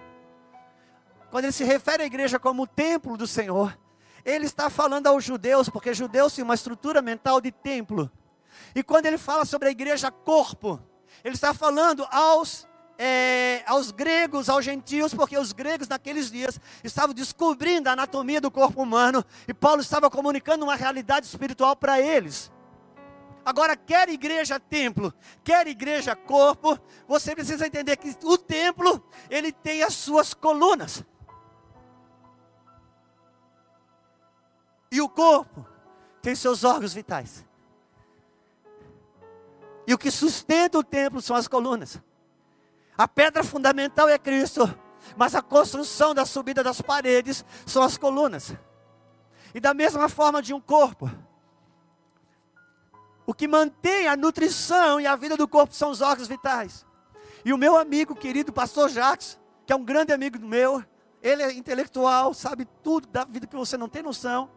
quando 1.28 1.46
ele 1.46 1.52
se 1.52 1.64
refere 1.64 2.04
à 2.04 2.06
igreja 2.06 2.38
como 2.38 2.62
o 2.62 2.66
templo 2.68 3.16
do 3.16 3.26
Senhor, 3.26 3.76
ele 4.24 4.46
está 4.46 4.70
falando 4.70 5.08
aos 5.08 5.24
judeus, 5.24 5.68
porque 5.68 5.92
judeus 5.92 6.34
têm 6.34 6.44
uma 6.44 6.54
estrutura 6.54 7.02
mental 7.02 7.40
de 7.40 7.50
templo. 7.50 8.08
E 8.74 8.82
quando 8.82 9.06
ele 9.06 9.18
fala 9.18 9.44
sobre 9.44 9.68
a 9.68 9.72
igreja 9.72 10.10
corpo, 10.10 10.80
ele 11.24 11.34
está 11.34 11.52
falando 11.52 12.06
aos 12.12 12.68
é, 13.02 13.62
aos 13.66 13.90
gregos, 13.90 14.50
aos 14.50 14.62
gentios, 14.62 15.14
porque 15.14 15.38
os 15.38 15.52
gregos 15.52 15.88
naqueles 15.88 16.30
dias 16.30 16.60
estavam 16.84 17.14
descobrindo 17.14 17.88
a 17.88 17.92
anatomia 17.92 18.42
do 18.42 18.50
corpo 18.50 18.82
humano 18.82 19.24
e 19.48 19.54
Paulo 19.54 19.80
estava 19.80 20.10
comunicando 20.10 20.66
uma 20.66 20.76
realidade 20.76 21.24
espiritual 21.24 21.74
para 21.74 21.98
eles. 21.98 22.52
Agora, 23.42 23.74
quer 23.74 24.10
igreja 24.10 24.60
templo, 24.60 25.14
quer 25.42 25.66
igreja 25.66 26.14
corpo, 26.14 26.78
você 27.08 27.34
precisa 27.34 27.66
entender 27.66 27.96
que 27.96 28.14
o 28.22 28.36
templo, 28.36 29.02
ele 29.30 29.50
tem 29.50 29.82
as 29.82 29.94
suas 29.94 30.34
colunas. 30.34 31.02
E 34.92 35.00
o 35.00 35.08
corpo 35.08 35.66
tem 36.20 36.34
seus 36.34 36.64
órgãos 36.64 36.92
vitais. 36.92 37.46
E 39.86 39.94
o 39.94 39.98
que 39.98 40.10
sustenta 40.10 40.78
o 40.78 40.84
templo 40.84 41.22
são 41.22 41.34
as 41.34 41.48
colunas. 41.48 41.98
A 43.00 43.08
pedra 43.08 43.42
fundamental 43.42 44.10
é 44.10 44.18
Cristo, 44.18 44.68
mas 45.16 45.34
a 45.34 45.40
construção 45.40 46.14
da 46.14 46.26
subida 46.26 46.62
das 46.62 46.82
paredes 46.82 47.42
são 47.64 47.82
as 47.82 47.96
colunas. 47.96 48.52
E 49.54 49.58
da 49.58 49.72
mesma 49.72 50.06
forma 50.06 50.42
de 50.42 50.52
um 50.52 50.60
corpo, 50.60 51.10
o 53.24 53.32
que 53.32 53.48
mantém 53.48 54.06
a 54.06 54.14
nutrição 54.14 55.00
e 55.00 55.06
a 55.06 55.16
vida 55.16 55.34
do 55.34 55.48
corpo 55.48 55.74
são 55.74 55.90
os 55.90 56.02
órgãos 56.02 56.28
vitais. 56.28 56.84
E 57.42 57.54
o 57.54 57.56
meu 57.56 57.78
amigo 57.78 58.14
querido, 58.14 58.52
pastor 58.52 58.90
Jacques, 58.90 59.40
que 59.64 59.72
é 59.72 59.76
um 59.76 59.82
grande 59.82 60.12
amigo 60.12 60.38
meu, 60.38 60.84
ele 61.22 61.42
é 61.42 61.54
intelectual, 61.54 62.34
sabe 62.34 62.68
tudo 62.82 63.08
da 63.08 63.24
vida 63.24 63.46
que 63.46 63.56
você 63.56 63.78
não 63.78 63.88
tem 63.88 64.02
noção. 64.02 64.50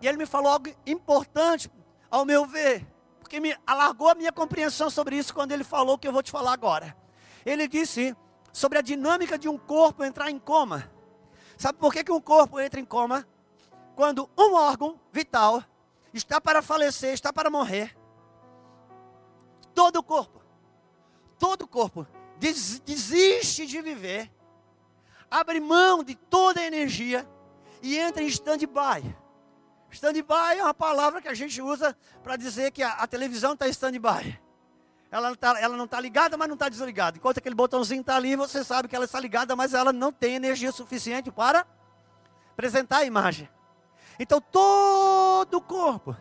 E 0.00 0.06
ele 0.06 0.16
me 0.16 0.26
falou 0.26 0.52
algo 0.52 0.72
importante, 0.86 1.68
ao 2.08 2.24
meu 2.24 2.46
ver 2.46 2.93
porque 3.24 3.40
me 3.40 3.56
alargou 3.66 4.10
a 4.10 4.14
minha 4.14 4.30
compreensão 4.30 4.90
sobre 4.90 5.16
isso 5.16 5.32
quando 5.32 5.50
ele 5.52 5.64
falou 5.64 5.94
o 5.94 5.98
que 5.98 6.06
eu 6.06 6.12
vou 6.12 6.22
te 6.22 6.30
falar 6.30 6.52
agora. 6.52 6.94
Ele 7.44 7.66
disse 7.66 8.14
sobre 8.52 8.76
a 8.76 8.82
dinâmica 8.82 9.38
de 9.38 9.48
um 9.48 9.56
corpo 9.56 10.04
entrar 10.04 10.30
em 10.30 10.38
coma. 10.38 10.92
Sabe 11.56 11.78
por 11.78 11.90
que, 11.90 12.04
que 12.04 12.12
um 12.12 12.20
corpo 12.20 12.60
entra 12.60 12.78
em 12.78 12.84
coma? 12.84 13.26
Quando 13.96 14.28
um 14.36 14.52
órgão 14.52 15.00
vital 15.10 15.64
está 16.12 16.38
para 16.38 16.60
falecer, 16.60 17.14
está 17.14 17.32
para 17.32 17.48
morrer. 17.48 17.96
Todo 19.74 19.96
o 19.96 20.02
corpo, 20.02 20.42
todo 21.38 21.62
o 21.62 21.66
corpo 21.66 22.06
des 22.38 22.78
desiste 22.80 23.64
de 23.64 23.80
viver, 23.80 24.30
abre 25.30 25.60
mão 25.60 26.04
de 26.04 26.14
toda 26.14 26.60
a 26.60 26.66
energia 26.66 27.26
e 27.80 27.96
entra 27.98 28.22
em 28.22 28.26
stand-by. 28.26 29.16
Stand-by 29.94 30.58
é 30.58 30.62
uma 30.64 30.74
palavra 30.74 31.22
que 31.22 31.28
a 31.28 31.34
gente 31.34 31.62
usa 31.62 31.96
para 32.20 32.36
dizer 32.36 32.72
que 32.72 32.82
a, 32.82 32.94
a 32.94 33.06
televisão 33.06 33.52
está 33.52 33.68
em 33.68 33.70
stand-by. 33.70 34.40
Ela, 35.08 35.36
tá, 35.36 35.60
ela 35.60 35.76
não 35.76 35.84
está 35.84 36.00
ligada, 36.00 36.36
mas 36.36 36.48
não 36.48 36.54
está 36.54 36.68
desligada. 36.68 37.16
Enquanto 37.16 37.38
aquele 37.38 37.54
botãozinho 37.54 38.00
está 38.00 38.16
ali, 38.16 38.34
você 38.34 38.64
sabe 38.64 38.88
que 38.88 38.96
ela 38.96 39.04
está 39.04 39.20
ligada, 39.20 39.54
mas 39.54 39.72
ela 39.72 39.92
não 39.92 40.12
tem 40.12 40.34
energia 40.34 40.72
suficiente 40.72 41.30
para 41.30 41.64
apresentar 42.50 42.98
a 42.98 43.04
imagem. 43.04 43.48
Então 44.18 44.40
todo 44.40 45.58
o 45.58 45.60
corpo, 45.60 46.16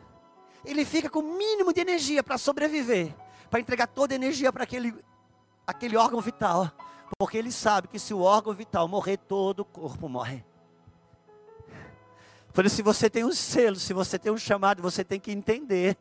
ele 0.64 0.86
fica 0.86 1.10
com 1.10 1.20
o 1.20 1.36
mínimo 1.36 1.74
de 1.74 1.82
energia 1.82 2.24
para 2.24 2.38
sobreviver, 2.38 3.16
para 3.50 3.60
entregar 3.60 3.88
toda 3.88 4.14
a 4.14 4.16
energia 4.16 4.54
para 4.54 4.66
aquele, 4.66 4.94
aquele 5.66 5.98
órgão 5.98 6.22
vital. 6.22 6.72
Porque 7.18 7.38
ele 7.40 7.52
sabe 7.52 7.88
que 7.88 7.98
se 7.98 8.14
o 8.14 8.22
órgão 8.22 8.54
vital 8.54 8.88
morrer, 8.88 9.18
todo 9.18 9.62
o 9.62 9.66
corpo 9.66 10.08
morre. 10.08 10.46
Isso, 12.62 12.76
se 12.76 12.82
você 12.84 13.10
tem 13.10 13.24
um 13.24 13.32
selo, 13.32 13.78
se 13.78 13.94
você 13.94 14.20
tem 14.20 14.32
um 14.32 14.38
chamado, 14.38 14.82
você 14.82 15.04
tem 15.04 15.20
que 15.20 15.32
entender 15.32 15.98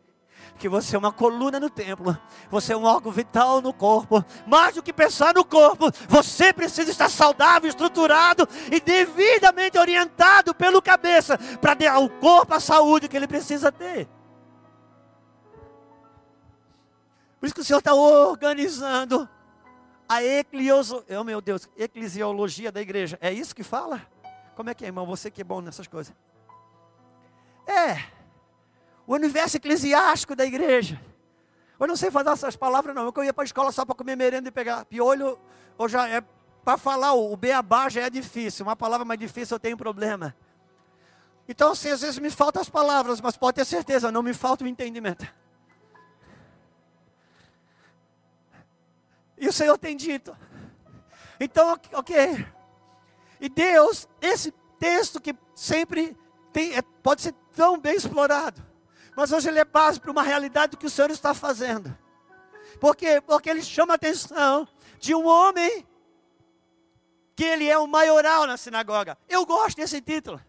que 0.59 0.69
você 0.69 0.97
é 0.97 0.99
uma 0.99 1.13
coluna 1.13 1.59
no 1.59 1.71
templo, 1.71 2.17
você 2.51 2.73
é 2.73 2.77
um 2.77 2.85
órgão 2.85 3.11
vital 3.11 3.61
no 3.61 3.73
corpo. 3.73 4.25
Mais 4.47 4.75
do 4.75 4.83
que 4.83 4.93
pensar 4.93 5.35
no 5.35 5.45
corpo, 5.45 5.91
você 6.09 6.53
precisa 6.53 6.91
estar 6.91 7.09
saudável, 7.09 7.69
estruturado 7.69 8.47
e 8.71 8.81
devidamente 8.81 9.79
orientado 9.79 10.55
pelo 10.55 10.83
cabeça 10.83 11.39
para 11.61 11.75
dar 11.75 11.95
ao 11.95 12.09
corpo 12.09 12.55
a 12.55 12.61
saúde 12.61 13.09
que 13.09 13.17
ele 13.17 13.27
precisa 13.27 13.73
ter. 13.73 14.09
Por 17.41 17.47
isso 17.47 17.55
que 17.55 17.61
o 17.61 17.65
Senhor 17.65 17.79
está 17.79 17.95
organizando 17.95 19.29
a 20.09 20.23
eclioso, 20.23 21.05
oh 21.19 21.25
meu 21.25 21.41
Deus, 21.41 21.69
eclesiologia 21.77 22.71
da 22.71 22.81
igreja. 22.81 23.19
É 23.21 23.33
isso 23.33 23.55
que 23.55 23.65
fala? 23.65 24.03
Como 24.55 24.71
é 24.71 24.75
que 24.75 24.85
é, 24.85 24.89
irmão? 24.89 25.07
Você 25.07 25.31
que 25.31 25.41
é 25.41 25.45
bom 25.45 25.61
nessas 25.61 25.89
coisas. 25.89 26.15
É. 27.67 28.05
O 29.07 29.15
universo 29.15 29.57
eclesiástico 29.57 30.35
da 30.35 30.45
igreja. 30.45 31.01
Eu 31.79 31.87
não 31.87 31.97
sei 31.97 32.11
fazer 32.11 32.31
essas 32.31 32.57
palavras, 32.57 32.95
não. 32.95 33.13
Eu 33.15 33.25
ia 33.25 33.33
para 33.33 33.43
a 33.43 33.45
escola 33.45 33.73
só 33.73 33.85
para 33.85 33.95
comer 33.95 34.17
merenda 34.17 34.49
e 34.49 34.53
pegar 34.53 34.85
piolho. 34.85 35.39
Ou 35.77 35.89
já 35.89 36.09
é 36.09 36.23
para 36.65 36.79
falar 36.79 37.13
o 37.15 37.37
beabá 37.37 37.89
já 37.89 38.03
é 38.03 38.11
difícil. 38.11 38.65
Uma 38.65 38.77
palavra 38.77 39.05
mais 39.05 39.19
difícil 39.19 39.57
eu 39.57 39.61
tenho 39.61 39.77
problema. 39.77 40.35
Então, 41.49 41.73
assim, 41.73 41.91
às 41.91 42.01
vezes 42.01 42.19
me 42.19 42.31
faltam 42.31 42.63
as 42.63 42.69
palavras, 42.69 43.21
mas 43.21 43.37
pode 43.37 43.57
ter 43.57 43.65
certeza, 43.65 44.13
não 44.13 44.23
me 44.23 44.33
falta 44.33 44.65
o 44.65 44.69
entendimento. 44.69 45.27
E 49.37 49.49
o 49.49 49.53
Senhor 49.53 49.77
tem 49.77 49.97
dito. 49.97 50.37
Então, 51.41 51.77
ok. 51.93 52.47
E 53.41 53.49
Deus, 53.49 54.09
esse 54.21 54.53
texto 54.79 55.21
que 55.21 55.35
sempre 55.53 56.17
tem, 56.53 56.77
é, 56.77 56.83
pode 56.83 57.23
ser 57.23 57.35
tão 57.55 57.79
bem 57.79 57.95
explorado. 57.95 58.63
Mas 59.17 59.33
hoje 59.33 59.49
ele 59.49 59.59
é 59.59 59.65
base 59.65 60.01
para 60.01 60.11
uma 60.11 60.23
realidade 60.23 60.73
do 60.73 60.77
que 60.77 60.87
o 60.87 60.91
Senhor 60.91 61.11
está 61.11 61.35
fazendo. 61.35 61.97
Por 62.81 62.97
quê? 62.97 63.21
Porque 63.21 63.51
ele 63.51 63.63
chama 63.63 63.95
a 63.95 63.97
atenção 63.97 64.67
de 64.99 65.15
um 65.15 65.27
homem 65.27 65.87
que 67.35 67.45
ele 67.45 67.69
é 67.69 67.79
o 67.79 67.87
maioral 67.87 68.47
na 68.47 68.57
sinagoga. 68.57 69.19
Eu 69.29 69.45
gosto 69.45 69.77
desse 69.77 70.01
título. 70.01 70.41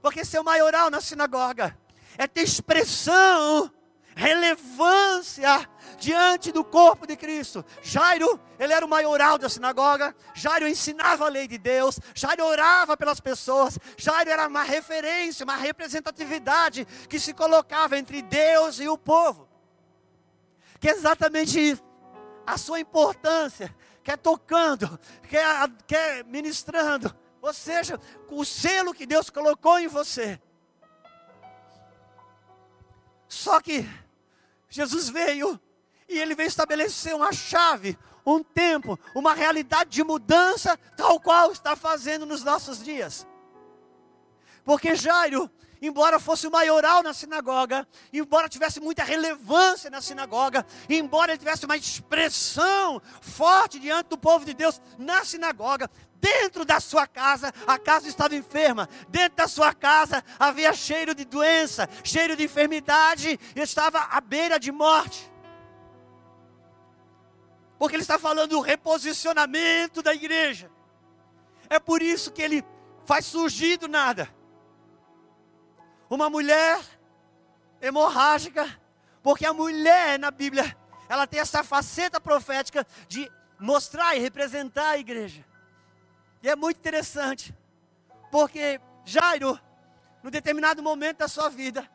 Porque 0.00 0.24
ser 0.24 0.38
o 0.38 0.44
maioral 0.44 0.90
na 0.90 1.00
sinagoga 1.00 1.76
é 2.16 2.26
ter 2.26 2.42
expressão, 2.42 3.70
relevância 4.16 5.68
diante 5.98 6.50
do 6.50 6.64
corpo 6.64 7.06
de 7.06 7.14
Cristo. 7.16 7.62
Jairo, 7.82 8.40
ele 8.58 8.72
era 8.72 8.84
o 8.84 8.88
maioral 8.88 9.36
da 9.36 9.48
sinagoga. 9.48 10.16
Jairo 10.34 10.66
ensinava 10.66 11.26
a 11.26 11.28
lei 11.28 11.46
de 11.46 11.58
Deus. 11.58 12.00
Jairo 12.14 12.44
orava 12.44 12.96
pelas 12.96 13.20
pessoas. 13.20 13.78
Jairo 13.96 14.30
era 14.30 14.48
uma 14.48 14.62
referência, 14.62 15.44
uma 15.44 15.56
representatividade 15.56 16.86
que 17.08 17.20
se 17.20 17.34
colocava 17.34 17.98
entre 17.98 18.22
Deus 18.22 18.80
e 18.80 18.88
o 18.88 18.96
povo. 18.96 19.46
Que 20.80 20.88
é 20.88 20.92
exatamente. 20.92 21.80
A 22.46 22.56
sua 22.56 22.78
importância, 22.78 23.74
quer 24.04 24.12
é 24.12 24.16
tocando, 24.16 25.00
quer, 25.28 25.44
é, 25.44 25.68
quer 25.84 26.24
ministrando, 26.26 27.12
ou 27.42 27.52
seja, 27.52 28.00
o 28.30 28.44
selo 28.44 28.94
que 28.94 29.04
Deus 29.04 29.28
colocou 29.28 29.80
em 29.80 29.88
você. 29.88 30.40
Só 33.26 33.60
que 33.60 33.84
Jesus 34.76 35.08
veio 35.08 35.58
e 36.06 36.18
ele 36.18 36.34
veio 36.34 36.48
estabelecer 36.48 37.14
uma 37.14 37.32
chave, 37.32 37.98
um 38.26 38.42
tempo, 38.42 38.98
uma 39.14 39.32
realidade 39.32 39.88
de 39.88 40.04
mudança, 40.04 40.78
tal 40.96 41.18
qual 41.18 41.50
está 41.50 41.74
fazendo 41.74 42.26
nos 42.26 42.44
nossos 42.44 42.84
dias. 42.84 43.26
Porque 44.64 44.94
Jairo, 44.94 45.50
embora 45.80 46.20
fosse 46.20 46.46
o 46.46 46.50
maioral 46.50 47.02
na 47.02 47.14
sinagoga, 47.14 47.88
embora 48.12 48.50
tivesse 48.50 48.78
muita 48.78 49.02
relevância 49.02 49.88
na 49.88 50.02
sinagoga, 50.02 50.66
embora 50.90 51.32
ele 51.32 51.38
tivesse 51.38 51.64
uma 51.64 51.76
expressão 51.76 53.00
forte 53.22 53.78
diante 53.78 54.08
do 54.08 54.18
povo 54.18 54.44
de 54.44 54.52
Deus 54.52 54.78
na 54.98 55.24
sinagoga, 55.24 55.90
dentro 56.20 56.64
da 56.64 56.80
sua 56.80 57.06
casa, 57.06 57.52
a 57.66 57.78
casa 57.78 58.08
estava 58.08 58.34
enferma, 58.34 58.88
dentro 59.08 59.36
da 59.36 59.48
sua 59.48 59.72
casa 59.72 60.22
havia 60.38 60.72
cheiro 60.72 61.14
de 61.14 61.24
doença, 61.24 61.88
cheiro 62.02 62.36
de 62.36 62.44
enfermidade, 62.44 63.38
estava 63.54 63.98
à 63.98 64.20
beira 64.20 64.58
de 64.58 64.72
morte. 64.72 65.30
Porque 67.78 67.94
ele 67.94 68.02
está 68.02 68.18
falando 68.18 68.50
do 68.50 68.60
reposicionamento 68.60 70.02
da 70.02 70.14
igreja. 70.14 70.70
É 71.68 71.78
por 71.78 72.00
isso 72.00 72.32
que 72.32 72.40
ele 72.40 72.64
faz 73.04 73.26
surgir 73.26 73.76
do 73.76 73.88
nada 73.88 74.34
uma 76.08 76.30
mulher 76.30 76.80
hemorrágica, 77.80 78.66
porque 79.22 79.44
a 79.44 79.52
mulher 79.52 80.18
na 80.18 80.30
Bíblia, 80.30 80.76
ela 81.08 81.26
tem 81.26 81.40
essa 81.40 81.62
faceta 81.62 82.20
profética 82.20 82.86
de 83.08 83.30
mostrar 83.58 84.14
e 84.16 84.20
representar 84.20 84.90
a 84.90 84.98
igreja. 84.98 85.44
E 86.42 86.48
é 86.48 86.56
muito 86.56 86.78
interessante, 86.78 87.54
porque 88.30 88.80
Jairo, 89.04 89.58
no 90.22 90.30
determinado 90.30 90.82
momento 90.82 91.18
da 91.18 91.28
sua 91.28 91.48
vida, 91.48 91.88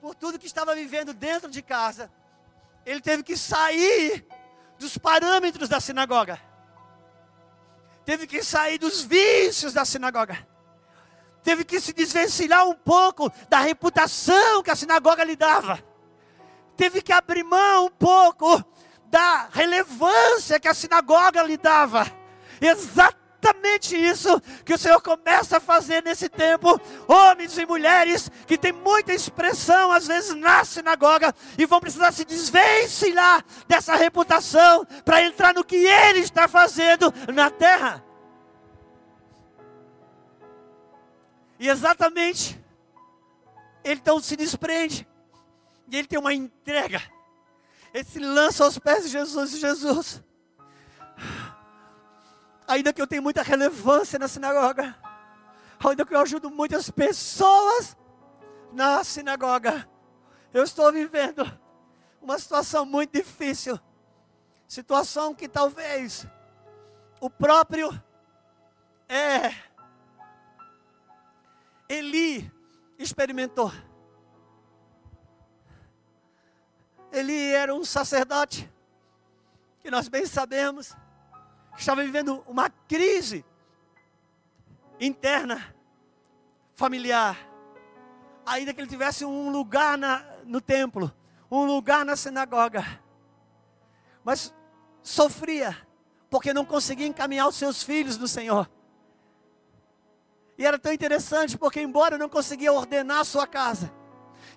por 0.00 0.14
tudo 0.14 0.38
que 0.38 0.46
estava 0.46 0.74
vivendo 0.74 1.14
dentro 1.14 1.50
de 1.50 1.62
casa, 1.62 2.10
ele 2.84 3.00
teve 3.00 3.22
que 3.22 3.36
sair 3.36 4.26
dos 4.78 4.98
parâmetros 4.98 5.68
da 5.68 5.80
sinagoga. 5.80 6.40
Teve 8.04 8.26
que 8.26 8.42
sair 8.42 8.78
dos 8.78 9.02
vícios 9.02 9.72
da 9.72 9.84
sinagoga. 9.84 10.46
Teve 11.42 11.64
que 11.64 11.80
se 11.80 11.92
desvencilhar 11.92 12.66
um 12.66 12.74
pouco 12.74 13.32
da 13.48 13.60
reputação 13.60 14.62
que 14.62 14.70
a 14.70 14.76
sinagoga 14.76 15.24
lhe 15.24 15.36
dava. 15.36 15.82
Teve 16.76 17.00
que 17.00 17.12
abrir 17.12 17.44
mão 17.44 17.86
um 17.86 17.90
pouco 17.90 18.64
da 19.06 19.48
relevância 19.52 20.58
que 20.58 20.68
a 20.68 20.74
sinagoga 20.74 21.42
lhe 21.42 21.56
dava. 21.56 22.06
Exatamente 22.60 23.21
exatamente 23.42 23.96
isso 23.96 24.40
que 24.64 24.72
o 24.72 24.78
Senhor 24.78 25.00
começa 25.02 25.56
a 25.56 25.60
fazer 25.60 26.02
nesse 26.02 26.28
tempo. 26.28 26.80
Homens 27.08 27.58
e 27.58 27.66
mulheres 27.66 28.30
que 28.46 28.56
têm 28.56 28.72
muita 28.72 29.12
expressão, 29.12 29.90
às 29.90 30.06
vezes, 30.06 30.34
na 30.36 30.64
sinagoga, 30.64 31.34
e 31.58 31.66
vão 31.66 31.80
precisar 31.80 32.12
se 32.12 32.24
desvencilhar 32.24 33.44
dessa 33.66 33.96
reputação 33.96 34.86
para 35.04 35.22
entrar 35.22 35.52
no 35.52 35.64
que 35.64 35.76
Ele 35.76 36.20
está 36.20 36.46
fazendo 36.46 37.12
na 37.34 37.50
terra. 37.50 38.04
E 41.58 41.68
exatamente, 41.68 42.60
ele 43.84 44.00
então 44.00 44.20
se 44.20 44.36
desprende, 44.36 45.06
e 45.88 45.96
ele 45.96 46.08
tem 46.08 46.18
uma 46.18 46.34
entrega. 46.34 47.00
Ele 47.94 48.04
se 48.04 48.18
lança 48.18 48.64
aos 48.64 48.78
pés 48.78 49.04
de 49.04 49.10
Jesus, 49.10 49.58
Jesus 49.58 50.22
ainda 52.66 52.92
que 52.92 53.00
eu 53.00 53.06
tenha 53.06 53.22
muita 53.22 53.42
relevância 53.42 54.18
na 54.18 54.28
sinagoga, 54.28 54.96
ainda 55.84 56.04
que 56.04 56.14
eu 56.14 56.20
ajudo 56.20 56.50
muitas 56.50 56.90
pessoas 56.90 57.96
na 58.72 59.02
sinagoga, 59.04 59.88
eu 60.52 60.62
estou 60.62 60.92
vivendo 60.92 61.42
uma 62.20 62.38
situação 62.38 62.86
muito 62.86 63.12
difícil, 63.12 63.78
situação 64.68 65.34
que 65.34 65.48
talvez 65.48 66.26
o 67.20 67.28
próprio 67.28 67.90
é, 69.08 69.54
Eli 71.88 72.50
experimentou. 72.98 73.70
Eli 77.10 77.52
era 77.52 77.74
um 77.74 77.84
sacerdote, 77.84 78.72
que 79.80 79.90
nós 79.90 80.08
bem 80.08 80.24
sabemos, 80.24 80.96
estava 81.76 82.02
vivendo 82.02 82.44
uma 82.46 82.70
crise 82.88 83.44
interna, 85.00 85.74
familiar. 86.74 87.36
Ainda 88.44 88.72
que 88.74 88.80
ele 88.80 88.88
tivesse 88.88 89.24
um 89.24 89.50
lugar 89.50 89.96
na, 89.96 90.24
no 90.44 90.60
templo, 90.60 91.12
um 91.50 91.64
lugar 91.64 92.04
na 92.04 92.16
sinagoga, 92.16 92.84
mas 94.24 94.54
sofria, 95.02 95.76
porque 96.30 96.52
não 96.52 96.64
conseguia 96.64 97.06
encaminhar 97.06 97.48
os 97.48 97.56
seus 97.56 97.82
filhos 97.82 98.16
do 98.16 98.26
Senhor. 98.26 98.68
E 100.58 100.66
era 100.66 100.78
tão 100.78 100.92
interessante, 100.92 101.56
porque 101.56 101.80
embora 101.80 102.18
não 102.18 102.28
conseguia 102.28 102.72
ordenar 102.72 103.20
a 103.20 103.24
sua 103.24 103.46
casa, 103.46 103.92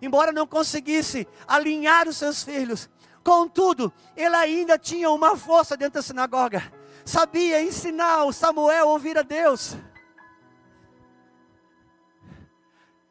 embora 0.02 0.32
não 0.32 0.48
conseguisse 0.48 1.28
alinhar 1.48 2.08
os 2.08 2.18
seus 2.18 2.44
filhos, 2.44 2.90
contudo, 3.24 3.94
ele 4.16 4.36
ainda 4.36 4.78
tinha 4.78 5.10
uma 5.10 5.36
força 5.36 5.76
dentro 5.78 5.96
da 5.96 6.02
sinagoga 6.02 6.72
sabia 7.06 7.62
ensinar 7.62 8.26
o 8.26 8.34
Samuel 8.34 8.90
a 8.90 8.92
ouvir 8.92 9.18
a 9.18 9.22
Deus. 9.22 9.78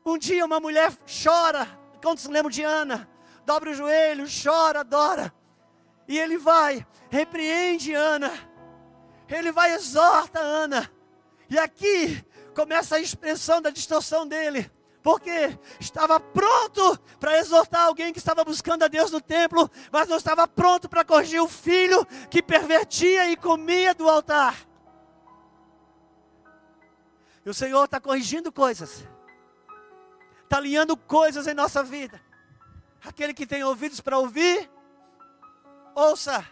Um 0.05 0.18
dia 0.18 0.45
uma 0.45 0.61
mulher 0.61 0.92
chora, 1.22 1.66
quando 2.03 2.18
se 2.18 2.28
lembra 2.28 2.51
de 2.51 2.62
Ana, 2.62 3.09
dobra 3.47 3.70
o 3.70 3.74
joelho, 3.74 4.26
chora, 4.26 4.80
adora. 4.80 5.32
E 6.07 6.18
ele 6.18 6.36
vai, 6.36 6.86
repreende 7.09 7.95
Ana, 7.95 8.30
ele 9.28 9.51
vai, 9.51 9.72
exorta 9.72 10.40
Ana. 10.40 10.90
E 11.49 11.59
aqui 11.59 12.22
começa 12.55 12.97
a 12.97 13.01
expressão 13.01 13.62
da 13.62 13.70
distorção 13.70 14.26
dele 14.26 14.70
porque 15.05 15.59
estava 15.79 16.19
pronto 16.19 16.99
para 17.21 17.39
exortar 17.39 17.83
alguém 17.83 18.11
que 18.11 18.19
estava 18.19 18.43
buscando 18.43 18.85
a 18.85 18.89
Deus 18.89 19.11
no 19.11 19.21
templo, 19.21 19.71
mas 19.93 20.09
não 20.09 20.17
estava 20.17 20.49
pronto 20.49 20.89
para 20.89 21.05
corrigir 21.05 21.43
o 21.43 21.47
filho 21.47 22.07
que 22.31 22.43
pervertia 22.43 23.31
e 23.31 23.37
comia 23.37 23.95
do 23.95 24.09
altar. 24.09 24.57
E 27.45 27.51
o 27.51 27.53
Senhor 27.53 27.85
está 27.85 28.01
corrigindo 28.01 28.51
coisas, 28.51 29.07
está 30.43 30.57
alinhando 30.57 30.97
coisas 30.97 31.47
em 31.47 31.53
nossa 31.53 31.83
vida. 31.85 32.19
Aquele 33.05 33.35
que 33.35 33.47
tem 33.47 33.63
ouvidos 33.63 34.01
para 34.01 34.19
ouvir, 34.19 34.71
ouça. 35.95 36.49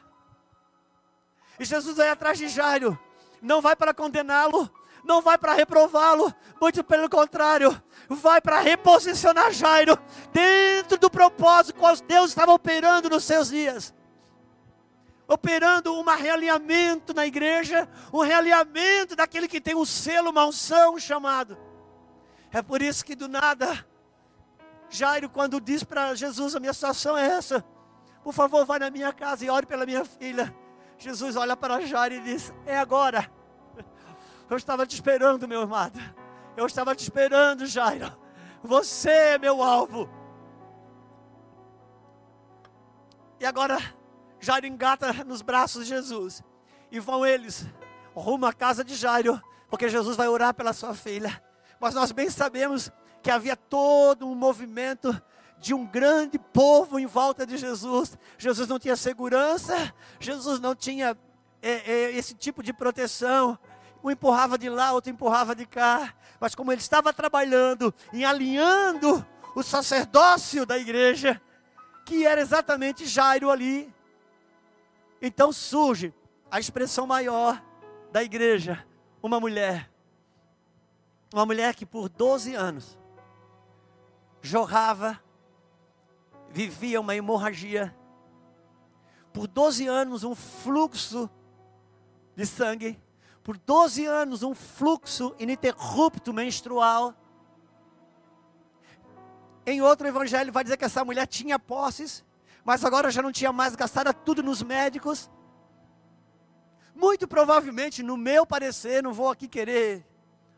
E 1.58 1.64
Jesus 1.64 1.96
vai 1.96 2.10
atrás 2.10 2.36
de 2.36 2.48
Jairo. 2.48 2.98
Não 3.40 3.62
vai 3.62 3.74
para 3.74 3.94
condená-lo, 3.94 4.70
não 5.02 5.20
vai 5.20 5.36
para 5.36 5.52
reprová-lo, 5.52 6.32
muito 6.60 6.84
pelo 6.84 7.08
contrário, 7.08 7.82
vai 8.08 8.40
para 8.40 8.60
reposicionar 8.60 9.52
Jairo 9.52 9.98
dentro 10.32 10.98
do 10.98 11.10
propósito 11.10 11.78
qual 11.78 11.96
Deus 11.96 12.30
estava 12.30 12.52
operando 12.52 13.08
nos 13.08 13.24
seus 13.24 13.48
dias. 13.48 13.94
Operando 15.26 15.98
um 15.98 16.04
realinhamento 16.04 17.14
na 17.14 17.26
igreja, 17.26 17.88
um 18.12 18.20
realinhamento 18.20 19.16
daquele 19.16 19.48
que 19.48 19.60
tem 19.60 19.74
um 19.74 19.84
selo, 19.84 20.30
uma 20.30 20.44
unção 20.44 20.98
chamado. 20.98 21.56
É 22.52 22.60
por 22.60 22.82
isso 22.82 23.04
que 23.04 23.14
do 23.14 23.28
nada, 23.28 23.86
Jairo, 24.90 25.30
quando 25.30 25.60
diz 25.60 25.82
para 25.82 26.14
Jesus: 26.14 26.54
A 26.54 26.60
minha 26.60 26.74
situação 26.74 27.16
é 27.16 27.26
essa, 27.26 27.64
por 28.22 28.34
favor, 28.34 28.66
vá 28.66 28.78
na 28.78 28.90
minha 28.90 29.12
casa 29.12 29.44
e 29.44 29.50
ore 29.50 29.64
pela 29.64 29.86
minha 29.86 30.04
filha. 30.04 30.54
Jesus 30.98 31.34
olha 31.34 31.56
para 31.56 31.80
Jairo 31.86 32.14
e 32.14 32.20
diz: 32.20 32.52
É 32.66 32.78
agora. 32.78 33.30
Eu 34.50 34.56
estava 34.56 34.86
te 34.86 34.94
esperando, 34.94 35.48
meu 35.48 35.62
amado. 35.62 35.98
Eu 36.56 36.66
estava 36.66 36.94
te 36.94 37.02
esperando, 37.02 37.66
Jairo. 37.66 38.16
Você 38.62 39.10
é 39.10 39.38
meu 39.38 39.62
alvo. 39.62 40.08
E 43.40 43.46
agora, 43.46 43.78
Jairo 44.38 44.66
engata 44.66 45.12
nos 45.24 45.42
braços 45.42 45.84
de 45.84 45.94
Jesus. 45.94 46.42
E 46.90 47.00
vão 47.00 47.24
eles 47.26 47.66
rumo 48.14 48.46
à 48.46 48.52
casa 48.52 48.84
de 48.84 48.94
Jairo, 48.94 49.40
porque 49.68 49.88
Jesus 49.88 50.16
vai 50.16 50.28
orar 50.28 50.54
pela 50.54 50.72
sua 50.72 50.94
filha. 50.94 51.42
Mas 51.80 51.94
nós 51.94 52.12
bem 52.12 52.28
sabemos 52.28 52.90
que 53.22 53.30
havia 53.30 53.56
todo 53.56 54.28
um 54.28 54.34
movimento 54.34 55.20
de 55.58 55.72
um 55.72 55.86
grande 55.86 56.38
povo 56.38 56.98
em 56.98 57.06
volta 57.06 57.46
de 57.46 57.56
Jesus. 57.56 58.18
Jesus 58.36 58.68
não 58.68 58.78
tinha 58.78 58.96
segurança, 58.96 59.94
Jesus 60.20 60.60
não 60.60 60.74
tinha 60.74 61.16
é, 61.62 61.70
é, 61.70 62.16
esse 62.16 62.34
tipo 62.34 62.62
de 62.62 62.72
proteção. 62.72 63.58
Um 64.02 64.10
empurrava 64.10 64.58
de 64.58 64.68
lá, 64.68 64.92
outro 64.92 65.10
empurrava 65.10 65.54
de 65.54 65.66
cá. 65.66 66.14
Mas 66.40 66.54
como 66.54 66.72
ele 66.72 66.80
estava 66.80 67.12
trabalhando 67.12 67.94
em 68.12 68.24
alinhando 68.24 69.24
o 69.54 69.62
sacerdócio 69.62 70.66
da 70.66 70.78
igreja, 70.78 71.40
que 72.04 72.26
era 72.26 72.40
exatamente 72.40 73.06
Jairo 73.06 73.50
ali. 73.50 73.92
Então 75.20 75.52
surge 75.52 76.12
a 76.50 76.58
expressão 76.58 77.06
maior 77.06 77.62
da 78.10 78.22
igreja, 78.22 78.84
uma 79.22 79.38
mulher. 79.38 79.90
Uma 81.32 81.46
mulher 81.46 81.74
que 81.74 81.86
por 81.86 82.08
12 82.08 82.54
anos 82.54 82.98
jorrava, 84.42 85.18
vivia 86.50 87.00
uma 87.00 87.14
hemorragia. 87.14 87.94
Por 89.32 89.46
12 89.46 89.86
anos, 89.86 90.24
um 90.24 90.34
fluxo 90.34 91.30
de 92.36 92.44
sangue. 92.44 93.00
Por 93.42 93.58
12 93.58 94.06
anos, 94.06 94.42
um 94.42 94.54
fluxo 94.54 95.34
ininterrupto 95.38 96.32
menstrual. 96.32 97.14
Em 99.66 99.82
outro 99.82 100.06
evangelho, 100.06 100.52
vai 100.52 100.62
dizer 100.62 100.76
que 100.76 100.84
essa 100.84 101.04
mulher 101.04 101.26
tinha 101.26 101.58
posses, 101.58 102.24
mas 102.64 102.84
agora 102.84 103.10
já 103.10 103.20
não 103.20 103.32
tinha 103.32 103.52
mais, 103.52 103.74
gastado 103.74 104.12
tudo 104.12 104.42
nos 104.42 104.62
médicos. 104.62 105.30
Muito 106.94 107.26
provavelmente, 107.26 108.02
no 108.02 108.16
meu 108.16 108.46
parecer, 108.46 109.02
não 109.02 109.12
vou 109.12 109.30
aqui 109.30 109.48
querer 109.48 110.06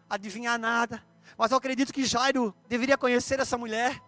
adivinhar 0.08 0.58
nada, 0.58 1.02
mas 1.38 1.50
eu 1.50 1.56
acredito 1.56 1.92
que 1.92 2.04
Jairo 2.04 2.54
deveria 2.68 2.98
conhecer 2.98 3.40
essa 3.40 3.56
mulher, 3.56 4.00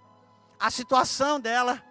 a 0.59 0.71
situação 0.71 1.41
dela. 1.41 1.83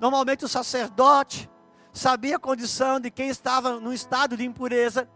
Normalmente 0.00 0.44
o 0.44 0.48
sacerdote 0.48 1.50
sabia 1.92 2.36
a 2.36 2.40
condição 2.40 2.98
de 2.98 3.10
quem 3.10 3.28
estava 3.28 3.78
no 3.78 3.92
estado 3.92 4.36
de 4.36 4.44
impureza. 4.44 5.08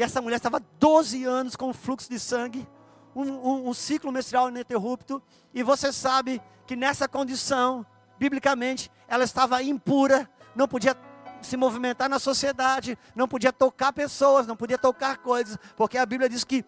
E 0.00 0.02
essa 0.02 0.22
mulher 0.22 0.36
estava 0.36 0.62
12 0.78 1.26
anos 1.26 1.56
com 1.56 1.74
fluxo 1.74 2.08
de 2.08 2.18
sangue, 2.18 2.66
um, 3.14 3.22
um, 3.22 3.68
um 3.68 3.74
ciclo 3.74 4.10
menstrual 4.10 4.48
ininterrupto. 4.48 5.22
E 5.52 5.62
você 5.62 5.92
sabe 5.92 6.40
que 6.66 6.74
nessa 6.74 7.06
condição, 7.06 7.84
biblicamente, 8.18 8.90
ela 9.06 9.24
estava 9.24 9.62
impura, 9.62 10.26
não 10.56 10.66
podia 10.66 10.96
se 11.42 11.54
movimentar 11.54 12.08
na 12.08 12.18
sociedade, 12.18 12.96
não 13.14 13.28
podia 13.28 13.52
tocar 13.52 13.92
pessoas, 13.92 14.46
não 14.46 14.56
podia 14.56 14.78
tocar 14.78 15.18
coisas, 15.18 15.58
porque 15.76 15.98
a 15.98 16.06
Bíblia 16.06 16.30
diz 16.30 16.44
que 16.44 16.64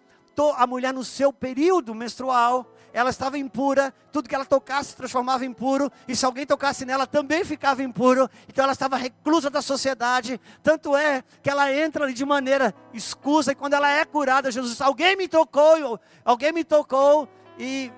a 0.54 0.66
mulher 0.66 0.92
no 0.92 1.02
seu 1.02 1.32
período 1.32 1.94
menstrual, 1.94 2.70
ela 2.92 3.10
estava 3.10 3.38
impura, 3.38 3.92
tudo 4.12 4.28
que 4.28 4.34
ela 4.34 4.44
tocasse 4.44 4.90
se 4.90 4.96
transformava 4.96 5.44
em 5.44 5.52
puro, 5.52 5.90
e 6.06 6.14
se 6.14 6.26
alguém 6.26 6.46
tocasse 6.46 6.84
nela 6.84 7.06
também 7.06 7.44
ficava 7.44 7.82
impuro, 7.82 8.28
então 8.48 8.64
ela 8.64 8.72
estava 8.72 8.96
reclusa 8.96 9.48
da 9.48 9.62
sociedade, 9.62 10.40
tanto 10.62 10.94
é 10.96 11.24
que 11.42 11.48
ela 11.48 11.72
entra 11.72 12.04
ali 12.04 12.12
de 12.12 12.24
maneira 12.24 12.74
escusa, 12.92 13.52
e 13.52 13.54
quando 13.54 13.74
ela 13.74 13.90
é 13.90 14.04
curada, 14.04 14.50
Jesus 14.50 14.72
diz, 14.72 14.80
alguém 14.80 15.16
me 15.16 15.26
tocou, 15.26 15.98
alguém 16.24 16.52
me 16.52 16.64
tocou, 16.64 17.28
e 17.58 17.90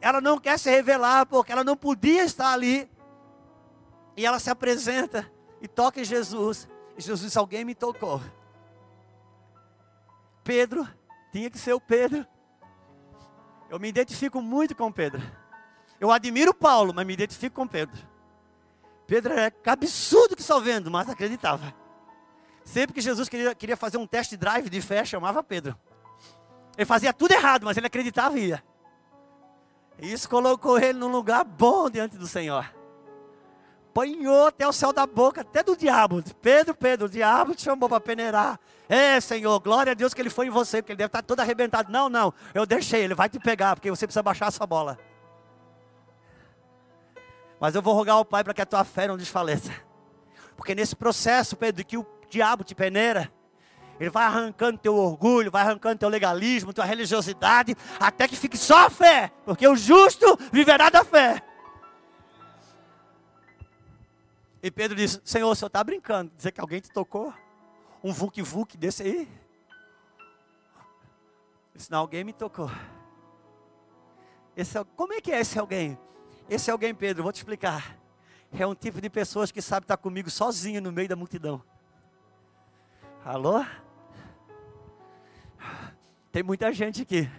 ela 0.00 0.20
não 0.20 0.38
quer 0.38 0.58
se 0.58 0.70
revelar, 0.70 1.26
porque 1.26 1.50
ela 1.50 1.64
não 1.64 1.76
podia 1.76 2.24
estar 2.24 2.52
ali, 2.52 2.88
e 4.16 4.24
ela 4.24 4.38
se 4.38 4.50
apresenta, 4.50 5.30
e 5.60 5.66
toca 5.66 6.00
em 6.00 6.04
Jesus, 6.04 6.68
e 6.96 7.02
Jesus 7.02 7.22
diz, 7.22 7.36
alguém 7.36 7.64
me 7.64 7.74
tocou, 7.74 8.20
Pedro 10.44 10.88
tinha 11.30 11.50
que 11.50 11.58
ser 11.58 11.74
o 11.74 11.80
Pedro. 11.80 12.26
Eu 13.68 13.78
me 13.78 13.88
identifico 13.88 14.40
muito 14.40 14.74
com 14.74 14.90
Pedro. 14.90 15.22
Eu 16.00 16.10
admiro 16.10 16.54
Paulo, 16.54 16.92
mas 16.94 17.06
me 17.06 17.12
identifico 17.12 17.56
com 17.56 17.66
Pedro. 17.66 17.98
Pedro 19.06 19.32
é 19.32 19.52
absurdo 19.66 20.36
que 20.36 20.42
só 20.42 20.60
vendo, 20.60 20.90
mas 20.90 21.08
acreditava. 21.08 21.74
Sempre 22.64 22.94
que 22.94 23.00
Jesus 23.00 23.28
queria, 23.28 23.54
queria 23.54 23.76
fazer 23.76 23.96
um 23.96 24.06
test 24.06 24.34
drive 24.36 24.68
de 24.68 24.80
fé, 24.80 25.04
chamava 25.04 25.42
Pedro. 25.42 25.76
Ele 26.76 26.86
fazia 26.86 27.12
tudo 27.12 27.32
errado, 27.32 27.64
mas 27.64 27.76
ele 27.76 27.86
acreditava 27.86 28.38
e 28.38 28.48
ia. 28.48 28.64
Isso 29.98 30.28
colocou 30.28 30.78
ele 30.78 30.98
num 30.98 31.08
lugar 31.08 31.44
bom 31.44 31.90
diante 31.90 32.16
do 32.16 32.26
Senhor 32.26 32.77
apanhou 33.98 34.46
até 34.46 34.66
o 34.66 34.72
céu 34.72 34.92
da 34.92 35.06
boca, 35.06 35.40
até 35.40 35.62
do 35.62 35.76
diabo. 35.76 36.22
Pedro, 36.40 36.74
Pedro, 36.74 37.06
o 37.06 37.08
diabo 37.08 37.54
te 37.54 37.62
chamou 37.62 37.88
para 37.88 38.00
peneirar. 38.00 38.58
É, 38.88 39.20
Senhor, 39.20 39.58
glória 39.58 39.90
a 39.90 39.94
Deus 39.94 40.14
que 40.14 40.22
ele 40.22 40.30
foi 40.30 40.46
em 40.46 40.50
você, 40.50 40.80
porque 40.80 40.92
ele 40.92 40.98
deve 40.98 41.08
estar 41.08 41.22
todo 41.22 41.40
arrebentado. 41.40 41.90
Não, 41.90 42.08
não, 42.08 42.32
eu 42.54 42.64
deixei, 42.64 43.02
ele 43.02 43.14
vai 43.14 43.28
te 43.28 43.38
pegar, 43.38 43.74
porque 43.74 43.90
você 43.90 44.06
precisa 44.06 44.22
baixar 44.22 44.46
a 44.46 44.50
sua 44.50 44.66
bola. 44.66 44.98
Mas 47.60 47.74
eu 47.74 47.82
vou 47.82 47.92
rogar 47.92 48.14
ao 48.14 48.24
Pai 48.24 48.44
para 48.44 48.54
que 48.54 48.62
a 48.62 48.66
tua 48.66 48.84
fé 48.84 49.08
não 49.08 49.16
desfaleça. 49.16 49.72
Porque 50.56 50.74
nesse 50.74 50.94
processo, 50.94 51.56
Pedro, 51.56 51.84
que 51.84 51.98
o 51.98 52.06
diabo 52.30 52.62
te 52.62 52.74
peneira, 52.74 53.32
ele 53.98 54.10
vai 54.10 54.24
arrancando 54.24 54.78
teu 54.78 54.94
orgulho, 54.94 55.50
vai 55.50 55.62
arrancando 55.62 55.98
teu 55.98 56.08
legalismo, 56.08 56.72
tua 56.72 56.84
religiosidade, 56.84 57.76
até 57.98 58.28
que 58.28 58.36
fique 58.36 58.56
só 58.56 58.86
a 58.86 58.90
fé, 58.90 59.32
porque 59.44 59.66
o 59.66 59.74
justo 59.74 60.38
viverá 60.52 60.88
da 60.88 61.02
fé. 61.02 61.42
E 64.62 64.70
Pedro 64.70 64.96
disse: 64.96 65.20
Senhor, 65.24 65.50
o 65.50 65.54
senhor 65.54 65.68
está 65.68 65.82
brincando? 65.84 66.32
Dizer 66.36 66.52
que 66.52 66.60
alguém 66.60 66.80
te 66.80 66.90
tocou? 66.90 67.32
Um 68.02 68.12
vuc-vuc 68.12 68.76
desse 68.76 69.02
aí? 69.02 69.28
Disse: 71.74 71.90
Não, 71.90 72.00
alguém 72.00 72.24
me 72.24 72.32
tocou. 72.32 72.70
Esse, 74.56 74.82
como 74.96 75.12
é 75.12 75.20
que 75.20 75.30
é 75.30 75.40
esse 75.40 75.58
alguém? 75.58 75.96
Esse 76.50 76.70
alguém, 76.70 76.94
Pedro, 76.94 77.22
vou 77.22 77.32
te 77.32 77.36
explicar. 77.36 77.96
É 78.50 78.66
um 78.66 78.74
tipo 78.74 79.00
de 79.00 79.08
pessoas 79.10 79.52
que 79.52 79.62
sabe 79.62 79.84
estar 79.84 79.96
comigo 79.96 80.30
sozinho 80.30 80.80
no 80.80 80.90
meio 80.90 81.08
da 81.08 81.14
multidão. 81.14 81.62
Alô? 83.24 83.64
Tem 86.32 86.42
muita 86.42 86.72
gente 86.72 87.02
aqui. 87.02 87.30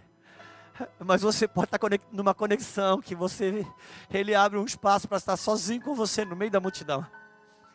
Mas 0.99 1.21
você 1.21 1.47
pode 1.47 1.65
estar 1.73 1.79
numa 2.11 2.33
conexão 2.33 3.01
que 3.01 3.15
você 3.15 3.65
ele 4.09 4.35
abre 4.35 4.57
um 4.57 4.65
espaço 4.65 5.07
para 5.07 5.17
estar 5.17 5.37
sozinho 5.37 5.81
com 5.81 5.93
você 5.93 6.23
no 6.23 6.35
meio 6.35 6.51
da 6.51 6.59
multidão. 6.59 7.05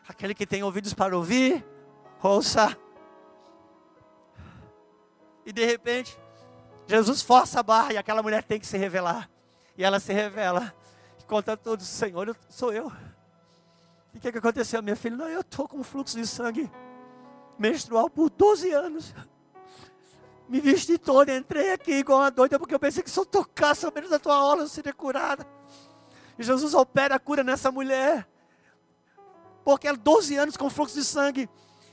Aquele 0.08 0.34
que 0.34 0.46
tem 0.46 0.62
ouvidos 0.62 0.94
para 0.94 1.16
ouvir, 1.16 1.64
ouça. 2.22 2.76
E 5.44 5.52
de 5.52 5.64
repente, 5.64 6.18
Jesus 6.86 7.22
força 7.22 7.60
a 7.60 7.62
barra 7.62 7.92
e 7.92 7.96
aquela 7.96 8.22
mulher 8.22 8.42
tem 8.42 8.60
que 8.60 8.66
se 8.66 8.78
revelar. 8.78 9.28
E 9.76 9.84
ela 9.84 9.98
se 9.98 10.12
revela. 10.12 10.74
E 11.20 11.24
conta 11.24 11.56
tudo, 11.56 11.82
Senhor, 11.82 12.28
eu, 12.28 12.36
sou 12.48 12.72
eu. 12.72 12.92
E 14.12 14.18
o 14.18 14.20
que, 14.20 14.30
que 14.30 14.38
aconteceu, 14.38 14.82
minha 14.82 14.96
filha? 14.96 15.16
Não, 15.16 15.28
eu 15.28 15.40
estou 15.40 15.66
com 15.66 15.82
fluxo 15.82 16.16
de 16.16 16.26
sangue 16.26 16.70
menstrual 17.58 18.08
por 18.08 18.30
12 18.30 18.70
anos 18.72 19.14
me 20.48 20.60
vesti 20.60 20.98
toda, 20.98 21.34
entrei 21.34 21.72
aqui 21.72 21.92
igual 21.92 22.20
uma 22.20 22.30
doida, 22.30 22.58
porque 22.58 22.74
eu 22.74 22.78
pensei 22.78 23.02
que 23.02 23.10
se 23.10 23.18
eu 23.18 23.24
tocasse 23.24 23.86
ao 23.86 23.92
menos 23.92 24.12
a 24.12 24.18
tua 24.18 24.34
aula 24.34 24.62
eu 24.62 24.68
seria 24.68 24.92
curada. 24.92 25.46
E 26.38 26.42
Jesus 26.42 26.74
opera 26.74 27.14
a 27.14 27.18
cura 27.18 27.42
nessa 27.42 27.70
mulher. 27.70 28.28
Porque 29.64 29.88
ela, 29.88 29.96
12 29.96 30.36
anos 30.36 30.56
com 30.56 30.68
fluxo 30.68 30.94
de 30.94 31.04
sangue, 31.04 31.48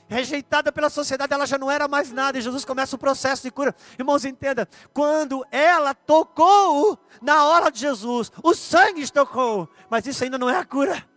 rejeitada 0.08 0.70
pela 0.70 0.90
sociedade, 0.90 1.32
ela 1.32 1.46
já 1.46 1.56
não 1.56 1.70
era 1.70 1.88
mais 1.88 2.12
nada. 2.12 2.38
E 2.38 2.42
Jesus 2.42 2.64
começa 2.64 2.94
o 2.94 2.98
processo 2.98 3.42
de 3.42 3.50
cura. 3.50 3.74
Irmãos, 3.98 4.24
entenda: 4.24 4.68
quando 4.92 5.44
ela 5.50 5.94
tocou 5.94 6.98
na 7.20 7.44
hora 7.46 7.70
de 7.70 7.80
Jesus, 7.80 8.30
o 8.42 8.54
sangue 8.54 9.10
tocou, 9.10 9.68
mas 9.88 10.06
isso 10.06 10.22
ainda 10.22 10.38
não 10.38 10.50
é 10.50 10.58
a 10.58 10.64
cura. 10.64 11.11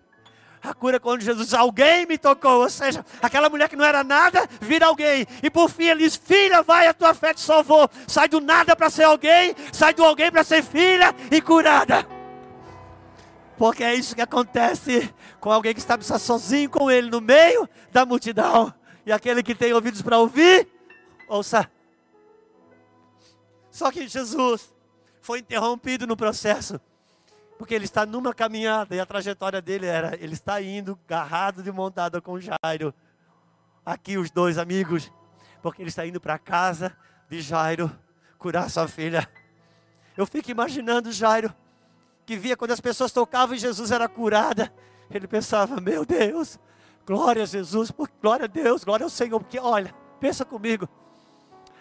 A 0.66 0.74
cura 0.74 0.97
é 0.97 0.99
quando 0.99 1.22
Jesus 1.22 1.53
alguém 1.53 2.05
me 2.07 2.18
tocou. 2.18 2.63
Ou 2.63 2.70
seja, 2.70 3.05
aquela 3.22 3.49
mulher 3.49 3.70
que 3.70 3.76
não 3.76 3.86
era 3.86 4.03
nada, 4.03 4.49
vira 4.59 4.88
alguém. 4.88 5.28
E 5.43 5.49
por 5.49 5.70
fim 5.70 5.86
ele 5.86 6.03
diz, 6.03 6.16
filha, 6.16 6.63
vai, 6.63 6.88
a 6.88 6.93
tua 6.93 7.13
fé 7.13 7.34
te 7.34 7.41
salvou. 7.41 7.88
Sai 8.07 8.28
do 8.28 8.41
nada 8.41 8.76
para 8.76 8.89
ser 8.89 9.03
alguém, 9.03 9.55
sai 9.72 9.93
do 9.93 10.03
alguém 10.03 10.32
para 10.32 10.43
ser 10.43 10.63
filha 10.63 11.13
e 11.30 11.39
curada. 11.39 12.07
Porque 13.57 13.84
é 13.84 13.93
isso 13.93 14.16
que 14.16 14.22
acontece 14.22 15.13
com 15.39 15.51
alguém 15.51 15.74
que 15.74 15.80
está 15.80 15.99
sozinho 16.01 16.70
com 16.70 16.89
ele 16.89 17.09
no 17.09 17.22
meio 17.22 17.70
da 17.91 18.05
multidão. 18.05 18.74
E 19.05 19.11
aquele 19.11 19.43
que 19.43 19.53
tem 19.53 19.72
ouvidos 19.72 20.01
para 20.01 20.18
ouvir, 20.18 20.68
ouça. 21.30 21.70
Só 23.70 23.91
que 23.91 24.07
Jesus 24.07 24.74
foi 25.22 25.39
interrompido 25.39 26.07
no 26.07 26.18
processo. 26.18 26.82
Porque 27.58 27.74
ele 27.74 27.86
está 27.86 28.06
numa 28.06 28.34
caminhada 28.34 28.95
e 28.95 28.99
a 28.99 29.06
trajetória 29.06 29.62
dele 29.62 29.86
era: 29.86 30.16
ele 30.20 30.34
está 30.34 30.62
indo 30.62 30.99
garrado 31.08 31.64
de 31.64 31.72
montada 31.72 32.22
com 32.22 32.39
Jairo. 32.39 32.93
Aqui 33.86 34.18
os 34.18 34.32
dois 34.32 34.58
amigos, 34.58 35.12
porque 35.62 35.82
ele 35.82 35.89
está 35.89 36.06
indo 36.06 36.20
para 36.20 36.38
casa 36.38 36.95
de 37.30 37.41
Jairo 37.41 37.91
curar 38.38 38.70
sua 38.70 38.88
filha. 38.88 39.30
Eu 40.18 40.26
fico 40.26 40.51
imaginando 40.51 41.12
Jairo, 41.12 41.53
que 42.26 42.38
via 42.38 42.58
quando 42.58 42.72
as 42.72 42.80
pessoas 42.80 43.12
tocavam 43.12 43.56
e 43.56 43.60
Jesus 43.60 43.91
era 43.91 44.08
curada. 44.08 44.74
Ele 45.10 45.28
pensava: 45.28 45.80
Meu 45.80 46.06
Deus, 46.06 46.60
glória 47.06 47.43
a 47.43 47.45
Jesus, 47.45 47.91
glória 48.22 48.45
a 48.45 48.47
Deus, 48.47 48.84
glória 48.84 49.03
ao 49.03 49.10
Senhor. 49.10 49.39
Porque 49.39 49.60
olha, 49.60 49.93
pensa 50.20 50.43
comigo. 50.43 50.89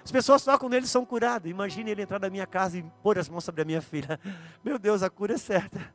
As 0.04 0.12
pessoas 0.12 0.44
tocam 0.44 0.68
nele 0.68 0.84
e 0.84 0.88
são 0.88 1.04
curadas. 1.04 1.50
Imagine 1.50 1.90
ele 1.90 2.02
entrar 2.02 2.20
na 2.20 2.28
minha 2.28 2.46
casa 2.46 2.76
e 2.76 2.82
pôr 3.02 3.18
as 3.18 3.26
mãos 3.26 3.42
sobre 3.42 3.62
a 3.62 3.64
minha 3.64 3.80
filha. 3.80 4.20
Meu 4.62 4.78
Deus, 4.78 5.02
a 5.02 5.08
cura 5.08 5.34
é 5.34 5.38
certa. 5.38 5.94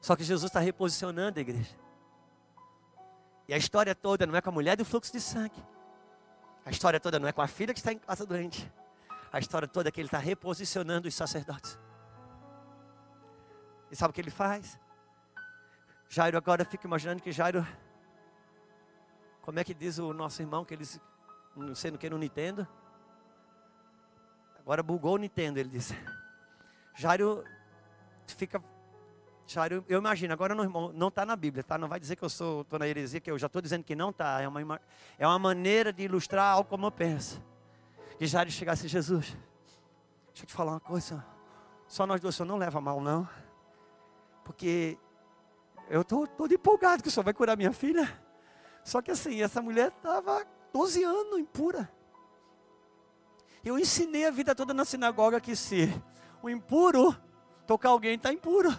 Só 0.00 0.16
que 0.16 0.24
Jesus 0.24 0.50
está 0.50 0.58
reposicionando 0.58 1.38
a 1.38 1.40
igreja. 1.40 1.76
E 3.46 3.54
a 3.54 3.56
história 3.56 3.94
toda 3.94 4.26
não 4.26 4.34
é 4.34 4.40
com 4.40 4.50
a 4.50 4.52
mulher 4.52 4.76
do 4.76 4.84
fluxo 4.84 5.12
de 5.12 5.20
sangue. 5.20 5.62
A 6.66 6.70
história 6.70 6.98
toda 6.98 7.20
não 7.20 7.28
é 7.28 7.32
com 7.32 7.42
a 7.42 7.46
filha 7.46 7.72
que 7.72 7.78
está 7.78 7.92
em 7.92 7.98
casa 7.98 8.26
doente. 8.26 8.70
A 9.32 9.38
história 9.38 9.68
toda 9.68 9.88
é 9.88 9.92
que 9.92 10.00
ele 10.00 10.08
está 10.08 10.18
reposicionando 10.18 11.06
os 11.06 11.14
sacerdotes. 11.14 11.78
E 13.88 13.94
sabe 13.94 14.10
o 14.10 14.14
que 14.14 14.20
ele 14.20 14.30
faz? 14.30 14.80
Jairo 16.08 16.36
agora 16.36 16.64
fica 16.64 16.88
imaginando 16.88 17.22
que 17.22 17.30
Jairo. 17.30 17.64
Como 19.42 19.60
é 19.60 19.64
que 19.64 19.74
diz 19.74 19.98
o 19.98 20.12
nosso 20.12 20.42
irmão 20.42 20.64
que 20.64 20.74
eles 20.74 21.00
não 21.56 21.74
sei 21.74 21.90
no 21.90 21.98
que 21.98 22.08
no 22.08 22.18
Nintendo. 22.18 22.66
Agora 24.58 24.82
bugou 24.82 25.14
o 25.14 25.18
Nintendo, 25.18 25.58
ele 25.58 25.68
disse. 25.68 25.96
Jairo 26.94 27.44
fica. 28.26 28.62
Jairo, 29.46 29.84
eu 29.88 29.98
imagino, 29.98 30.32
agora 30.32 30.54
não 30.54 31.08
está 31.08 31.26
na 31.26 31.36
Bíblia, 31.36 31.64
tá? 31.64 31.76
Não 31.76 31.88
vai 31.88 31.98
dizer 32.00 32.16
que 32.16 32.22
eu 32.22 32.28
sou, 32.28 32.62
estou 32.62 32.78
na 32.78 32.86
heresia, 32.86 33.20
que 33.20 33.30
eu 33.30 33.38
já 33.38 33.48
estou 33.48 33.60
dizendo 33.60 33.84
que 33.84 33.94
não 33.94 34.10
está. 34.10 34.40
É 34.40 34.48
uma, 34.48 34.80
é 35.18 35.26
uma 35.26 35.38
maneira 35.38 35.92
de 35.92 36.04
ilustrar 36.04 36.52
algo 36.52 36.68
como 36.68 36.86
eu 36.86 36.92
penso. 36.92 37.42
Que 38.18 38.26
Jairo 38.26 38.50
chegasse 38.50 38.86
Jesus. 38.88 39.36
Deixa 40.28 40.44
eu 40.44 40.46
te 40.46 40.52
falar 40.52 40.72
uma 40.72 40.80
coisa. 40.80 41.24
Só 41.86 42.06
nós 42.06 42.20
dois, 42.20 42.34
o 42.34 42.36
senhor 42.36 42.46
não 42.46 42.56
leva 42.56 42.80
mal, 42.80 43.00
não. 43.00 43.28
Porque 44.44 44.96
eu 45.90 46.02
estou 46.02 46.26
todo 46.26 46.54
empolgado 46.54 47.02
que 47.02 47.08
o 47.08 47.12
senhor 47.12 47.24
vai 47.24 47.34
curar 47.34 47.56
minha 47.56 47.72
filha. 47.72 48.08
Só 48.84 49.02
que 49.02 49.10
assim, 49.10 49.42
essa 49.42 49.60
mulher 49.60 49.88
estava 49.88 50.46
12 50.72 51.04
anos 51.04 51.38
impura. 51.38 51.90
Eu 53.64 53.78
ensinei 53.78 54.26
a 54.26 54.30
vida 54.30 54.54
toda 54.54 54.74
na 54.74 54.84
sinagoga 54.84 55.40
que 55.40 55.54
se 55.54 55.88
o 56.42 56.50
impuro 56.50 57.16
tocar 57.66 57.90
alguém, 57.90 58.14
está 58.14 58.32
impuro. 58.32 58.76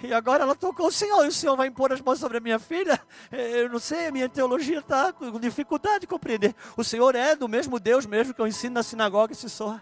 E 0.00 0.14
agora 0.14 0.44
ela 0.44 0.54
tocou 0.54 0.86
o 0.86 0.92
Senhor, 0.92 1.24
e 1.24 1.28
o 1.28 1.32
Senhor 1.32 1.56
vai 1.56 1.66
impor 1.66 1.92
as 1.92 2.00
mãos 2.00 2.20
sobre 2.20 2.38
a 2.38 2.40
minha 2.40 2.58
filha. 2.58 3.00
É, 3.30 3.62
eu 3.62 3.68
não 3.68 3.80
sei, 3.80 4.06
a 4.06 4.12
minha 4.12 4.28
teologia 4.28 4.78
está 4.78 5.12
com 5.12 5.38
dificuldade 5.40 6.00
de 6.00 6.06
compreender. 6.06 6.54
O 6.76 6.84
Senhor 6.84 7.14
é 7.14 7.34
do 7.34 7.48
mesmo 7.48 7.80
Deus 7.80 8.06
mesmo 8.06 8.32
que 8.32 8.40
eu 8.40 8.46
ensino 8.46 8.74
na 8.74 8.82
sinagoga, 8.82 9.34
se 9.34 9.48
só. 9.50 9.80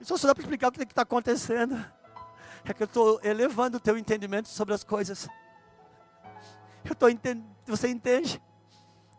Isso 0.00 0.16
só 0.16 0.26
dá 0.26 0.34
para 0.34 0.42
explicar 0.42 0.68
o 0.68 0.72
que 0.72 0.82
está 0.82 1.02
acontecendo. 1.02 1.76
É 2.64 2.72
que 2.72 2.82
eu 2.82 2.86
estou 2.86 3.20
elevando 3.22 3.76
o 3.76 3.80
teu 3.80 3.96
entendimento 3.96 4.48
sobre 4.48 4.74
as 4.74 4.82
coisas. 4.82 5.28
Eu 6.84 6.92
estou 6.92 7.08
entendendo, 7.10 7.46
você 7.66 7.88
entende? 7.88 8.42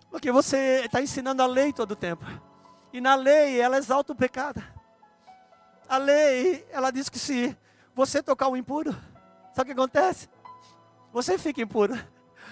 Porque 0.10 0.32
você 0.32 0.84
está 0.86 1.02
ensinando 1.02 1.44
a 1.44 1.48
lei 1.48 1.74
todo 1.74 1.92
o 1.92 1.96
tempo. 1.96 2.26
E 2.94 3.02
na 3.02 3.16
lei 3.16 3.60
ela 3.60 3.78
exalta 3.78 4.14
o 4.14 4.16
pecado. 4.16 4.64
A 5.88 5.98
lei, 5.98 6.68
ela 6.72 6.92
diz 6.92 7.08
que 7.10 7.20
se 7.20 7.56
você 7.96 8.22
tocar 8.22 8.50
o 8.50 8.58
impuro, 8.58 8.92
sabe 9.54 9.72
o 9.72 9.76
que 9.76 9.80
acontece? 9.80 10.30
Você 11.14 11.38
fica 11.38 11.62
impuro. 11.62 11.98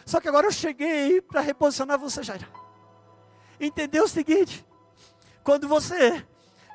Só 0.06 0.22
que 0.22 0.28
agora 0.28 0.47
eu 0.47 0.51
cheguei 0.51 1.22
para 1.22 1.41
reposicionar 1.41 1.99
você, 1.99 2.24
Jair. 2.24 2.47
Entendeu 3.60 4.03
o 4.03 4.08
seguinte? 4.08 4.66
Quando 5.43 5.68
você 5.68 6.26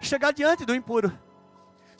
chegar 0.00 0.32
diante 0.32 0.64
do 0.64 0.74
impuro, 0.74 1.16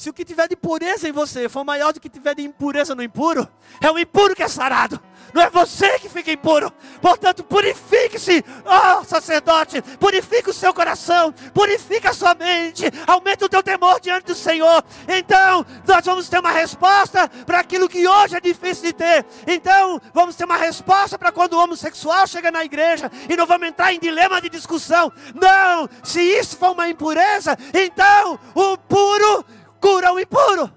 se 0.00 0.08
o 0.08 0.14
que 0.14 0.24
tiver 0.24 0.48
de 0.48 0.56
pureza 0.56 1.06
em 1.06 1.12
você 1.12 1.46
for 1.46 1.62
maior 1.62 1.92
do 1.92 2.00
que 2.00 2.08
tiver 2.08 2.34
de 2.34 2.40
impureza 2.40 2.94
no 2.94 3.02
impuro, 3.02 3.46
é 3.82 3.90
o 3.90 3.98
impuro 3.98 4.34
que 4.34 4.42
é 4.42 4.48
sarado. 4.48 4.98
Não 5.34 5.42
é 5.42 5.50
você 5.50 5.98
que 5.98 6.08
fica 6.08 6.32
impuro. 6.32 6.72
Portanto, 7.02 7.44
purifique-se, 7.44 8.42
ó 8.64 9.00
oh, 9.00 9.04
sacerdote. 9.04 9.82
Purifique 9.98 10.48
o 10.50 10.54
seu 10.54 10.72
coração. 10.72 11.32
Purifique 11.52 12.06
a 12.06 12.14
sua 12.14 12.34
mente. 12.34 12.84
Aumente 13.06 13.44
o 13.44 13.48
teu 13.48 13.62
temor 13.62 14.00
diante 14.00 14.24
do 14.24 14.34
Senhor. 14.34 14.82
Então, 15.06 15.64
nós 15.86 16.04
vamos 16.04 16.28
ter 16.28 16.40
uma 16.40 16.50
resposta 16.50 17.28
para 17.46 17.60
aquilo 17.60 17.88
que 17.88 18.08
hoje 18.08 18.36
é 18.36 18.40
difícil 18.40 18.84
de 18.84 18.92
ter. 18.94 19.24
Então, 19.46 20.00
vamos 20.12 20.34
ter 20.34 20.46
uma 20.46 20.56
resposta 20.56 21.18
para 21.18 21.30
quando 21.30 21.52
o 21.52 21.62
homossexual 21.62 22.26
chega 22.26 22.50
na 22.50 22.64
igreja 22.64 23.12
e 23.28 23.36
não 23.36 23.46
vamos 23.46 23.68
entrar 23.68 23.92
em 23.92 24.00
dilema 24.00 24.40
de 24.40 24.48
discussão. 24.48 25.12
Não, 25.34 25.88
se 26.02 26.20
isso 26.20 26.56
for 26.56 26.72
uma 26.72 26.88
impureza, 26.88 27.56
então 27.72 28.38
o 28.54 28.76
puro 28.78 29.44
cura 29.80 30.12
o 30.12 30.20
impuro. 30.20 30.70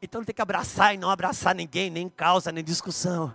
Então 0.00 0.24
tem 0.24 0.34
que 0.34 0.40
abraçar 0.40 0.94
e 0.94 0.98
não 0.98 1.10
abraçar 1.10 1.54
ninguém, 1.54 1.90
nem 1.90 2.08
causa, 2.08 2.52
nem 2.52 2.62
discussão. 2.62 3.34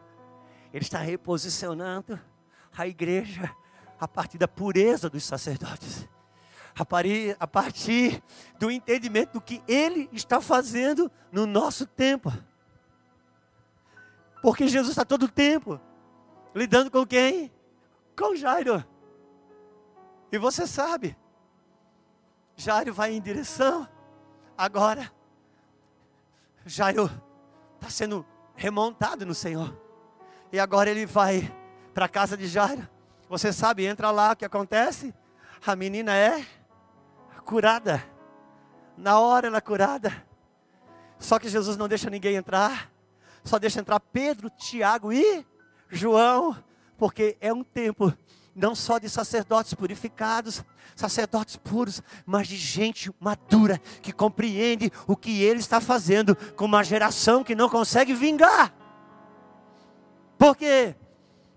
Ele 0.73 0.83
está 0.83 0.99
reposicionando 0.99 2.19
a 2.75 2.87
igreja 2.87 3.53
a 3.99 4.07
partir 4.07 4.37
da 4.37 4.47
pureza 4.47 5.09
dos 5.09 5.23
sacerdotes, 5.23 6.07
a 7.39 7.45
partir 7.45 8.23
do 8.57 8.71
entendimento 8.71 9.33
do 9.33 9.41
que 9.41 9.61
ele 9.67 10.09
está 10.11 10.41
fazendo 10.41 11.11
no 11.31 11.45
nosso 11.45 11.85
tempo. 11.85 12.33
Porque 14.41 14.67
Jesus 14.67 14.91
está 14.91 15.05
todo 15.05 15.23
o 15.23 15.29
tempo 15.29 15.79
Lidando 16.53 16.91
com 16.91 17.05
quem? 17.05 17.51
Com 18.17 18.35
Jairo. 18.35 18.83
E 20.31 20.37
você 20.37 20.65
sabe, 20.67 21.17
Jairo 22.55 22.93
vai 22.93 23.13
em 23.13 23.21
direção. 23.21 23.87
Agora, 24.57 25.11
Jairo 26.65 27.09
está 27.75 27.89
sendo 27.89 28.25
remontado 28.55 29.25
no 29.25 29.33
Senhor. 29.33 29.79
E 30.51 30.59
agora 30.59 30.89
ele 30.89 31.05
vai 31.05 31.51
para 31.93 32.05
a 32.05 32.09
casa 32.09 32.37
de 32.37 32.47
Jairo. 32.47 32.87
Você 33.27 33.51
sabe, 33.51 33.85
entra 33.85 34.11
lá, 34.11 34.31
o 34.31 34.35
que 34.35 34.45
acontece? 34.45 35.13
A 35.65 35.75
menina 35.75 36.15
é 36.15 36.45
curada. 37.45 38.03
Na 38.95 39.19
hora 39.19 39.47
ela 39.47 39.57
é 39.57 39.61
curada. 39.61 40.25
Só 41.17 41.39
que 41.39 41.49
Jesus 41.49 41.77
não 41.77 41.87
deixa 41.87 42.09
ninguém 42.09 42.35
entrar. 42.35 42.91
Só 43.43 43.57
deixa 43.57 43.79
entrar 43.79 43.99
Pedro, 43.99 44.49
Tiago 44.51 45.11
e 45.11 45.45
João, 45.93 46.57
porque 46.97 47.37
é 47.39 47.53
um 47.53 47.63
tempo 47.63 48.13
não 48.55 48.75
só 48.75 48.97
de 48.97 49.09
sacerdotes 49.09 49.73
purificados, 49.73 50.63
sacerdotes 50.95 51.55
puros, 51.55 52.01
mas 52.25 52.47
de 52.47 52.55
gente 52.55 53.11
madura 53.19 53.79
que 54.01 54.11
compreende 54.11 54.91
o 55.07 55.15
que 55.15 55.41
ele 55.41 55.59
está 55.59 55.79
fazendo 55.79 56.35
com 56.55 56.65
uma 56.65 56.83
geração 56.83 57.43
que 57.43 57.55
não 57.55 57.69
consegue 57.69 58.13
vingar. 58.13 58.73
Por 60.37 60.55
quê? 60.55 60.95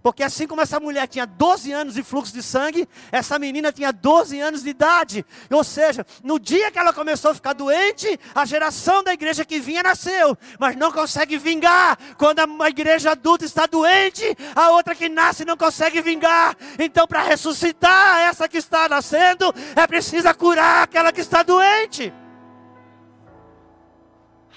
Porque 0.07 0.23
assim 0.23 0.47
como 0.47 0.61
essa 0.61 0.79
mulher 0.79 1.09
tinha 1.09 1.27
12 1.27 1.73
anos 1.73 1.95
de 1.95 2.03
fluxo 2.05 2.33
de 2.33 2.41
sangue, 2.41 2.89
essa 3.11 3.41
menina 3.41 3.73
tinha 3.73 3.93
12 3.93 4.39
anos 4.39 4.63
de 4.63 4.71
idade. 4.71 5.27
Ou 5.51 5.65
seja, 5.65 6.07
no 6.23 6.39
dia 6.39 6.71
que 6.71 6.79
ela 6.79 6.93
começou 6.93 7.33
a 7.33 7.35
ficar 7.35 7.55
doente, 7.55 8.17
a 8.33 8.45
geração 8.45 9.03
da 9.03 9.13
igreja 9.13 9.45
que 9.45 9.59
vinha 9.59 9.83
nasceu, 9.83 10.39
mas 10.61 10.77
não 10.77 10.93
consegue 10.93 11.37
vingar. 11.39 11.99
Quando 12.17 12.39
a 12.39 12.69
igreja 12.69 13.11
adulta 13.11 13.45
está 13.45 13.67
doente, 13.67 14.23
a 14.55 14.71
outra 14.71 14.95
que 14.95 15.09
nasce 15.09 15.45
não 15.45 15.57
consegue 15.57 16.01
vingar. 16.01 16.57
Então, 16.79 17.05
para 17.09 17.23
ressuscitar 17.23 18.21
essa 18.21 18.49
que 18.49 18.59
está 18.59 18.89
nascendo, 18.89 19.53
é 19.75 19.89
preciso 19.89 20.33
curar 20.37 20.85
aquela 20.85 21.13
que 21.13 21.21
está 21.21 21.43
doente. 21.43 22.15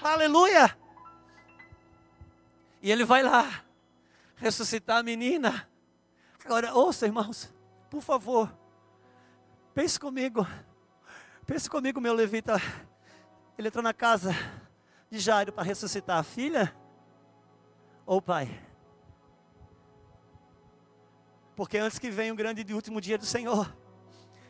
Aleluia! 0.00 0.78
E 2.80 2.92
ele 2.92 3.04
vai 3.04 3.24
lá 3.24 3.68
ressuscitar 4.40 4.98
a 4.98 5.02
menina. 5.02 5.68
Agora, 6.44 6.74
ouça, 6.74 7.06
irmãos, 7.06 7.52
por 7.90 8.00
favor, 8.00 8.52
pense 9.74 10.00
comigo. 10.00 10.46
Pense 11.46 11.68
comigo, 11.68 12.00
meu 12.00 12.14
levita. 12.14 12.56
Ele 13.58 13.68
entrou 13.68 13.84
na 13.84 13.92
casa 13.92 14.30
de 15.10 15.18
Jairo 15.18 15.52
para 15.52 15.64
ressuscitar 15.64 16.18
a 16.18 16.22
filha 16.22 16.74
ou 18.06 18.18
o 18.18 18.22
pai? 18.22 18.48
Porque 21.54 21.76
antes 21.76 21.98
que 21.98 22.10
venha 22.10 22.32
o 22.32 22.36
grande 22.36 22.64
e 22.66 22.72
último 22.72 23.00
dia 23.00 23.18
do 23.18 23.26
Senhor, 23.26 23.76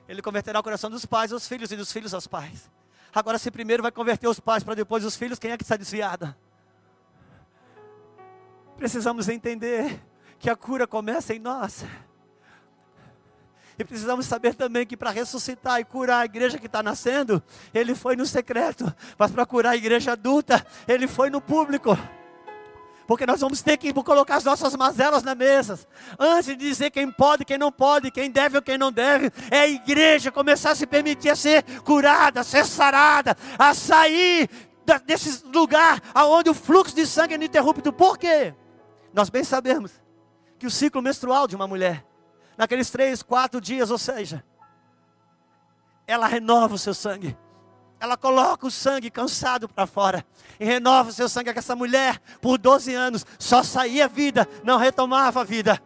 ele 0.07 0.23
converterá 0.23 0.61
o 0.61 0.63
coração 0.63 0.89
dos 0.89 1.05
pais 1.05 1.33
aos 1.33 1.49
filhos 1.49 1.73
e 1.73 1.77
dos 1.77 1.91
filhos 1.91 2.15
aos 2.15 2.29
pais. 2.29 2.71
Agora, 3.13 3.39
se 3.39 3.51
primeiro 3.51 3.83
vai 3.83 3.91
converter 3.91 4.29
os 4.29 4.39
pais 4.39 4.63
para 4.63 4.75
depois 4.77 5.05
os 5.05 5.17
filhos, 5.17 5.39
quem 5.39 5.51
é 5.51 5.57
que 5.57 5.65
está 5.65 5.77
desviado? 5.77 6.33
Precisamos 8.81 9.29
entender 9.29 10.03
que 10.39 10.49
a 10.49 10.57
cura 10.57 10.87
começa 10.87 11.35
em 11.35 11.39
nós. 11.39 11.85
E 13.79 13.85
precisamos 13.85 14.25
saber 14.25 14.55
também 14.55 14.87
que 14.87 14.97
para 14.97 15.11
ressuscitar 15.11 15.81
e 15.81 15.85
curar 15.85 16.21
a 16.21 16.25
igreja 16.25 16.59
que 16.59 16.65
está 16.65 16.83
nascendo, 16.83 17.43
ele 17.75 17.95
foi 17.95 18.17
no 18.17 18.25
secreto, 18.25 18.91
mas 19.19 19.31
para 19.31 19.45
curar 19.45 19.73
a 19.73 19.77
igreja 19.77 20.13
adulta, 20.13 20.67
ele 20.89 21.07
foi 21.07 21.29
no 21.29 21.43
público. 21.43 21.95
Porque 23.07 23.27
nós 23.27 23.43
vamos 23.43 23.61
ter 23.61 23.77
que 23.77 23.93
colocar 23.93 24.37
as 24.37 24.45
nossas 24.45 24.75
mazelas 24.75 25.23
na 25.23 25.35
mesa. 25.35 25.79
Antes 26.19 26.47
de 26.47 26.57
dizer 26.57 26.91
quem 26.91 27.13
pode, 27.13 27.45
quem 27.45 27.59
não 27.59 27.71
pode, 27.71 28.11
quem 28.11 28.31
deve 28.31 28.57
ou 28.57 28.63
quem 28.63 28.79
não 28.79 28.91
deve. 28.91 29.31
É 29.51 29.61
a 29.61 29.69
igreja 29.69 30.33
começar 30.33 30.71
a 30.71 30.75
se 30.75 30.87
permitir 30.87 31.29
a 31.29 31.37
ser 31.37 31.63
curada, 31.83 32.41
a 32.41 32.45
ser 32.45 32.65
sarada, 32.65 33.37
a 33.59 33.75
sair 33.75 34.49
desse 35.05 35.45
lugar 35.45 36.01
aonde 36.15 36.49
o 36.49 36.55
fluxo 36.55 36.97
de 36.97 37.07
sangue 37.07 37.35
é 37.35 37.37
ininterrupto. 37.37 37.93
Por 37.93 38.17
quê? 38.17 38.55
Nós 39.13 39.29
bem 39.29 39.45
sabemos 39.45 39.93
que 40.59 40.67
o 40.67 40.71
ciclo 40.71 41.03
menstrual 41.03 41.47
de 41.47 41.57
uma 41.57 41.67
mulher 41.67 42.05
naqueles 42.57 42.91
três, 42.91 43.23
quatro 43.23 43.61
dias, 43.61 43.91
ou 43.91 43.99
seja, 43.99 44.45
ela 46.07 46.27
renova 46.27 46.75
o 46.75 46.79
seu 46.79 46.93
sangue. 46.93 47.37
Ela 47.99 48.17
coloca 48.17 48.67
o 48.67 48.71
sangue 48.71 49.11
cansado 49.11 49.69
para 49.69 49.87
fora 49.87 50.25
e 50.59 50.65
renova 50.65 51.11
o 51.11 51.13
seu 51.13 51.29
sangue. 51.29 51.51
Essa 51.51 51.77
mulher, 51.77 52.21
por 52.41 52.59
12 52.59 52.95
anos, 52.95 53.27
só 53.39 53.63
saía 53.63 54.09
vida, 54.09 54.49
não 54.65 54.79
retomava 54.79 55.41
a 55.41 55.45
vida. 55.45 55.81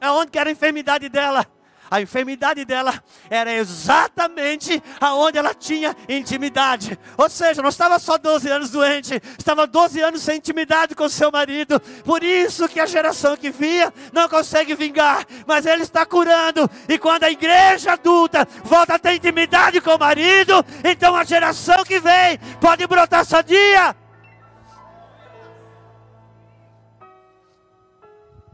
É 0.00 0.10
onde 0.10 0.30
que 0.30 0.38
era 0.38 0.48
a 0.48 0.52
enfermidade 0.52 1.08
dela? 1.08 1.46
A 1.90 2.00
enfermidade 2.02 2.64
dela 2.64 3.02
era 3.30 3.52
exatamente 3.52 4.82
aonde 5.00 5.38
ela 5.38 5.54
tinha 5.54 5.96
intimidade. 6.08 6.98
Ou 7.16 7.30
seja, 7.30 7.62
não 7.62 7.70
estava 7.70 7.98
só 7.98 8.18
12 8.18 8.48
anos 8.50 8.70
doente, 8.70 9.20
estava 9.38 9.66
12 9.66 10.00
anos 10.00 10.22
sem 10.22 10.36
intimidade 10.36 10.94
com 10.94 11.08
seu 11.08 11.30
marido. 11.32 11.80
Por 12.04 12.22
isso 12.22 12.68
que 12.68 12.78
a 12.78 12.86
geração 12.86 13.36
que 13.36 13.50
via 13.50 13.92
não 14.12 14.28
consegue 14.28 14.74
vingar, 14.74 15.24
mas 15.46 15.64
ele 15.64 15.82
está 15.82 16.04
curando. 16.04 16.68
E 16.88 16.98
quando 16.98 17.24
a 17.24 17.30
igreja 17.30 17.92
adulta 17.92 18.46
volta 18.64 18.94
a 18.94 18.98
ter 18.98 19.14
intimidade 19.14 19.80
com 19.80 19.94
o 19.94 19.98
marido, 19.98 20.64
então 20.84 21.16
a 21.16 21.24
geração 21.24 21.84
que 21.84 21.98
vem 21.98 22.38
pode 22.60 22.86
brotar 22.86 23.24
sadia. 23.24 23.96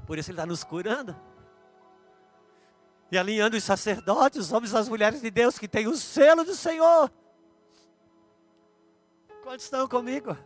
Por 0.07 0.19
isso 0.19 0.31
ele 0.31 0.37
está 0.37 0.47
nos 0.47 0.63
curando 0.63 1.17
e 3.11 3.19
alinhando 3.19 3.57
os 3.57 3.65
sacerdotes, 3.65 4.39
os 4.39 4.53
homens 4.53 4.73
e 4.73 4.77
as 4.77 4.89
mulheres 4.89 5.21
de 5.21 5.31
Deus 5.31 5.59
que 5.59 5.69
têm 5.69 5.87
o 5.87 5.97
selo 5.97 6.45
do 6.45 6.55
Senhor. 6.55 7.11
Quantos 9.43 9.65
estão 9.65 9.87
comigo? 9.87 10.37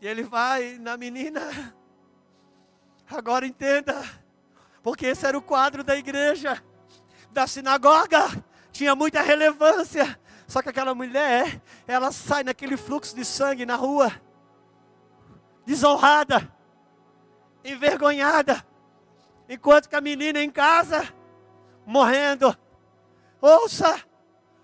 E 0.00 0.06
ele 0.06 0.22
vai 0.22 0.78
na 0.78 0.96
menina. 0.96 1.74
Agora 3.10 3.46
entenda, 3.46 4.02
porque 4.82 5.06
esse 5.06 5.26
era 5.26 5.36
o 5.36 5.42
quadro 5.42 5.84
da 5.84 5.96
igreja, 5.96 6.62
da 7.30 7.46
sinagoga, 7.46 8.42
tinha 8.70 8.94
muita 8.94 9.20
relevância. 9.20 10.18
Só 10.46 10.62
que 10.62 10.68
aquela 10.68 10.94
mulher, 10.94 11.60
ela 11.86 12.12
sai 12.12 12.42
naquele 12.44 12.76
fluxo 12.76 13.14
de 13.14 13.24
sangue 13.24 13.66
na 13.66 13.74
rua, 13.74 14.12
desonrada, 15.66 16.50
envergonhada 17.64 18.64
enquanto 19.48 19.88
que 19.88 19.96
a 19.96 20.00
menina 20.00 20.42
em 20.42 20.50
casa, 20.50 21.08
morrendo. 21.86 22.56
Ouça, 23.40 24.00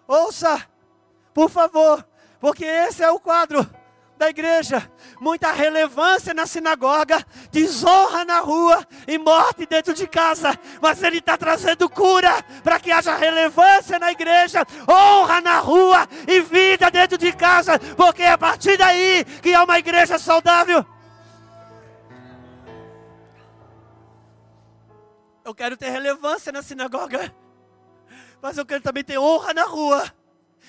ouça, 0.06 0.66
por 1.34 1.50
favor, 1.50 2.06
porque 2.40 2.64
esse 2.64 3.02
é 3.02 3.10
o 3.10 3.20
quadro 3.20 3.68
da 4.18 4.28
igreja. 4.28 4.90
Muita 5.20 5.52
relevância 5.52 6.34
na 6.34 6.44
sinagoga, 6.46 7.24
desonra 7.50 8.24
na 8.24 8.40
rua 8.40 8.84
e 9.06 9.16
morte 9.16 9.64
dentro 9.64 9.94
de 9.94 10.06
casa. 10.06 10.58
Mas 10.82 11.02
ele 11.02 11.18
está 11.18 11.36
trazendo 11.36 11.88
cura 11.88 12.42
para 12.62 12.80
que 12.80 12.90
haja 12.90 13.16
relevância 13.16 13.98
na 13.98 14.10
igreja, 14.10 14.66
honra 14.88 15.40
na 15.40 15.60
rua 15.60 16.06
e 16.26 16.40
vida 16.40 16.90
dentro 16.90 17.16
de 17.16 17.32
casa, 17.32 17.78
porque 17.96 18.22
é 18.22 18.30
a 18.30 18.38
partir 18.38 18.76
daí 18.76 19.24
que 19.40 19.54
é 19.54 19.62
uma 19.62 19.78
igreja 19.78 20.18
saudável. 20.18 20.84
Eu 25.48 25.54
quero 25.54 25.78
ter 25.78 25.88
relevância 25.88 26.52
na 26.52 26.62
sinagoga, 26.62 27.34
mas 28.42 28.58
eu 28.58 28.66
quero 28.66 28.82
também 28.82 29.02
ter 29.02 29.16
honra 29.16 29.54
na 29.54 29.64
rua. 29.64 30.04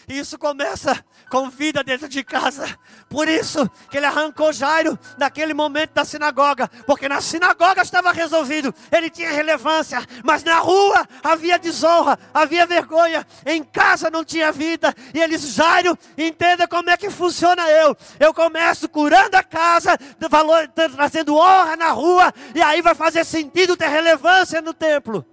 E 0.08 0.18
isso 0.18 0.40
começa 0.40 1.06
com 1.30 1.50
vida 1.50 1.84
dentro 1.84 2.10
de 2.10 2.24
casa. 2.24 2.78
Por 3.08 3.28
isso 3.28 3.70
que 3.90 3.98
ele 3.98 4.06
arrancou 4.06 4.52
Jairo 4.52 4.98
naquele 5.18 5.54
momento 5.54 5.92
da 5.94 6.04
sinagoga, 6.04 6.68
porque 6.86 7.08
na 7.08 7.22
sinagoga 7.22 7.82
estava 7.82 8.12
resolvido, 8.12 8.74
ele 8.92 9.10
tinha 9.10 9.32
relevância, 9.32 10.02
mas 10.24 10.44
na 10.44 10.60
rua 10.60 11.08
havia 11.24 11.60
desonra, 11.60 12.18
havia 12.34 12.66
vergonha, 12.66 13.26
em 13.46 13.64
casa 13.64 14.10
não 14.10 14.26
tinha 14.26 14.52
vida. 14.52 14.94
E 15.14 15.22
ele 15.22 15.38
disse: 15.38 15.52
Jairo, 15.52 15.98
entenda 16.18 16.68
como 16.68 16.90
é 16.90 16.98
que 16.98 17.10
funciona 17.10 17.70
eu. 17.70 17.96
Eu 18.20 18.34
começo 18.34 18.90
curando 18.90 19.36
a 19.36 19.44
casa, 19.44 19.98
valor, 20.30 20.68
trazendo 20.70 21.36
honra 21.36 21.76
na 21.76 21.92
rua, 21.92 22.34
e 22.56 22.62
aí 22.62 22.82
vai 22.82 22.96
fazer 22.96 23.24
sentido 23.24 23.78
ter 23.78 23.88
relevância 23.88 24.62
no 24.62 24.74
templo. 24.74 25.26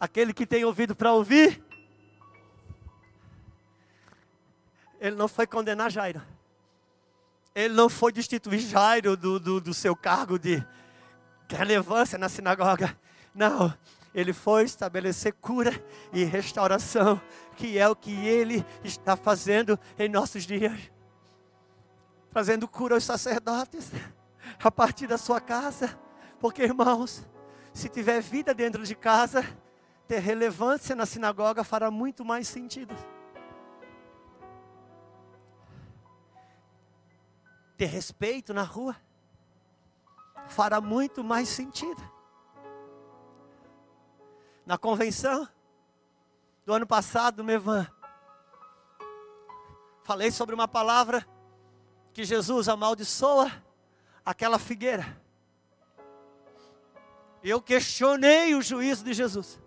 Aquele 0.00 0.32
que 0.32 0.46
tem 0.46 0.64
ouvido 0.64 0.94
para 0.94 1.12
ouvir, 1.12 1.60
ele 5.00 5.16
não 5.16 5.28
foi 5.28 5.46
condenar 5.46 5.90
Jairo. 5.90 6.22
Ele 7.54 7.74
não 7.74 7.88
foi 7.88 8.12
destituir 8.12 8.60
Jairo 8.60 9.16
do, 9.16 9.38
do, 9.38 9.60
do 9.60 9.74
seu 9.74 9.96
cargo 9.96 10.38
de 10.38 10.64
relevância 11.48 12.18
na 12.18 12.28
sinagoga. 12.28 12.96
Não, 13.34 13.72
ele 14.14 14.32
foi 14.32 14.64
estabelecer 14.64 15.32
cura 15.34 15.72
e 16.12 16.24
restauração, 16.24 17.20
que 17.56 17.78
é 17.78 17.88
o 17.88 17.96
que 17.96 18.12
ele 18.26 18.64
está 18.84 19.16
fazendo 19.16 19.78
em 19.98 20.08
nossos 20.08 20.44
dias. 20.44 20.90
Fazendo 22.30 22.68
cura 22.68 22.94
aos 22.94 23.04
sacerdotes, 23.04 23.90
a 24.62 24.70
partir 24.70 25.06
da 25.06 25.18
sua 25.18 25.40
casa. 25.40 25.98
Porque, 26.40 26.62
irmãos, 26.62 27.26
se 27.72 27.88
tiver 27.88 28.20
vida 28.20 28.54
dentro 28.54 28.84
de 28.84 28.94
casa, 28.94 29.44
ter 30.06 30.20
relevância 30.20 30.94
na 30.94 31.06
sinagoga 31.06 31.64
fará 31.64 31.90
muito 31.90 32.24
mais 32.24 32.48
sentido. 32.48 32.94
Ter 37.78 37.86
respeito 37.86 38.52
na 38.52 38.64
rua 38.64 38.96
fará 40.48 40.80
muito 40.80 41.22
mais 41.22 41.48
sentido. 41.48 42.02
Na 44.66 44.76
convenção 44.76 45.48
do 46.66 46.72
ano 46.72 46.86
passado, 46.86 47.44
Mevan, 47.44 47.86
falei 50.02 50.32
sobre 50.32 50.56
uma 50.56 50.66
palavra 50.66 51.24
que 52.12 52.24
Jesus 52.24 52.68
amaldiçoa 52.68 53.50
aquela 54.24 54.58
figueira. 54.58 55.16
Eu 57.44 57.62
questionei 57.62 58.56
o 58.56 58.60
juízo 58.60 59.04
de 59.04 59.14
Jesus. 59.14 59.62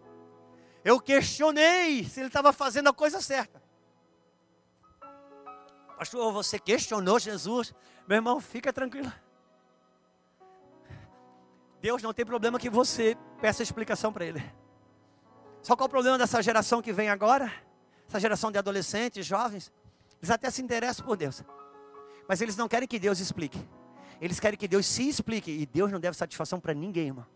Eu 0.84 1.00
questionei 1.00 2.04
se 2.04 2.20
ele 2.20 2.28
estava 2.28 2.52
fazendo 2.52 2.90
a 2.90 2.94
coisa 2.94 3.22
certa. 3.22 3.61
Pastor, 6.02 6.34
você 6.34 6.58
questionou 6.58 7.20
Jesus? 7.20 7.76
Meu 8.08 8.16
irmão, 8.16 8.42
fica 8.42 8.74
tranquilo. 8.74 9.14
Deus 11.80 12.02
não 12.02 12.12
tem 12.12 12.26
problema 12.26 12.58
que 12.58 12.72
você 12.72 13.16
peça 13.40 13.62
explicação 13.62 14.12
para 14.12 14.26
Ele. 14.26 14.44
Só 15.62 15.76
qual 15.76 15.86
é 15.86 15.88
o 15.88 15.92
problema 15.92 16.18
dessa 16.18 16.42
geração 16.42 16.82
que 16.82 16.92
vem 16.92 17.08
agora? 17.08 17.54
Essa 18.08 18.20
geração 18.20 18.52
de 18.52 18.58
adolescentes, 18.58 19.28
jovens? 19.28 19.72
Eles 20.20 20.32
até 20.32 20.50
se 20.50 20.60
interessam 20.64 21.06
por 21.06 21.16
Deus. 21.16 21.44
Mas 22.28 22.42
eles 22.42 22.58
não 22.58 22.68
querem 22.68 22.88
que 22.88 22.98
Deus 22.98 23.20
explique. 23.20 23.64
Eles 24.20 24.40
querem 24.40 24.58
que 24.58 24.68
Deus 24.68 24.88
se 24.88 25.08
explique. 25.08 25.52
E 25.52 25.68
Deus 25.68 25.92
não 25.92 26.00
deve 26.00 26.18
satisfação 26.18 26.60
para 26.60 26.74
ninguém, 26.74 27.10
irmão. 27.10 27.28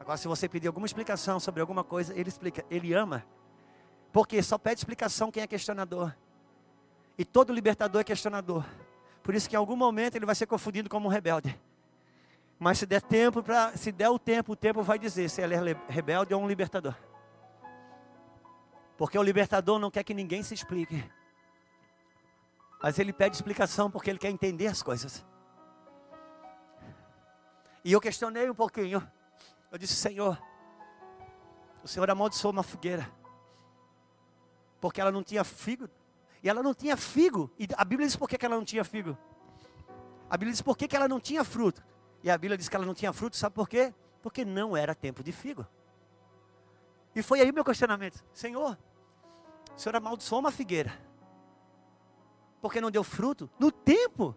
Agora, 0.00 0.16
se 0.16 0.26
você 0.26 0.48
pedir 0.48 0.66
alguma 0.66 0.86
explicação 0.86 1.38
sobre 1.38 1.60
alguma 1.60 1.84
coisa, 1.84 2.12
ele 2.12 2.28
explica. 2.28 2.66
Ele 2.68 2.92
ama. 2.92 3.24
Porque 4.12 4.42
só 4.42 4.58
pede 4.58 4.80
explicação 4.80 5.30
quem 5.30 5.44
é 5.44 5.46
questionador. 5.46 6.12
E 7.18 7.24
todo 7.24 7.52
libertador 7.52 8.00
é 8.00 8.04
questionador. 8.04 8.64
Por 9.22 9.34
isso 9.34 9.48
que 9.48 9.56
em 9.56 9.58
algum 9.58 9.76
momento 9.76 10.16
ele 10.16 10.26
vai 10.26 10.34
ser 10.34 10.46
confundido 10.46 10.88
como 10.88 11.08
um 11.08 11.10
rebelde. 11.10 11.58
Mas 12.58 12.78
se 12.78 12.86
der 12.86 13.02
tempo 13.02 13.42
para, 13.42 13.76
se 13.76 13.92
der 13.92 14.08
o 14.08 14.18
tempo, 14.18 14.52
o 14.52 14.56
tempo 14.56 14.82
vai 14.82 14.98
dizer 14.98 15.28
se 15.28 15.42
ela 15.42 15.54
é 15.54 15.76
rebelde 15.88 16.32
ou 16.32 16.42
um 16.42 16.48
libertador. 16.48 16.94
Porque 18.96 19.18
o 19.18 19.22
libertador 19.22 19.78
não 19.78 19.90
quer 19.90 20.04
que 20.04 20.14
ninguém 20.14 20.42
se 20.42 20.54
explique. 20.54 21.04
Mas 22.82 22.98
ele 22.98 23.12
pede 23.12 23.36
explicação 23.36 23.90
porque 23.90 24.08
ele 24.08 24.18
quer 24.18 24.30
entender 24.30 24.68
as 24.68 24.82
coisas. 24.82 25.24
E 27.84 27.92
eu 27.92 28.00
questionei 28.00 28.48
um 28.48 28.54
pouquinho. 28.54 29.06
Eu 29.70 29.78
disse, 29.78 29.94
Senhor, 29.94 30.40
o 31.82 31.88
Senhor 31.88 32.10
amaldiçoou 32.10 32.52
uma 32.52 32.62
figueira. 32.62 33.10
Porque 34.80 35.00
ela 35.00 35.12
não 35.12 35.22
tinha 35.22 35.44
figo. 35.44 35.88
E 36.46 36.48
ela 36.48 36.62
não 36.62 36.72
tinha 36.72 36.96
figo. 36.96 37.50
E 37.58 37.66
a 37.76 37.84
Bíblia 37.84 38.06
diz 38.06 38.14
por 38.14 38.28
que 38.28 38.46
ela 38.46 38.54
não 38.54 38.64
tinha 38.64 38.84
figo. 38.84 39.18
A 40.30 40.36
Bíblia 40.36 40.52
diz 40.52 40.62
por 40.62 40.76
que 40.76 40.94
ela 40.94 41.08
não 41.08 41.18
tinha 41.18 41.42
fruto. 41.42 41.84
E 42.22 42.30
a 42.30 42.38
Bíblia 42.38 42.56
diz 42.56 42.68
que 42.68 42.76
ela 42.76 42.86
não 42.86 42.94
tinha 42.94 43.12
fruto, 43.12 43.36
sabe 43.36 43.52
por 43.52 43.68
quê? 43.68 43.92
Porque 44.22 44.44
não 44.44 44.76
era 44.76 44.94
tempo 44.94 45.24
de 45.24 45.32
figo. 45.32 45.66
E 47.16 47.20
foi 47.20 47.40
aí 47.40 47.50
meu 47.50 47.64
questionamento: 47.64 48.24
Senhor, 48.32 48.78
o 49.74 49.76
Senhor 49.76 49.96
amaldiçoou 49.96 50.38
uma 50.38 50.52
figueira, 50.52 50.96
porque 52.60 52.80
não 52.80 52.92
deu 52.92 53.02
fruto 53.02 53.50
no 53.58 53.72
tempo 53.72 54.36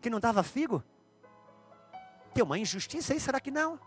que 0.00 0.08
não 0.08 0.18
dava 0.18 0.42
figo? 0.42 0.82
Tem 2.32 2.42
uma 2.42 2.58
injustiça 2.58 3.12
aí, 3.12 3.20
será 3.20 3.38
que 3.38 3.50
não? 3.50 3.78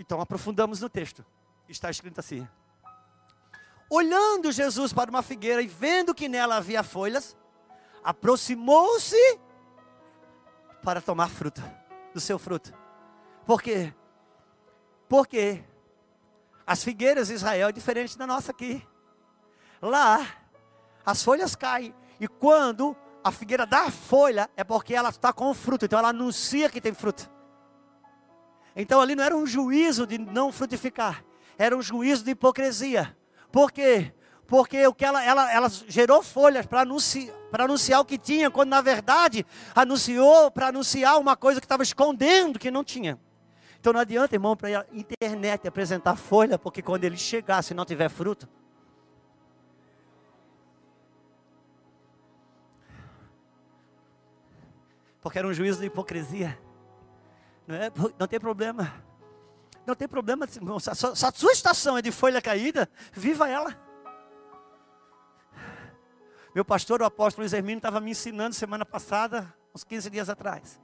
Então 0.00 0.20
aprofundamos 0.20 0.80
no 0.80 0.90
texto. 0.90 1.24
Está 1.68 1.90
escrito 1.90 2.18
assim: 2.18 2.44
Olhando 3.94 4.50
Jesus 4.50 4.92
para 4.92 5.08
uma 5.08 5.22
figueira 5.22 5.62
e 5.62 5.68
vendo 5.68 6.12
que 6.12 6.28
nela 6.28 6.56
havia 6.56 6.82
folhas, 6.82 7.36
aproximou-se 8.02 9.38
para 10.82 11.00
tomar 11.00 11.28
fruto, 11.30 11.62
do 12.12 12.18
seu 12.18 12.36
fruto. 12.36 12.74
Por 13.46 13.62
quê? 13.62 13.94
Porque 15.08 15.62
as 16.66 16.82
figueiras 16.82 17.28
de 17.28 17.34
Israel 17.34 17.68
é 17.68 17.72
diferente 17.72 18.18
da 18.18 18.26
nossa 18.26 18.50
aqui. 18.50 18.84
Lá, 19.80 20.26
as 21.06 21.22
folhas 21.22 21.54
caem. 21.54 21.94
E 22.18 22.26
quando 22.26 22.96
a 23.22 23.30
figueira 23.30 23.64
dá 23.64 23.92
folha, 23.92 24.50
é 24.56 24.64
porque 24.64 24.92
ela 24.92 25.10
está 25.10 25.32
com 25.32 25.54
fruto. 25.54 25.84
Então 25.84 26.00
ela 26.00 26.08
anuncia 26.08 26.68
que 26.68 26.80
tem 26.80 26.92
fruto. 26.92 27.30
Então 28.74 29.00
ali 29.00 29.14
não 29.14 29.22
era 29.22 29.36
um 29.36 29.46
juízo 29.46 30.04
de 30.04 30.18
não 30.18 30.50
frutificar. 30.50 31.24
Era 31.56 31.76
um 31.76 31.80
juízo 31.80 32.24
de 32.24 32.32
hipocrisia. 32.32 33.16
Por 33.54 33.70
quê? 33.70 34.12
porque 34.48 34.84
o 34.84 34.92
que 34.92 35.04
ela, 35.04 35.24
ela, 35.24 35.52
ela 35.52 35.68
gerou 35.68 36.22
folhas 36.22 36.66
para 36.66 36.80
anunciar, 36.80 37.34
anunciar 37.52 38.00
o 38.00 38.04
que 38.04 38.18
tinha, 38.18 38.50
quando 38.50 38.70
na 38.70 38.80
verdade 38.80 39.46
anunciou 39.74 40.50
para 40.50 40.68
anunciar 40.68 41.18
uma 41.20 41.36
coisa 41.36 41.60
que 41.60 41.64
estava 41.64 41.84
escondendo 41.84 42.58
que 42.58 42.68
não 42.68 42.82
tinha. 42.82 43.16
Então 43.78 43.92
não 43.92 44.00
adianta, 44.00 44.34
irmão, 44.34 44.56
para 44.56 44.80
a 44.80 44.86
internet 44.92 45.68
apresentar 45.68 46.16
folha, 46.16 46.58
porque 46.58 46.82
quando 46.82 47.04
ele 47.04 47.16
chegar, 47.16 47.62
se 47.62 47.74
não 47.74 47.84
tiver 47.84 48.08
fruto, 48.08 48.48
porque 55.22 55.38
era 55.38 55.46
um 55.46 55.54
juízo 55.54 55.78
de 55.78 55.86
hipocrisia. 55.86 56.58
Não, 57.68 57.76
é, 57.76 57.90
não 58.18 58.26
tem 58.26 58.40
problema. 58.40 58.92
Não 59.86 59.94
tem 59.94 60.08
problema, 60.08 60.48
irmão. 60.54 60.78
Se 60.80 60.90
a 60.90 60.94
sua 60.94 61.52
estação 61.52 61.98
é 61.98 62.02
de 62.02 62.10
folha 62.10 62.40
caída, 62.40 62.88
viva 63.12 63.48
ela. 63.48 63.78
Meu 66.54 66.64
pastor, 66.64 67.02
o 67.02 67.04
apóstolo 67.04 67.42
Luiz 67.42 67.52
Hermínio, 67.52 67.78
estava 67.78 68.00
me 68.00 68.12
ensinando 68.12 68.54
semana 68.54 68.84
passada, 68.86 69.52
uns 69.74 69.82
15 69.82 70.08
dias 70.08 70.28
atrás. 70.28 70.80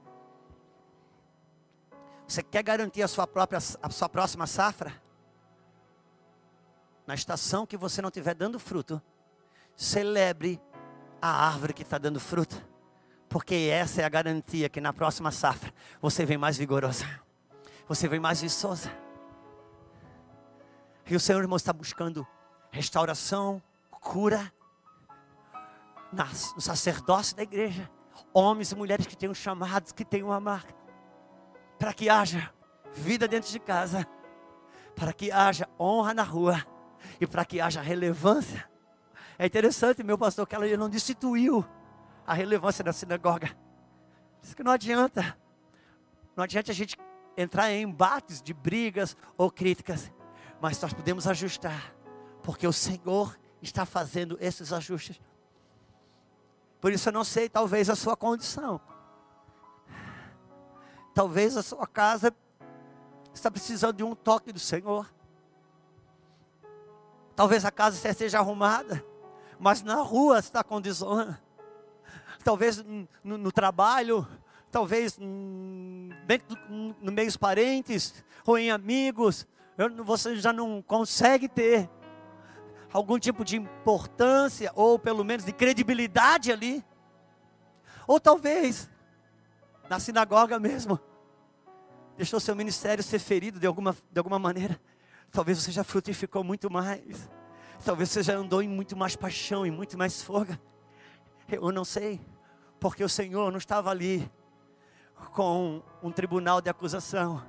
Você 2.27 2.43
quer 2.43 2.61
garantir 2.61 3.01
a 3.01 3.07
sua 3.07 3.25
própria, 3.25 3.57
a 3.81 3.89
sua 3.89 4.09
próxima 4.09 4.45
safra? 4.45 4.93
Na 7.07 7.15
estação 7.15 7.65
que 7.65 7.75
você 7.75 8.01
não 8.01 8.09
estiver 8.09 8.35
dando 8.35 8.59
fruto, 8.59 9.01
celebre 9.75 10.61
a 11.21 11.47
árvore 11.47 11.73
que 11.73 11.81
está 11.81 11.97
dando 11.97 12.19
fruto. 12.19 12.61
Porque 13.27 13.69
essa 13.71 14.01
é 14.01 14.05
a 14.05 14.09
garantia 14.09 14.69
que 14.69 14.79
na 14.79 14.93
próxima 14.93 15.31
safra 15.31 15.73
você 16.01 16.25
vem 16.25 16.37
mais 16.37 16.57
vigorosa. 16.57 17.05
Você 17.91 18.07
vem 18.07 18.21
mais 18.21 18.39
viçosa. 18.39 18.89
E 21.05 21.13
o 21.13 21.19
Senhor, 21.19 21.41
irmão, 21.41 21.57
está 21.57 21.73
buscando 21.73 22.25
restauração, 22.71 23.61
cura 23.99 24.49
no 26.55 26.61
sacerdócio 26.61 27.35
da 27.35 27.43
igreja, 27.43 27.91
homens 28.33 28.71
e 28.71 28.75
mulheres 28.77 29.05
que 29.05 29.17
tenham 29.17 29.33
chamados, 29.33 29.91
que 29.91 30.05
tenham 30.05 30.29
uma 30.29 30.39
marca, 30.39 30.73
para 31.77 31.93
que 31.93 32.09
haja 32.09 32.53
vida 32.93 33.27
dentro 33.27 33.51
de 33.51 33.59
casa, 33.59 34.07
para 34.95 35.11
que 35.11 35.29
haja 35.29 35.67
honra 35.77 36.13
na 36.13 36.23
rua 36.23 36.65
e 37.19 37.27
para 37.27 37.43
que 37.43 37.59
haja 37.59 37.81
relevância. 37.81 38.69
É 39.37 39.45
interessante, 39.45 40.01
meu 40.01 40.17
pastor, 40.17 40.47
que 40.47 40.55
ela 40.55 40.65
não 40.77 40.89
destituiu 40.89 41.65
a 42.25 42.33
relevância 42.33 42.85
da 42.85 42.93
sinagoga. 42.93 43.53
Diz 44.41 44.53
que 44.53 44.63
não 44.63 44.71
adianta, 44.71 45.37
não 46.37 46.45
adianta 46.45 46.71
a 46.71 46.73
gente 46.73 46.95
entrar 47.35 47.71
em 47.71 47.83
embates 47.83 48.41
de 48.41 48.53
brigas 48.53 49.15
ou 49.37 49.51
críticas, 49.51 50.11
mas 50.59 50.79
nós 50.81 50.93
podemos 50.93 51.27
ajustar, 51.27 51.95
porque 52.43 52.67
o 52.67 52.73
Senhor 52.73 53.37
está 53.61 53.85
fazendo 53.85 54.37
esses 54.39 54.73
ajustes 54.73 55.19
por 56.81 56.91
isso 56.91 57.07
eu 57.07 57.13
não 57.13 57.23
sei, 57.23 57.47
talvez 57.47 57.91
a 57.91 57.95
sua 57.95 58.17
condição. 58.17 58.81
Talvez 61.13 61.55
a 61.55 61.61
sua 61.61 61.85
casa 61.85 62.35
está 63.31 63.51
precisando 63.51 63.97
de 63.97 64.03
um 64.03 64.15
toque 64.15 64.51
do 64.51 64.59
Senhor. 64.59 65.07
Talvez 67.35 67.63
a 67.63 67.71
casa 67.71 68.09
esteja 68.09 68.39
arrumada, 68.39 69.05
mas 69.59 69.83
na 69.83 69.95
rua 69.97 70.39
está 70.39 70.63
desonra. 70.81 71.39
Talvez 72.43 72.83
no, 73.23 73.37
no 73.37 73.51
trabalho, 73.51 74.27
talvez 74.71 75.19
dentro 76.25 76.55
do, 76.55 76.95
no 77.01 77.11
meio 77.11 77.27
dos 77.27 77.37
parentes 77.37 78.23
ou 78.45 78.57
em 78.57 78.71
amigos, 78.71 79.45
você 80.03 80.35
já 80.37 80.53
não 80.53 80.81
consegue 80.81 81.47
ter 81.47 81.89
algum 82.91 83.19
tipo 83.19 83.43
de 83.45 83.57
importância, 83.57 84.71
ou 84.75 84.97
pelo 84.97 85.23
menos 85.23 85.45
de 85.45 85.51
credibilidade 85.51 86.51
ali. 86.51 86.83
Ou 88.07 88.19
talvez, 88.19 88.89
na 89.89 89.99
sinagoga 89.99 90.59
mesmo, 90.59 90.99
deixou 92.17 92.39
seu 92.39 92.55
ministério 92.55 93.03
ser 93.03 93.19
ferido 93.19 93.59
de 93.59 93.67
alguma, 93.67 93.95
de 94.11 94.19
alguma 94.19 94.39
maneira. 94.39 94.79
Talvez 95.31 95.59
você 95.59 95.71
já 95.71 95.83
frutificou 95.83 96.43
muito 96.43 96.69
mais. 96.69 97.29
Talvez 97.85 98.09
você 98.09 98.21
já 98.21 98.35
andou 98.35 98.61
em 98.61 98.67
muito 98.67 98.97
mais 98.97 99.15
paixão, 99.15 99.65
e 99.65 99.71
muito 99.71 99.97
mais 99.97 100.21
folga. 100.21 100.59
Eu 101.49 101.71
não 101.71 101.85
sei, 101.85 102.21
porque 102.79 103.03
o 103.03 103.09
Senhor 103.09 103.51
não 103.51 103.57
estava 103.57 103.89
ali 103.89 104.29
com 105.29 105.81
um 106.01 106.11
tribunal 106.11 106.61
de 106.61 106.69
acusação, 106.69 107.43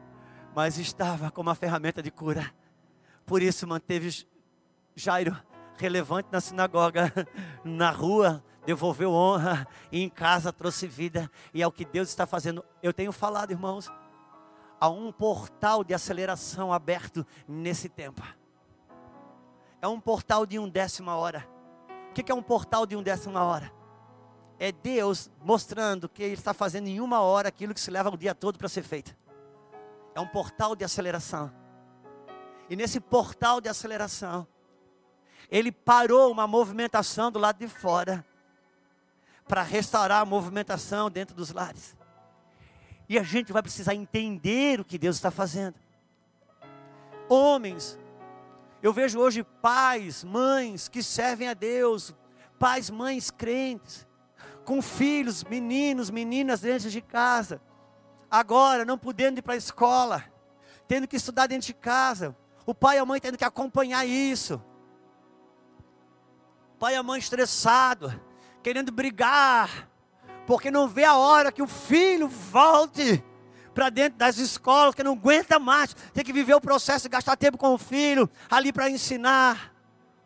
mas 0.54 0.78
estava 0.78 1.30
com 1.30 1.40
uma 1.40 1.54
ferramenta 1.54 2.02
de 2.02 2.10
cura. 2.10 2.52
Por 3.24 3.42
isso 3.42 3.66
manteve 3.66 4.26
Jairo, 4.94 5.36
relevante 5.76 6.28
na 6.30 6.40
sinagoga, 6.40 7.12
na 7.64 7.90
rua, 7.90 8.44
devolveu 8.64 9.12
honra, 9.12 9.66
e 9.90 10.02
em 10.02 10.08
casa 10.08 10.52
trouxe 10.52 10.86
vida, 10.86 11.30
e 11.52 11.62
é 11.62 11.66
o 11.66 11.72
que 11.72 11.84
Deus 11.84 12.08
está 12.08 12.26
fazendo. 12.26 12.64
Eu 12.82 12.92
tenho 12.92 13.12
falado, 13.12 13.50
irmãos, 13.50 13.90
há 14.80 14.88
um 14.88 15.10
portal 15.10 15.82
de 15.82 15.94
aceleração 15.94 16.72
aberto 16.72 17.26
nesse 17.48 17.88
tempo. 17.88 18.22
É 19.80 19.88
um 19.88 19.98
portal 19.98 20.46
de 20.46 20.58
um 20.58 20.68
décima 20.68 21.16
hora. 21.16 21.48
O 22.10 22.14
que 22.14 22.30
é 22.30 22.34
um 22.34 22.42
portal 22.42 22.86
de 22.86 22.94
um 22.94 23.02
décima 23.02 23.42
hora? 23.42 23.72
É 24.62 24.70
Deus 24.70 25.28
mostrando 25.42 26.08
que 26.08 26.22
Ele 26.22 26.34
está 26.34 26.54
fazendo 26.54 26.86
em 26.86 27.00
uma 27.00 27.20
hora 27.20 27.48
aquilo 27.48 27.74
que 27.74 27.80
se 27.80 27.90
leva 27.90 28.10
o 28.10 28.16
dia 28.16 28.32
todo 28.32 28.60
para 28.60 28.68
ser 28.68 28.84
feito. 28.84 29.12
É 30.14 30.20
um 30.20 30.28
portal 30.28 30.76
de 30.76 30.84
aceleração. 30.84 31.52
E 32.70 32.76
nesse 32.76 33.00
portal 33.00 33.60
de 33.60 33.68
aceleração, 33.68 34.46
ele 35.50 35.72
parou 35.72 36.30
uma 36.30 36.46
movimentação 36.46 37.28
do 37.28 37.40
lado 37.40 37.58
de 37.58 37.66
fora 37.66 38.24
para 39.48 39.62
restaurar 39.64 40.22
a 40.22 40.24
movimentação 40.24 41.10
dentro 41.10 41.34
dos 41.34 41.50
lares. 41.50 41.96
E 43.08 43.18
a 43.18 43.24
gente 43.24 43.52
vai 43.52 43.62
precisar 43.62 43.96
entender 43.96 44.78
o 44.78 44.84
que 44.84 44.96
Deus 44.96 45.16
está 45.16 45.32
fazendo. 45.32 45.74
Homens, 47.28 47.98
eu 48.80 48.92
vejo 48.92 49.18
hoje 49.18 49.42
pais, 49.42 50.22
mães 50.22 50.86
que 50.86 51.02
servem 51.02 51.48
a 51.48 51.54
Deus, 51.54 52.14
pais, 52.60 52.90
mães 52.90 53.28
crentes, 53.28 54.06
com 54.64 54.80
filhos, 54.80 55.44
meninos, 55.44 56.10
meninas 56.10 56.60
dentro 56.60 56.90
de 56.90 57.00
casa, 57.00 57.60
agora 58.30 58.84
não 58.84 58.96
podendo 58.96 59.38
ir 59.38 59.42
para 59.42 59.54
a 59.54 59.56
escola, 59.56 60.24
tendo 60.86 61.06
que 61.06 61.16
estudar 61.16 61.46
dentro 61.46 61.66
de 61.66 61.74
casa, 61.74 62.36
o 62.64 62.74
pai 62.74 62.96
e 62.96 62.98
a 62.98 63.04
mãe 63.04 63.20
tendo 63.20 63.38
que 63.38 63.44
acompanhar 63.44 64.06
isso. 64.06 64.62
Pai 66.78 66.94
e 66.94 66.96
a 66.96 67.02
mãe 67.02 67.18
estressado, 67.18 68.20
querendo 68.62 68.90
brigar, 68.90 69.88
porque 70.46 70.70
não 70.70 70.88
vê 70.88 71.04
a 71.04 71.16
hora 71.16 71.52
que 71.52 71.62
o 71.62 71.66
filho 71.66 72.28
volte 72.28 73.24
para 73.72 73.88
dentro 73.88 74.18
das 74.18 74.38
escolas, 74.38 74.94
que 74.94 75.02
não 75.02 75.12
aguenta 75.12 75.58
mais, 75.58 75.94
tem 76.12 76.24
que 76.24 76.32
viver 76.32 76.54
o 76.54 76.60
processo 76.60 77.08
gastar 77.08 77.36
tempo 77.36 77.56
com 77.56 77.74
o 77.74 77.78
filho, 77.78 78.28
ali 78.50 78.72
para 78.72 78.90
ensinar. 78.90 79.72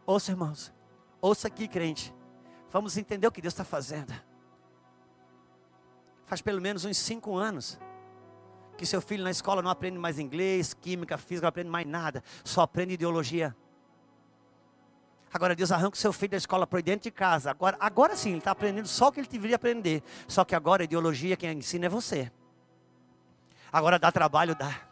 Ouça, 0.04 0.32
irmãos, 0.32 0.72
ouça 1.20 1.48
aqui, 1.48 1.68
crente, 1.68 2.12
vamos 2.76 2.98
entender 2.98 3.26
o 3.26 3.32
que 3.32 3.40
Deus 3.40 3.54
está 3.54 3.64
fazendo. 3.64 4.12
Faz 6.26 6.42
pelo 6.42 6.60
menos 6.60 6.84
uns 6.84 6.98
cinco 6.98 7.34
anos 7.34 7.80
que 8.76 8.84
seu 8.84 9.00
filho 9.00 9.24
na 9.24 9.30
escola 9.30 9.62
não 9.62 9.70
aprende 9.70 9.96
mais 9.96 10.18
inglês, 10.18 10.74
química, 10.74 11.16
física, 11.16 11.46
não 11.46 11.48
aprende 11.48 11.70
mais 11.70 11.86
nada, 11.86 12.22
só 12.44 12.60
aprende 12.60 12.92
ideologia. 12.92 13.56
Agora 15.32 15.56
Deus 15.56 15.72
arranca 15.72 15.96
o 15.96 15.98
seu 15.98 16.12
filho 16.12 16.32
da 16.32 16.36
escola 16.36 16.66
para 16.66 16.82
dentro 16.82 17.04
de 17.04 17.10
casa. 17.10 17.50
Agora, 17.50 17.78
agora 17.80 18.14
sim, 18.14 18.28
ele 18.30 18.38
está 18.38 18.50
aprendendo 18.50 18.88
só 18.88 19.08
o 19.08 19.12
que 19.12 19.20
ele 19.20 19.28
deveria 19.28 19.56
aprender. 19.56 20.02
Só 20.28 20.44
que 20.44 20.54
agora 20.54 20.82
a 20.82 20.84
ideologia 20.84 21.34
quem 21.34 21.56
ensina 21.56 21.86
é 21.86 21.88
você. 21.88 22.30
Agora 23.72 23.98
dá 23.98 24.12
trabalho, 24.12 24.54
dá. 24.54 24.82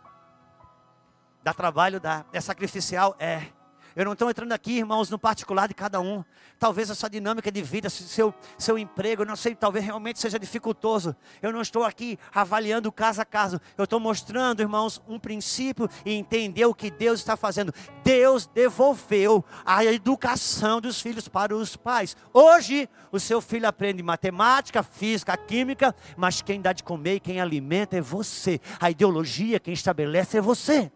Dá 1.42 1.52
trabalho, 1.52 2.00
dá. 2.00 2.24
É 2.32 2.40
sacrificial? 2.40 3.14
É. 3.18 3.52
Eu 3.96 4.04
não 4.04 4.14
estou 4.14 4.28
entrando 4.28 4.52
aqui, 4.52 4.78
irmãos, 4.78 5.08
no 5.08 5.18
particular 5.18 5.68
de 5.68 5.74
cada 5.74 6.00
um. 6.00 6.24
Talvez 6.58 6.90
a 6.90 6.96
sua 6.96 7.08
dinâmica 7.08 7.50
de 7.50 7.62
vida, 7.62 7.88
seu, 7.88 8.34
seu 8.58 8.76
emprego, 8.76 9.24
não 9.24 9.36
sei, 9.36 9.54
talvez 9.54 9.84
realmente 9.84 10.18
seja 10.18 10.36
dificultoso. 10.36 11.14
Eu 11.40 11.52
não 11.52 11.62
estou 11.62 11.84
aqui 11.84 12.18
avaliando 12.34 12.90
caso 12.90 13.22
a 13.22 13.24
caso. 13.24 13.60
Eu 13.78 13.84
estou 13.84 14.00
mostrando, 14.00 14.60
irmãos, 14.60 15.00
um 15.06 15.18
princípio 15.18 15.88
e 16.04 16.12
entender 16.12 16.64
o 16.64 16.74
que 16.74 16.90
Deus 16.90 17.20
está 17.20 17.36
fazendo. 17.36 17.72
Deus 18.02 18.46
devolveu 18.46 19.44
a 19.64 19.84
educação 19.84 20.80
dos 20.80 21.00
filhos 21.00 21.28
para 21.28 21.54
os 21.54 21.76
pais. 21.76 22.16
Hoje, 22.32 22.88
o 23.12 23.20
seu 23.20 23.40
filho 23.40 23.68
aprende 23.68 24.02
matemática, 24.02 24.82
física, 24.82 25.36
química, 25.36 25.94
mas 26.16 26.42
quem 26.42 26.60
dá 26.60 26.72
de 26.72 26.82
comer 26.82 27.16
e 27.16 27.20
quem 27.20 27.40
alimenta 27.40 27.96
é 27.96 28.00
você. 28.00 28.60
A 28.80 28.90
ideologia, 28.90 29.60
quem 29.60 29.72
estabelece 29.72 30.36
é 30.36 30.40
você. 30.40 30.90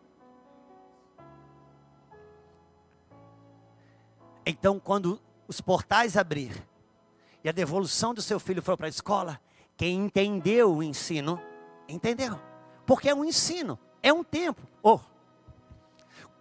Então, 4.51 4.81
quando 4.81 5.21
os 5.47 5.61
portais 5.61 6.17
abrir 6.17 6.67
e 7.45 7.51
a 7.51 7.53
devolução 7.53 8.15
do 8.15 8.23
seu 8.23 8.41
filho 8.41 8.63
for 8.63 8.79
para 8.79 8.87
a 8.87 8.89
escola, 8.89 9.39
quem 9.77 10.07
entendeu 10.07 10.75
o 10.75 10.83
ensino, 10.83 11.39
entendeu. 11.87 12.41
Porque 12.87 13.11
é 13.11 13.15
um 13.15 13.27
ensino, 13.27 13.79
é 14.03 14.11
um 14.11 14.25
tempo. 14.25 14.63
Oh. 14.83 15.01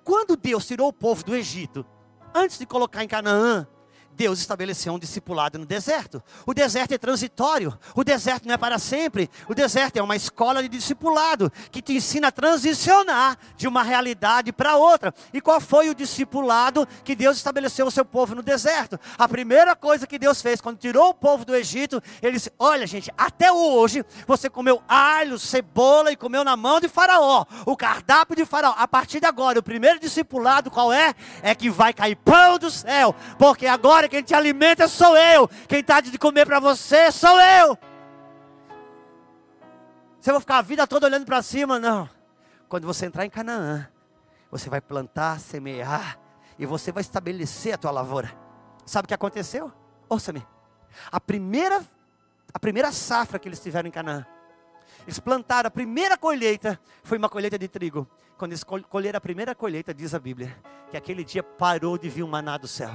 Quando 0.05 0.37
Deus 0.37 0.65
tirou 0.65 0.87
o 0.87 0.93
povo 0.93 1.21
do 1.21 1.35
Egito, 1.35 1.85
antes 2.33 2.57
de 2.57 2.65
colocar 2.65 3.03
em 3.03 3.09
Canaã, 3.09 3.67
Deus 4.17 4.39
estabeleceu 4.39 4.93
um 4.93 4.99
discipulado 4.99 5.59
no 5.59 5.65
deserto. 5.65 6.23
O 6.43 6.53
deserto 6.53 6.91
é 6.91 6.97
transitório, 6.97 7.77
o 7.95 8.03
deserto 8.03 8.47
não 8.47 8.55
é 8.55 8.57
para 8.57 8.79
sempre. 8.79 9.29
O 9.47 9.53
deserto 9.53 9.97
é 9.97 10.01
uma 10.01 10.15
escola 10.15 10.63
de 10.63 10.67
discipulado 10.67 11.51
que 11.71 11.83
te 11.83 11.93
ensina 11.93 12.29
a 12.29 12.31
transicionar 12.31 13.37
de 13.55 13.67
uma 13.67 13.83
realidade 13.83 14.51
para 14.51 14.75
outra. 14.75 15.13
E 15.31 15.39
qual 15.39 15.61
foi 15.61 15.89
o 15.89 15.95
discipulado 15.95 16.87
que 17.03 17.15
Deus 17.15 17.37
estabeleceu 17.37 17.85
o 17.85 17.91
seu 17.91 18.03
povo 18.03 18.33
no 18.33 18.41
deserto? 18.41 18.99
A 19.19 19.27
primeira 19.27 19.75
coisa 19.75 20.07
que 20.07 20.17
Deus 20.17 20.41
fez 20.41 20.59
quando 20.59 20.79
tirou 20.79 21.09
o 21.09 21.13
povo 21.13 21.45
do 21.45 21.55
Egito, 21.55 22.01
ele 22.19 22.33
disse: 22.33 22.51
Olha, 22.57 22.87
gente, 22.87 23.13
até 23.15 23.51
hoje 23.51 24.03
você 24.25 24.49
comeu 24.49 24.81
alho, 24.87 25.37
cebola 25.37 26.11
e 26.11 26.15
comeu 26.15 26.43
na 26.43 26.57
mão 26.57 26.79
de 26.79 26.89
Faraó, 26.89 27.45
o 27.67 27.77
cardápio 27.77 28.35
de 28.35 28.45
Faraó. 28.45 28.73
A 28.75 28.87
partir 28.87 29.19
de 29.19 29.27
agora, 29.27 29.59
o 29.59 29.63
primeiro 29.63 29.99
discipulado 29.99 30.71
qual 30.71 30.91
é? 30.91 31.13
É 31.43 31.53
que 31.53 31.69
vai 31.69 31.93
cair 31.93 32.15
pão 32.15 32.57
do 32.57 32.71
céu, 32.71 33.13
porque 33.37 33.67
agora 33.67 34.06
quem 34.07 34.23
te 34.23 34.33
alimenta 34.33 34.87
sou 34.87 35.15
eu. 35.17 35.47
Quem 35.67 35.79
está 35.79 36.01
de 36.01 36.17
comer 36.17 36.45
para 36.45 36.59
você 36.59 37.11
sou 37.11 37.39
eu. 37.39 37.77
Você 40.19 40.31
vai 40.31 40.41
ficar 40.41 40.57
a 40.57 40.61
vida 40.61 40.85
toda 40.85 41.07
olhando 41.07 41.25
para 41.25 41.41
cima? 41.41 41.79
Não. 41.79 42.09
Quando 42.67 42.85
você 42.85 43.05
entrar 43.05 43.25
em 43.25 43.29
Canaã, 43.29 43.87
você 44.51 44.69
vai 44.69 44.81
plantar, 44.81 45.39
semear 45.39 46.19
e 46.59 46.65
você 46.65 46.91
vai 46.91 47.01
estabelecer 47.01 47.73
a 47.73 47.77
tua 47.77 47.91
lavoura. 47.91 48.31
Sabe 48.85 49.05
o 49.05 49.07
que 49.07 49.13
aconteceu? 49.13 49.71
Ouça-me. 50.09 50.45
A 51.11 51.19
primeira, 51.19 51.85
a 52.53 52.59
primeira 52.59 52.91
safra 52.91 53.39
que 53.39 53.47
eles 53.47 53.59
tiveram 53.59 53.87
em 53.87 53.91
Canaã, 53.91 54.25
eles 55.03 55.19
plantaram 55.19 55.67
a 55.67 55.71
primeira 55.71 56.17
colheita, 56.17 56.79
foi 57.03 57.17
uma 57.17 57.29
colheita 57.29 57.57
de 57.57 57.67
trigo. 57.67 58.07
Quando 58.37 58.51
eles 58.51 58.63
colheram 58.63 59.17
a 59.17 59.21
primeira 59.21 59.55
colheita, 59.55 59.93
diz 59.93 60.13
a 60.13 60.19
Bíblia, 60.19 60.55
que 60.91 60.97
aquele 60.97 61.23
dia 61.23 61.41
parou 61.41 61.97
de 61.97 62.09
vir 62.09 62.23
o 62.23 62.27
maná 62.27 62.57
do 62.57 62.67
céu. 62.67 62.91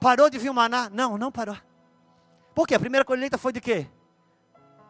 Parou 0.00 0.30
de 0.30 0.38
vir 0.38 0.50
o 0.50 0.54
maná? 0.54 0.88
Não, 0.90 1.18
não 1.18 1.32
parou. 1.32 1.56
Por 2.54 2.66
quê? 2.66 2.74
A 2.74 2.80
primeira 2.80 3.04
colheita 3.04 3.36
foi 3.36 3.52
de 3.52 3.60
quê? 3.60 3.86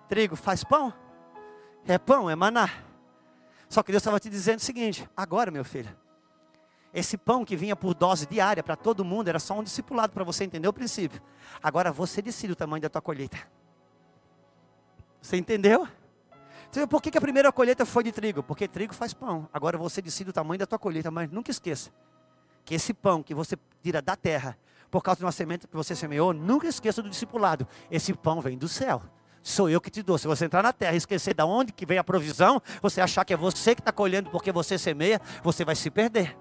Trigo 0.09 0.37
faz 0.37 0.65
pão? 0.65 0.93
É 1.87 1.99
pão, 1.99 2.29
é 2.29 2.35
maná. 2.35 2.69
Só 3.69 3.83
que 3.83 3.93
Deus 3.93 4.01
estava 4.01 4.19
te 4.21 4.29
dizendo 4.29 4.59
o 4.59 4.63
seguinte: 4.63 5.09
agora, 5.17 5.51
meu 5.51 5.65
filho, 5.65 5.95
esse 6.93 7.17
pão 7.17 7.45
que 7.45 7.57
vinha 7.57 7.77
por 7.77 7.95
dose 7.95 8.27
diária 8.27 8.63
para 8.63 8.77
todo 8.77 9.05
mundo 9.05 9.29
era 9.29 9.39
só 9.39 9.59
um 9.59 9.63
discipulado 9.63 10.13
para 10.13 10.25
você 10.25 10.45
entender 10.45 10.69
o 10.69 10.73
princípio. 10.73 11.21
Agora 11.63 11.93
você 11.93 12.23
decide 12.23 12.53
o 12.53 12.57
tamanho 12.57 12.83
da 12.83 12.89
tua 12.89 13.03
colheita. 13.03 13.39
Você 15.21 15.37
entendeu? 15.37 15.87
Você 16.71 16.87
por 16.87 17.03
que, 17.03 17.11
que 17.11 17.19
a 17.19 17.21
primeira 17.21 17.53
colheita 17.53 17.85
foi 17.85 18.05
de 18.05 18.13
trigo? 18.13 18.43
Porque 18.43 18.69
trigo 18.69 18.95
faz 18.95 19.13
pão. 19.13 19.49
Agora 19.53 19.77
você 19.77 20.01
decide 20.01 20.31
o 20.31 20.33
tamanho 20.33 20.59
da 20.59 20.67
tua 20.67 20.79
colheita, 20.79 21.11
mas 21.11 21.31
nunca 21.31 21.51
esqueça 21.51 21.91
que 22.65 22.75
esse 22.75 22.93
pão 22.93 23.23
que 23.23 23.35
você 23.35 23.57
tira 23.83 24.03
da 24.03 24.15
terra 24.15 24.59
por 24.91 25.03
causa 25.03 25.19
de 25.19 25.25
uma 25.25 25.33
semente 25.33 25.67
que 25.67 25.77
você 25.77 25.95
semeou, 25.95 26.33
nunca 26.33 26.67
esqueça 26.67 27.03
do 27.03 27.11
discipulado. 27.11 27.67
Esse 27.91 28.15
pão 28.15 28.41
vem 28.41 28.57
do 28.57 28.69
céu. 28.69 29.03
Sou 29.43 29.69
eu 29.69 29.81
que 29.81 29.91
te 29.91 30.03
dou. 30.03 30.19
Se 30.19 30.27
você 30.27 30.45
entrar 30.45 30.63
na 30.63 30.73
terra 30.73 30.95
e 30.95 30.97
esquecer 30.97 31.35
de 31.35 31.43
onde 31.43 31.73
que 31.73 31.87
vem 31.87 31.99
a 31.99 32.05
provisão, 32.05 32.61
você 32.83 33.01
achar 33.01 33.25
que 33.25 33.33
é 33.33 33.37
você 33.37 33.75
que 33.75 33.81
está 33.81 33.93
colhendo 33.93 34.31
porque 34.31 34.53
você 34.53 34.79
semeia, 34.79 35.21
você 35.43 35.65
vai 35.65 35.75
se 35.75 35.91
perder. 35.91 36.37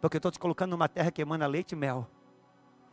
Porque 0.00 0.16
eu 0.16 0.18
estou 0.18 0.30
te 0.30 0.38
colocando 0.38 0.70
numa 0.70 0.88
terra 0.88 1.10
que 1.10 1.22
emana 1.22 1.46
leite 1.46 1.72
e 1.72 1.76
mel. 1.76 2.06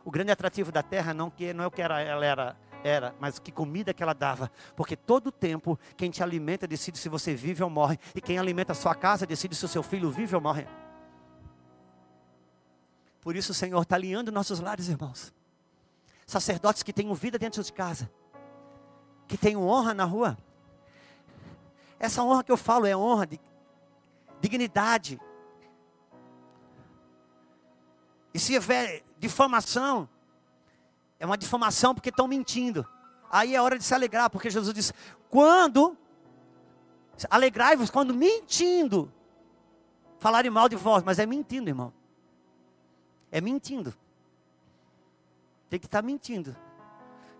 O 0.04 0.10
grande 0.10 0.30
atrativo 0.30 0.70
da 0.70 0.82
terra 0.82 1.14
não, 1.14 1.30
que, 1.30 1.52
não 1.52 1.64
é 1.64 1.66
o 1.66 1.70
que 1.70 1.82
era, 1.82 2.00
ela 2.00 2.24
era, 2.24 2.56
era, 2.82 3.14
mas 3.18 3.38
que 3.38 3.50
comida 3.50 3.94
que 3.94 4.02
ela 4.02 4.12
dava. 4.12 4.50
Porque 4.76 4.96
todo 4.96 5.32
tempo, 5.32 5.78
quem 5.96 6.10
te 6.10 6.22
alimenta 6.22 6.66
decide 6.66 6.98
se 6.98 7.08
você 7.08 7.34
vive 7.34 7.62
ou 7.62 7.70
morre. 7.70 7.98
E 8.14 8.20
quem 8.20 8.38
alimenta 8.38 8.72
a 8.72 8.74
sua 8.74 8.94
casa 8.94 9.26
decide 9.26 9.54
se 9.54 9.64
o 9.64 9.68
seu 9.68 9.82
filho 9.82 10.10
vive 10.10 10.34
ou 10.34 10.40
morre. 10.40 10.66
Por 13.24 13.34
isso 13.34 13.52
o 13.52 13.54
Senhor 13.54 13.80
está 13.80 13.96
alinhando 13.96 14.30
nossos 14.30 14.60
lares, 14.60 14.86
irmãos. 14.86 15.32
Sacerdotes 16.26 16.82
que 16.82 16.92
tenham 16.92 17.14
vida 17.14 17.38
dentro 17.38 17.62
de 17.62 17.72
casa, 17.72 18.10
que 19.26 19.38
tenham 19.38 19.66
honra 19.66 19.94
na 19.94 20.04
rua. 20.04 20.36
Essa 21.98 22.22
honra 22.22 22.44
que 22.44 22.52
eu 22.52 22.56
falo 22.58 22.84
é 22.84 22.94
honra 22.94 23.26
de 23.26 23.40
dignidade. 24.42 25.18
E 28.34 28.38
se 28.38 28.54
houver 28.54 29.02
difamação, 29.18 30.06
é 31.18 31.24
uma 31.24 31.38
difamação 31.38 31.94
porque 31.94 32.10
estão 32.10 32.28
mentindo. 32.28 32.86
Aí 33.30 33.54
é 33.54 33.62
hora 33.62 33.78
de 33.78 33.84
se 33.84 33.94
alegrar, 33.94 34.28
porque 34.28 34.50
Jesus 34.50 34.74
disse: 34.74 34.92
quando 35.30 35.96
alegrai-vos 37.30 37.88
quando 37.90 38.12
mentindo 38.12 39.10
falarem 40.18 40.50
mal 40.50 40.68
de 40.68 40.76
vós, 40.76 41.02
mas 41.02 41.18
é 41.18 41.24
mentindo, 41.24 41.70
irmão 41.70 41.92
é 43.34 43.40
mentindo. 43.40 43.92
Tem 45.68 45.80
que 45.80 45.86
estar 45.86 46.00
tá 46.00 46.06
mentindo. 46.06 46.56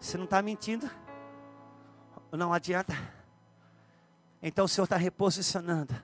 Se 0.01 0.17
não 0.17 0.25
está 0.25 0.43
mentindo, 0.43 0.91
não 2.33 2.53
adianta. 2.53 2.93
Então 4.43 4.65
o 4.65 4.69
Senhor 4.69 4.87
está 4.87 4.97
reposicionando. 4.97 5.95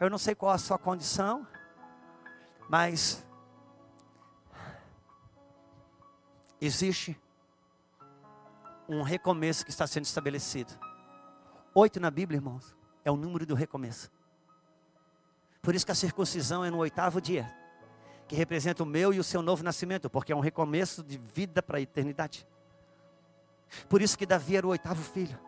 Eu 0.00 0.10
não 0.10 0.18
sei 0.18 0.34
qual 0.34 0.50
a 0.50 0.58
sua 0.58 0.76
condição, 0.76 1.46
mas 2.68 3.24
existe 6.60 7.16
um 8.88 9.02
recomeço 9.02 9.64
que 9.64 9.70
está 9.70 9.86
sendo 9.86 10.06
estabelecido. 10.06 10.72
Oito 11.72 12.00
na 12.00 12.10
Bíblia, 12.10 12.38
irmãos, 12.38 12.76
é 13.04 13.12
o 13.12 13.16
número 13.16 13.46
do 13.46 13.54
recomeço. 13.54 14.10
Por 15.62 15.72
isso 15.72 15.86
que 15.86 15.92
a 15.92 15.94
circuncisão 15.94 16.64
é 16.64 16.70
no 16.70 16.78
oitavo 16.78 17.20
dia 17.20 17.62
que 18.26 18.34
representa 18.34 18.82
o 18.82 18.86
meu 18.86 19.12
e 19.12 19.18
o 19.18 19.24
seu 19.24 19.42
novo 19.42 19.62
nascimento, 19.62 20.08
porque 20.08 20.32
é 20.32 20.36
um 20.36 20.40
recomeço 20.40 21.02
de 21.02 21.18
vida 21.18 21.62
para 21.62 21.78
a 21.78 21.80
eternidade. 21.80 22.46
Por 23.88 24.00
isso 24.00 24.16
que 24.16 24.26
Davi 24.26 24.56
era 24.56 24.66
o 24.66 24.70
oitavo 24.70 25.02
filho, 25.02 25.38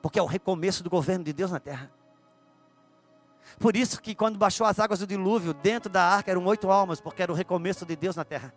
porque 0.00 0.18
é 0.18 0.22
o 0.22 0.26
recomeço 0.26 0.82
do 0.82 0.90
governo 0.90 1.24
de 1.24 1.32
Deus 1.32 1.50
na 1.50 1.60
terra. 1.60 1.90
Por 3.58 3.76
isso 3.76 4.00
que 4.00 4.14
quando 4.14 4.38
baixou 4.38 4.66
as 4.66 4.78
águas 4.78 5.00
do 5.00 5.06
dilúvio, 5.06 5.54
dentro 5.54 5.90
da 5.90 6.02
arca 6.02 6.30
eram 6.30 6.44
oito 6.46 6.70
almas, 6.70 7.00
porque 7.00 7.22
era 7.22 7.32
o 7.32 7.34
recomeço 7.34 7.84
de 7.84 7.96
Deus 7.96 8.16
na 8.16 8.24
terra. 8.24 8.54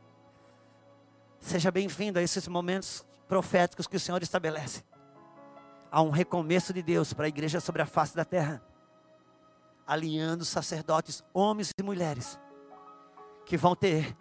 Seja 1.40 1.70
bem-vindo 1.72 2.18
a 2.18 2.24
esses 2.24 2.48
momentos 2.48 3.06
proféticos 3.28 3.88
que 3.88 3.98
o 3.98 4.00
Senhor 4.00 4.22
estabelece. 4.24 4.84
Há 5.92 6.02
um 6.02 6.10
recomeço 6.10 6.74
de 6.74 6.82
Deus 6.82 7.14
para 7.14 7.26
a 7.26 7.28
igreja 7.30 7.60
sobre 7.60 7.82
a 7.82 7.86
face 7.86 8.16
da 8.16 8.26
terra, 8.26 8.62
alinhando 9.86 10.44
sacerdotes, 10.44 11.24
homens 11.34 11.72
e 11.78 11.84
mulheres, 11.84 12.40
que 13.46 13.56
vão 13.56 13.76
ter 13.76 14.16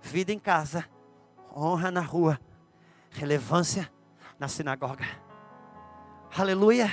vida 0.00 0.32
em 0.32 0.38
casa, 0.38 0.84
honra 1.54 1.90
na 1.90 2.00
rua, 2.00 2.38
relevância 3.10 3.90
na 4.38 4.48
sinagoga. 4.48 5.04
Aleluia. 6.36 6.88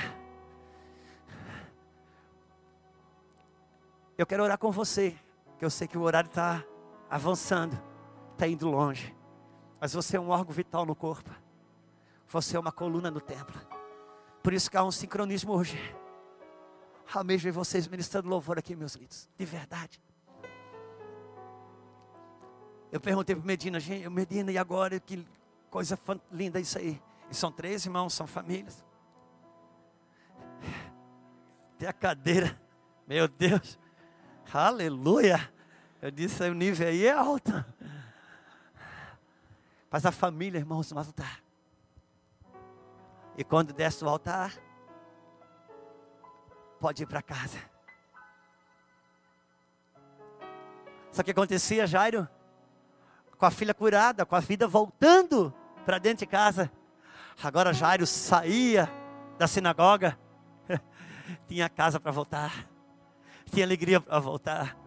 Eu 4.17 4.25
quero 4.25 4.43
orar 4.43 4.57
com 4.57 4.71
você, 4.71 5.17
que 5.57 5.65
eu 5.65 5.69
sei 5.69 5.87
que 5.87 5.97
o 5.97 6.01
horário 6.01 6.29
está 6.29 6.63
avançando, 7.09 7.77
está 8.31 8.47
indo 8.47 8.69
longe. 8.69 9.13
Mas 9.81 9.93
você 9.93 10.15
é 10.15 10.19
um 10.19 10.29
órgão 10.29 10.53
vital 10.53 10.85
no 10.85 10.95
corpo. 10.95 11.29
Você 12.27 12.55
é 12.55 12.59
uma 12.59 12.71
coluna 12.71 13.11
no 13.11 13.19
templo. 13.19 13.59
Por 14.41 14.53
isso 14.53 14.69
que 14.69 14.77
há 14.77 14.83
um 14.83 14.91
sincronismo 14.91 15.53
hoje. 15.53 15.77
Amém 17.13 17.37
ver 17.37 17.51
vocês 17.51 17.87
ministrando 17.87 18.29
louvor 18.29 18.57
aqui, 18.57 18.75
meus 18.75 18.95
lindos. 18.95 19.29
De 19.37 19.45
verdade. 19.45 20.01
Eu 22.93 23.01
perguntei 23.01 23.35
para 23.35 23.43
Medina, 23.43 23.79
gente, 23.79 24.07
Medina, 24.07 24.51
e 24.51 24.57
agora? 24.59 24.99
Que 24.99 25.27
coisa 25.71 25.99
linda 26.31 26.59
isso 26.59 26.77
aí. 26.77 27.01
E 27.27 27.33
são 27.33 27.51
três 27.51 27.83
irmãos, 27.87 28.13
são 28.13 28.27
famílias. 28.27 28.85
Tem 31.79 31.87
a 31.89 31.91
cadeira. 31.91 32.55
Meu 33.07 33.27
Deus. 33.27 33.79
Aleluia. 34.53 35.51
Eu 35.99 36.11
disse, 36.11 36.47
o 36.47 36.53
nível 36.53 36.87
aí 36.87 37.07
é 37.07 37.11
alto. 37.11 37.65
Mas 39.89 40.05
a 40.05 40.11
família, 40.11 40.59
irmãos, 40.59 40.91
no 40.91 40.99
altar. 40.99 41.41
E 43.35 43.43
quando 43.43 43.73
desce 43.73 44.05
o 44.05 44.07
altar, 44.07 44.53
pode 46.79 47.01
ir 47.01 47.07
para 47.07 47.23
casa. 47.23 47.57
Só 51.11 51.23
que 51.23 51.31
acontecia, 51.31 51.87
Jairo, 51.87 52.29
com 53.43 53.47
a 53.47 53.51
filha 53.51 53.73
curada, 53.73 54.25
com 54.25 54.37
a 54.37 54.39
vida 54.39 54.69
voltando 54.69 55.53
para 55.85 55.97
dentro 55.97 56.19
de 56.19 56.27
casa. 56.27 56.71
Agora 57.43 57.73
Jairo 57.73 58.07
saía 58.07 58.89
da 59.37 59.47
sinagoga, 59.47 60.17
tinha 61.45 61.67
casa 61.67 61.99
para 61.99 62.09
voltar, 62.09 62.69
tinha 63.51 63.65
alegria 63.65 63.99
para 63.99 64.17
voltar. 64.17 64.77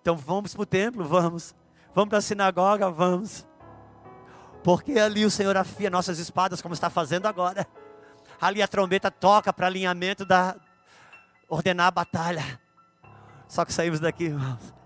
Então 0.00 0.16
vamos 0.16 0.54
para 0.54 0.62
o 0.62 0.66
templo, 0.66 1.04
vamos. 1.04 1.54
Vamos 1.94 2.08
para 2.08 2.18
a 2.18 2.22
sinagoga, 2.22 2.90
vamos. 2.90 3.46
Porque 4.64 4.98
ali 4.98 5.26
o 5.26 5.30
Senhor 5.30 5.58
afia 5.58 5.90
nossas 5.90 6.18
espadas, 6.18 6.62
como 6.62 6.72
está 6.72 6.88
fazendo 6.88 7.26
agora. 7.26 7.66
Ali 8.40 8.62
a 8.62 8.66
trombeta 8.66 9.10
toca 9.10 9.52
para 9.52 9.66
alinhamento 9.66 10.24
da 10.24 10.56
ordenar 11.50 11.88
a 11.88 11.90
batalha. 11.90 12.58
Só 13.46 13.62
que 13.66 13.74
saímos 13.74 14.00
daqui, 14.00 14.24
irmãos. 14.24 14.81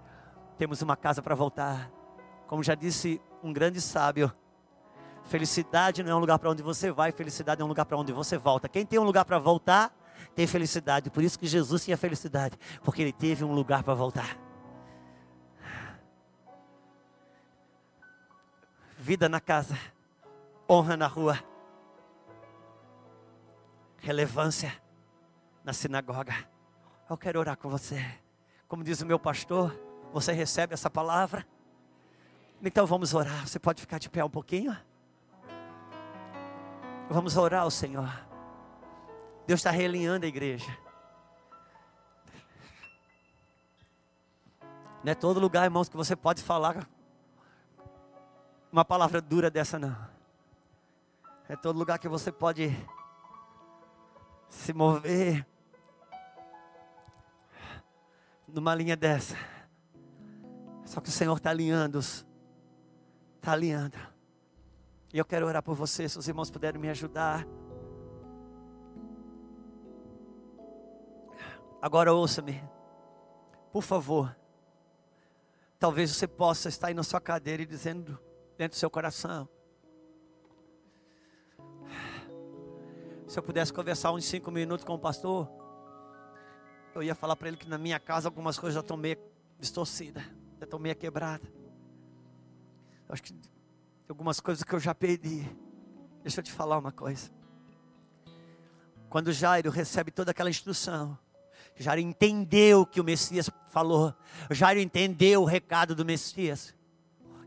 Temos 0.58 0.82
uma 0.82 0.96
casa 0.96 1.22
para 1.22 1.34
voltar. 1.34 1.90
Como 2.46 2.62
já 2.62 2.74
disse 2.74 3.20
um 3.42 3.52
grande 3.52 3.80
sábio, 3.80 4.32
felicidade 5.24 6.02
não 6.02 6.12
é 6.12 6.14
um 6.14 6.18
lugar 6.18 6.38
para 6.38 6.50
onde 6.50 6.62
você 6.62 6.90
vai, 6.90 7.12
felicidade 7.12 7.60
é 7.60 7.64
um 7.64 7.68
lugar 7.68 7.84
para 7.84 7.96
onde 7.96 8.12
você 8.12 8.38
volta. 8.38 8.68
Quem 8.68 8.86
tem 8.86 8.98
um 8.98 9.04
lugar 9.04 9.24
para 9.24 9.38
voltar, 9.38 9.94
tem 10.34 10.46
felicidade. 10.46 11.10
Por 11.10 11.22
isso 11.22 11.38
que 11.38 11.46
Jesus 11.46 11.84
tinha 11.84 11.96
felicidade, 11.96 12.56
porque 12.82 13.02
ele 13.02 13.12
teve 13.12 13.44
um 13.44 13.52
lugar 13.52 13.82
para 13.82 13.94
voltar. 13.94 14.46
vida 19.06 19.28
na 19.28 19.38
casa, 19.38 19.78
honra 20.68 20.96
na 20.96 21.06
rua, 21.06 21.38
relevância 23.98 24.72
na 25.62 25.72
sinagoga. 25.72 26.34
Eu 27.08 27.16
quero 27.16 27.38
orar 27.38 27.56
com 27.56 27.68
você. 27.68 28.04
Como 28.66 28.82
diz 28.82 29.00
o 29.02 29.06
meu 29.06 29.16
pastor, 29.16 29.72
você 30.20 30.32
recebe 30.32 30.72
essa 30.72 30.88
palavra? 30.88 31.46
Então 32.62 32.86
vamos 32.86 33.12
orar. 33.12 33.46
Você 33.46 33.58
pode 33.58 33.82
ficar 33.82 33.98
de 33.98 34.08
pé 34.08 34.24
um 34.24 34.30
pouquinho? 34.30 34.74
Vamos 37.10 37.36
orar 37.36 37.64
ao 37.64 37.70
Senhor. 37.70 38.08
Deus 39.46 39.60
está 39.60 39.70
realinhando 39.70 40.24
a 40.24 40.28
igreja. 40.28 40.74
Não 45.04 45.12
é 45.12 45.14
todo 45.14 45.38
lugar, 45.38 45.64
irmãos, 45.64 45.86
que 45.86 45.96
você 45.98 46.16
pode 46.16 46.42
falar 46.42 46.88
uma 48.72 48.86
palavra 48.86 49.20
dura 49.20 49.50
dessa, 49.50 49.78
não. 49.78 49.94
É 51.46 51.56
todo 51.56 51.78
lugar 51.78 51.98
que 51.98 52.08
você 52.08 52.32
pode 52.32 52.74
se 54.48 54.72
mover 54.72 55.46
numa 58.48 58.74
linha 58.74 58.96
dessa. 58.96 59.55
Só 60.86 61.00
que 61.00 61.08
o 61.08 61.12
Senhor 61.12 61.36
está 61.36 61.50
alinhando, 61.50 61.98
está 61.98 63.52
alinhando. 63.52 63.98
E 65.12 65.18
eu 65.18 65.24
quero 65.24 65.46
orar 65.46 65.62
por 65.62 65.74
você, 65.74 66.08
se 66.08 66.18
os 66.18 66.28
irmãos 66.28 66.50
puderem 66.50 66.80
me 66.80 66.88
ajudar. 66.88 67.46
Agora 71.82 72.14
ouça-me, 72.14 72.62
por 73.72 73.82
favor. 73.82 74.34
Talvez 75.78 76.10
você 76.10 76.26
possa 76.26 76.68
estar 76.68 76.86
aí 76.86 76.94
na 76.94 77.02
sua 77.02 77.20
cadeira 77.20 77.62
e 77.62 77.66
dizendo: 77.66 78.18
dentro 78.56 78.76
do 78.76 78.80
seu 78.80 78.88
coração. 78.88 79.48
Se 83.26 83.38
eu 83.38 83.42
pudesse 83.42 83.72
conversar 83.72 84.12
uns 84.12 84.24
cinco 84.24 84.50
minutos 84.50 84.84
com 84.84 84.94
o 84.94 84.98
pastor, 84.98 85.48
eu 86.94 87.02
ia 87.02 87.14
falar 87.14 87.36
para 87.36 87.48
ele 87.48 87.56
que 87.56 87.68
na 87.68 87.76
minha 87.76 87.98
casa 87.98 88.28
algumas 88.28 88.58
coisas 88.58 88.74
já 88.74 88.80
estão 88.80 88.96
meio 88.96 89.18
distorcidas, 89.58 90.22
já 90.58 90.64
estão 90.64 90.78
meio 90.78 90.96
quebradas. 90.96 91.48
Acho 93.08 93.22
que 93.22 93.34
algumas 94.08 94.40
coisas 94.40 94.64
que 94.64 94.74
eu 94.74 94.80
já 94.80 94.94
perdi. 94.94 95.48
Deixa 96.22 96.40
eu 96.40 96.44
te 96.44 96.52
falar 96.52 96.78
uma 96.78 96.92
coisa. 96.92 97.30
Quando 99.08 99.32
Jairo 99.32 99.70
recebe 99.70 100.10
toda 100.10 100.32
aquela 100.32 100.50
instrução, 100.50 101.16
Jairo 101.76 102.00
entendeu 102.00 102.80
o 102.80 102.86
que 102.86 103.00
o 103.00 103.04
Messias 103.04 103.50
falou, 103.68 104.14
Jairo 104.50 104.80
entendeu 104.80 105.42
o 105.42 105.44
recado 105.44 105.94
do 105.94 106.04
Messias. 106.04 106.74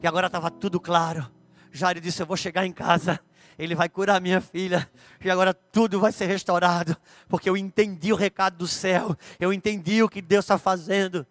E 0.01 0.07
agora 0.07 0.27
estava 0.27 0.49
tudo 0.49 0.79
claro. 0.79 1.29
Jairo 1.71 1.99
disse: 1.99 2.21
Eu 2.21 2.25
vou 2.25 2.37
chegar 2.37 2.65
em 2.65 2.71
casa. 2.71 3.19
Ele 3.57 3.75
vai 3.75 3.89
curar 3.89 4.21
minha 4.21 4.39
filha. 4.39 4.89
E 5.23 5.29
agora 5.29 5.53
tudo 5.53 5.99
vai 5.99 6.13
ser 6.13 6.27
restaurado. 6.27 6.95
Porque 7.27 7.49
eu 7.49 7.57
entendi 7.57 8.13
o 8.13 8.15
recado 8.15 8.57
do 8.57 8.67
céu. 8.67 9.17
Eu 9.37 9.51
entendi 9.51 10.01
o 10.01 10.07
que 10.07 10.21
Deus 10.21 10.45
está 10.45 10.57
fazendo. 10.57 11.27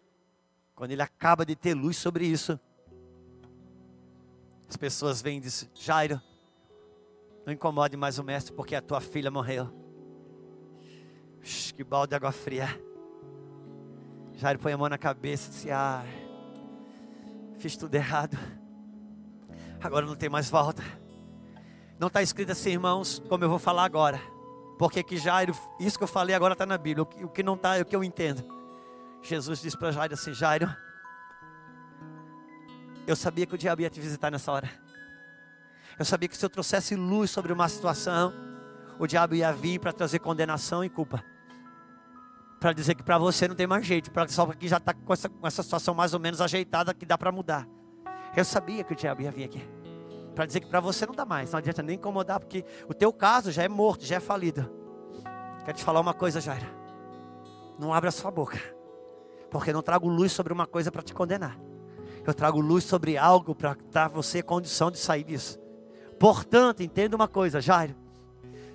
Quando 0.79 0.93
ele 0.93 1.03
acaba 1.03 1.45
de 1.45 1.57
ter 1.57 1.75
luz 1.75 1.97
sobre 1.97 2.25
isso. 2.25 2.57
As 4.69 4.77
pessoas 4.77 5.21
vêm 5.21 5.39
e 5.39 5.41
dizem: 5.41 5.69
Jairo, 5.75 6.23
não 7.45 7.53
incomode 7.53 7.97
mais 7.97 8.17
o 8.21 8.23
mestre, 8.23 8.55
porque 8.55 8.77
a 8.77 8.81
tua 8.81 9.01
filha 9.01 9.29
morreu. 9.29 9.69
que 11.75 11.83
balde 11.83 12.11
de 12.11 12.15
água 12.15 12.31
fria. 12.31 12.69
Jairo 14.35 14.61
põe 14.61 14.73
a 14.73 14.79
mão 14.79 14.89
na 14.89 14.97
cabeça 14.97 15.49
e 15.49 15.53
disse: 15.53 15.71
Ah, 15.73 16.05
fiz 17.59 17.77
tudo 17.77 17.97
errado. 17.97 18.39
Agora 19.83 20.07
não 20.07 20.15
tem 20.15 20.29
mais 20.29 20.49
volta. 20.49 20.85
Não 21.99 22.07
está 22.07 22.23
escrito 22.23 22.53
assim, 22.53 22.71
irmãos, 22.71 23.21
como 23.29 23.43
eu 23.43 23.51
vou 23.51 23.59
falar 23.59 23.83
agora. 23.83 24.21
Porque 24.79 25.03
que 25.03 25.17
Jairo, 25.17 25.53
isso 25.81 25.99
que 25.99 26.05
eu 26.05 26.09
falei 26.09 26.37
agora 26.37 26.53
está 26.53 26.65
na 26.65 26.79
Bíblia. 26.79 27.03
O 27.03 27.29
que 27.29 27.43
não 27.43 27.55
está 27.55 27.79
é 27.79 27.83
o 27.83 27.85
que 27.85 27.97
eu 27.97 28.05
entendo. 28.05 28.58
Jesus 29.23 29.61
disse 29.61 29.77
para 29.77 29.91
Jairo 29.93 30.15
assim: 30.15 30.33
Jairo, 30.33 30.69
eu 33.07 33.17
sabia 33.17 33.47
que 33.47 33.55
o 33.55 33.59
diabo 33.59 33.83
ia 33.83 33.91
te 33.91 34.01
visitar 34.01 34.31
nessa 34.31 34.53
hora. 34.53 34.71
Eu 35.99 36.05
sabia 36.05 36.29
que 36.29 36.37
se 36.37 36.45
eu 36.45 36.51
trouxesse 36.51 36.95
luz 36.95 37.31
sobre 37.31 37.53
uma 37.53 37.69
situação, 37.69 38.33
o 38.99 39.07
diabo 39.07 39.35
ia 39.35 39.53
vir 39.53 39.81
para 39.81 39.93
trazer 39.93 40.19
condenação 40.19 40.85
e 40.85 40.89
culpa. 40.89 41.25
Para 42.61 42.73
dizer 42.73 42.95
que 42.95 43.03
para 43.03 43.19
você 43.19 43.49
não 43.49 43.55
tem 43.55 43.67
mais 43.67 43.87
jeito, 43.87 44.11
para 44.11 44.29
só 44.29 44.47
que 44.47 44.69
já 44.69 44.77
está 44.77 44.93
com 44.93 45.13
essa, 45.13 45.29
com 45.29 45.47
essa 45.47 45.63
situação 45.63 45.95
mais 45.95 46.13
ou 46.13 46.21
menos 46.21 46.41
ajeitada 46.41 46.93
que 46.93 47.07
dá 47.07 47.17
para 47.17 47.33
mudar. 47.33 47.67
Eu 48.37 48.45
sabia 48.45 48.85
que 48.85 48.93
o 48.93 48.97
diabo 48.97 49.23
ia 49.23 49.31
vir 49.31 49.45
aqui. 49.45 49.67
Para 50.35 50.47
dizer 50.47 50.61
que 50.61 50.69
para 50.69 50.79
você 50.81 51.07
não 51.07 51.15
dá 51.15 51.25
mais. 51.25 51.51
Não 51.51 51.59
adianta 51.59 51.83
nem 51.83 51.97
incomodar, 51.97 52.39
porque 52.39 52.65
o 52.87 52.95
teu 52.95 53.13
caso 53.13 53.51
já 53.51 53.63
é 53.63 53.69
morto, 53.69 54.05
já 54.05 54.17
é 54.17 54.21
falido. 54.21 54.71
Quero 55.65 55.77
te 55.77 55.83
falar 55.83 56.01
uma 56.01 56.15
coisa, 56.15 56.41
Jaira. 56.41 56.69
Não 57.79 57.93
abra 57.93 58.11
sua 58.11 58.31
boca. 58.31 58.78
Porque 59.51 59.71
eu 59.71 59.75
não 59.75 59.83
trago 59.83 60.09
luz 60.09 60.33
sobre 60.33 60.53
uma 60.53 60.67
coisa 60.67 60.91
para 60.91 61.03
te 61.03 61.15
condenar. 61.15 61.59
Eu 62.27 62.35
trago 62.35 62.61
luz 62.61 62.85
sobre 62.85 63.17
algo 63.17 63.55
para 63.55 63.77
dar 63.91 64.09
você 64.09 64.43
condição 64.43 64.91
de 64.91 64.99
sair 64.99 65.25
disso. 65.25 65.59
Portanto, 66.19 66.83
entenda 66.83 67.17
uma 67.17 67.29
coisa, 67.29 67.61
Jairo. 67.61 67.95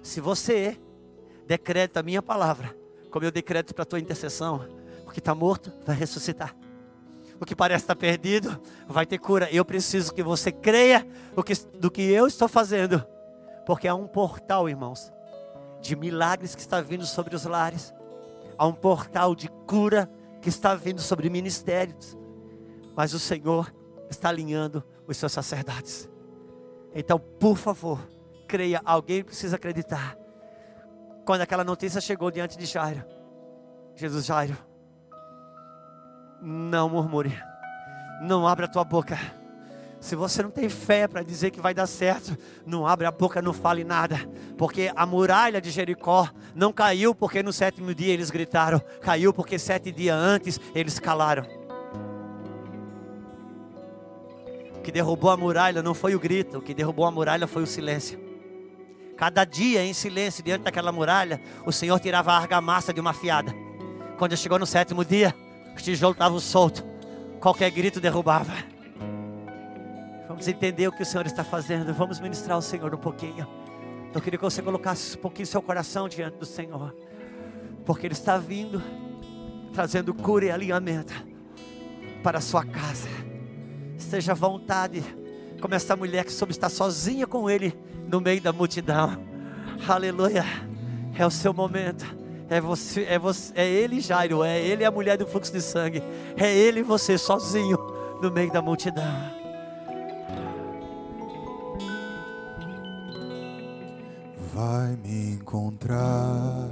Se 0.01 0.19
você 0.19 0.79
decreta 1.45 1.99
a 1.99 2.03
minha 2.03 2.21
palavra, 2.21 2.75
como 3.11 3.25
eu 3.25 3.31
decreto 3.31 3.73
para 3.75 3.83
a 3.83 3.85
tua 3.85 3.99
intercessão, 3.99 4.65
porque 5.03 5.19
está 5.19 5.35
morto, 5.35 5.71
vai 5.85 5.95
ressuscitar 5.95 6.55
o 7.43 7.45
que 7.45 7.55
parece 7.55 7.83
estar 7.83 7.95
perdido, 7.95 8.59
vai 8.87 9.05
ter 9.05 9.17
cura. 9.17 9.49
Eu 9.51 9.65
preciso 9.65 10.13
que 10.13 10.23
você 10.23 10.51
creia 10.51 11.05
do 11.35 11.43
que, 11.43 11.53
do 11.77 11.91
que 11.91 12.01
eu 12.01 12.25
estou 12.25 12.47
fazendo, 12.47 13.05
porque 13.65 13.87
há 13.87 13.93
um 13.93 14.07
portal, 14.07 14.69
irmãos, 14.69 15.11
de 15.81 15.95
milagres 15.95 16.55
que 16.55 16.61
está 16.61 16.79
vindo 16.79 17.05
sobre 17.05 17.35
os 17.35 17.43
lares, 17.43 17.93
há 18.57 18.65
um 18.65 18.73
portal 18.73 19.35
de 19.35 19.49
cura 19.67 20.09
que 20.43 20.49
está 20.49 20.75
vindo 20.75 20.99
sobre 20.99 21.29
ministérios, 21.29 22.17
mas 22.93 23.13
o 23.13 23.19
Senhor 23.19 23.73
está 24.09 24.27
alinhando 24.27 24.83
os 25.07 25.15
seus 25.15 25.31
sacerdotes. 25.31 26.11
Então, 26.93 27.17
por 27.17 27.57
favor, 27.57 27.97
creia, 28.45 28.81
alguém 28.83 29.23
precisa 29.23 29.55
acreditar. 29.55 30.17
Quando 31.25 31.41
aquela 31.41 31.63
notícia 31.63 32.01
chegou 32.01 32.29
diante 32.29 32.57
de 32.57 32.65
Jairo, 32.65 33.05
Jesus, 33.95 34.25
Jairo, 34.25 34.57
não 36.41 36.89
murmure, 36.89 37.33
não 38.21 38.45
abra 38.45 38.65
a 38.65 38.69
tua 38.69 38.83
boca. 38.83 39.17
Se 40.03 40.17
você 40.17 40.43
não 40.43 40.51
tem 40.51 40.67
fé 40.67 41.07
para 41.07 41.23
dizer 41.23 41.49
que 41.49 41.61
vai 41.61 41.73
dar 41.73 41.87
certo, 41.87 42.37
não 42.65 42.85
abre 42.85 43.07
a 43.07 43.11
boca, 43.11 43.41
não 43.41 43.53
fale 43.53 43.85
nada, 43.85 44.19
porque 44.57 44.91
a 44.93 45.05
muralha 45.05 45.61
de 45.61 45.71
Jericó 45.71 46.27
não 46.53 46.73
caiu 46.73 47.15
porque 47.15 47.41
no 47.41 47.53
sétimo 47.53 47.95
dia 47.95 48.13
eles 48.13 48.29
gritaram, 48.29 48.81
caiu 48.99 49.33
porque 49.33 49.57
sete 49.57 49.93
dias 49.93 50.17
antes 50.17 50.59
eles 50.75 50.99
calaram. 50.99 51.45
O 54.75 54.81
que 54.81 54.91
derrubou 54.91 55.31
a 55.31 55.37
muralha 55.37 55.81
não 55.81 55.93
foi 55.93 56.13
o 56.15 56.19
grito, 56.19 56.57
o 56.57 56.61
que 56.61 56.73
derrubou 56.73 57.05
a 57.05 57.11
muralha 57.11 57.47
foi 57.47 57.63
o 57.63 57.67
silêncio. 57.67 58.19
Cada 59.15 59.45
dia 59.45 59.85
em 59.85 59.93
silêncio 59.93 60.43
diante 60.43 60.63
daquela 60.63 60.91
muralha, 60.91 61.39
o 61.65 61.71
Senhor 61.71 61.97
tirava 61.97 62.33
a 62.33 62.37
argamassa 62.37 62.93
de 62.93 62.99
uma 62.99 63.13
fiada. 63.13 63.55
Quando 64.17 64.35
chegou 64.35 64.59
no 64.59 64.65
sétimo 64.65 65.05
dia, 65.05 65.33
os 65.73 65.81
tijolos 65.81 66.15
estavam 66.15 66.41
soltos, 66.41 66.83
qualquer 67.39 67.71
grito 67.71 68.01
derrubava. 68.01 68.72
Vamos 70.27 70.47
entender 70.47 70.87
o 70.87 70.91
que 70.91 71.03
o 71.03 71.05
Senhor 71.05 71.25
está 71.25 71.43
fazendo. 71.43 71.93
Vamos 71.93 72.19
ministrar 72.19 72.55
ao 72.55 72.61
Senhor 72.61 72.93
um 72.93 72.97
pouquinho. 72.97 73.47
Eu 74.13 74.21
queria 74.21 74.37
que 74.37 74.43
você 74.43 74.61
colocasse 74.61 75.17
um 75.17 75.21
pouquinho 75.21 75.45
seu 75.45 75.61
coração 75.61 76.07
diante 76.07 76.37
do 76.37 76.45
Senhor. 76.45 76.95
Porque 77.85 78.07
Ele 78.07 78.13
está 78.13 78.37
vindo, 78.37 78.81
trazendo 79.73 80.13
cura 80.13 80.45
e 80.45 80.51
alinhamento 80.51 81.13
para 82.21 82.37
a 82.37 82.41
sua 82.41 82.63
casa. 82.63 83.09
Esteja 83.97 84.31
à 84.31 84.35
vontade, 84.35 85.03
como 85.59 85.75
essa 85.75 85.95
mulher 85.95 86.23
que 86.23 86.31
soube 86.31 86.51
estar 86.51 86.69
sozinha 86.69 87.27
com 87.27 87.49
Ele 87.49 87.77
no 88.07 88.21
meio 88.21 88.41
da 88.41 88.53
multidão. 88.53 89.17
Aleluia. 89.87 90.45
É 91.17 91.25
o 91.25 91.31
seu 91.31 91.53
momento. 91.53 92.05
É 92.49 92.61
você, 92.61 93.03
é 93.03 93.17
você, 93.17 93.53
é 93.55 93.67
ele 93.67 93.99
Jairo, 93.99 94.43
é 94.43 94.61
ele 94.61 94.85
a 94.85 94.91
mulher 94.91 95.17
do 95.17 95.25
fluxo 95.25 95.51
de 95.51 95.61
sangue. 95.61 96.03
É 96.37 96.53
ele 96.53 96.83
você 96.83 97.17
sozinho 97.17 97.77
no 98.21 98.29
meio 98.31 98.51
da 98.51 98.61
multidão. 98.61 99.42
Vai 104.53 104.95
me 105.03 105.33
encontrar 105.33 106.69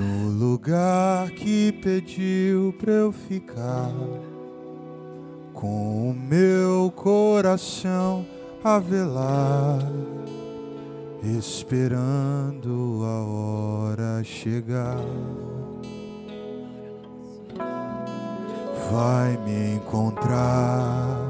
no 0.00 0.28
lugar 0.30 1.30
que 1.30 1.72
pediu 1.80 2.74
para 2.78 2.92
eu 2.92 3.12
ficar, 3.12 3.92
com 5.54 6.10
o 6.10 6.14
meu 6.14 6.92
coração 6.94 8.26
a 8.64 8.78
velar, 8.78 9.80
esperando 11.22 13.02
a 13.04 13.24
hora 13.24 14.24
chegar. 14.24 14.98
Vai 18.90 19.36
me 19.38 19.76
encontrar 19.76 21.25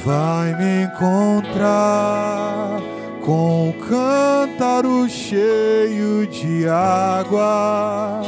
Vai 0.04 0.56
me 0.56 0.84
encontrar 0.84 2.80
com 3.24 3.68
um 3.68 3.72
cântaro 3.72 5.08
cheio 5.08 6.26
de 6.26 6.66
água 6.66 8.22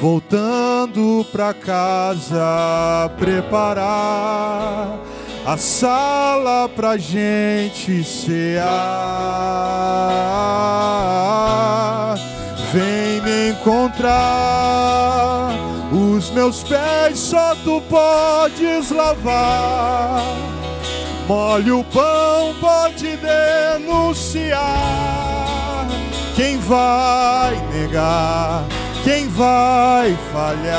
voltando 0.00 1.26
pra 1.32 1.52
casa 1.52 3.10
preparar 3.18 5.00
a 5.44 5.56
sala 5.56 6.68
pra 6.68 6.96
gente 6.96 8.04
cear. 8.04 8.64
Vem 12.72 13.20
me 13.22 13.50
encontrar, 13.50 14.10
os 15.90 16.30
meus 16.30 16.62
pés 16.62 17.18
só 17.18 17.54
tu 17.64 17.80
podes 17.88 18.90
lavar. 18.90 20.22
Molhe 21.26 21.72
o 21.72 21.82
pão, 21.84 22.54
pode 22.60 23.16
denunciar. 23.16 24.58
Quem 26.36 26.58
vai 26.58 27.56
negar? 27.72 28.64
Quem 29.04 29.28
vai 29.28 30.16
falhar? 30.32 30.78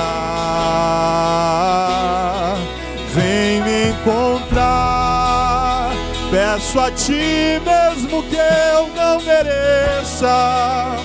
Vem 3.14 3.62
me 3.62 3.92
encontrar. 3.92 5.92
Peço 6.32 6.80
a 6.80 6.90
ti 6.92 7.62
mesmo 7.66 8.24
que 8.24 8.36
eu 8.36 8.88
não 8.96 9.22
mereça. 9.22 10.98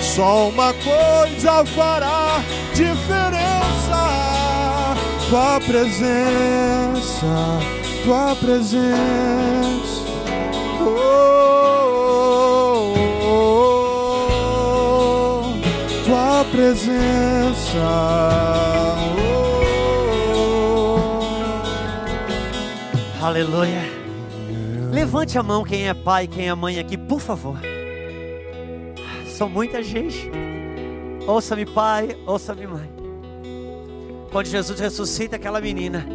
Só 0.00 0.48
uma 0.48 0.74
coisa 0.74 1.64
fará 1.66 2.40
diferença: 2.74 4.02
tua 5.28 5.60
presença, 5.60 7.26
tua 8.04 8.36
presença. 8.36 9.99
Presença. 16.50 17.78
Oh. 23.22 23.24
Aleluia. 23.24 23.82
Levante 24.92 25.38
a 25.38 25.42
mão 25.42 25.62
quem 25.62 25.88
é 25.88 25.94
pai, 25.94 26.26
quem 26.26 26.48
é 26.48 26.54
mãe 26.54 26.78
aqui, 26.78 26.98
por 26.98 27.20
favor. 27.20 27.58
São 29.26 29.48
muita 29.48 29.82
gente. 29.82 30.30
Ouça-me, 31.26 31.64
pai, 31.64 32.16
ouça-me, 32.26 32.66
mãe. 32.66 32.90
Quando 34.32 34.46
Jesus 34.46 34.78
ressuscita 34.78 35.36
aquela 35.36 35.60
menina, 35.60 36.06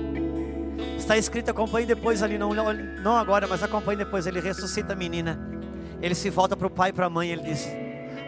está 0.97 1.17
escrito, 1.17 1.51
acompanhe 1.51 1.85
depois 1.85 2.21
ali, 2.21 2.37
não, 2.37 2.53
não 2.53 3.15
agora, 3.15 3.47
mas 3.47 3.63
acompanhe 3.63 3.97
depois. 3.97 4.27
Ele 4.27 4.39
ressuscita 4.39 4.93
a 4.93 4.95
menina. 4.95 5.39
Ele 6.01 6.15
se 6.15 6.29
volta 6.29 6.55
para 6.55 6.67
o 6.67 6.69
pai 6.69 6.89
e 6.89 6.93
para 6.93 7.05
a 7.05 7.09
mãe. 7.09 7.31
Ele 7.31 7.43
diz: 7.43 7.67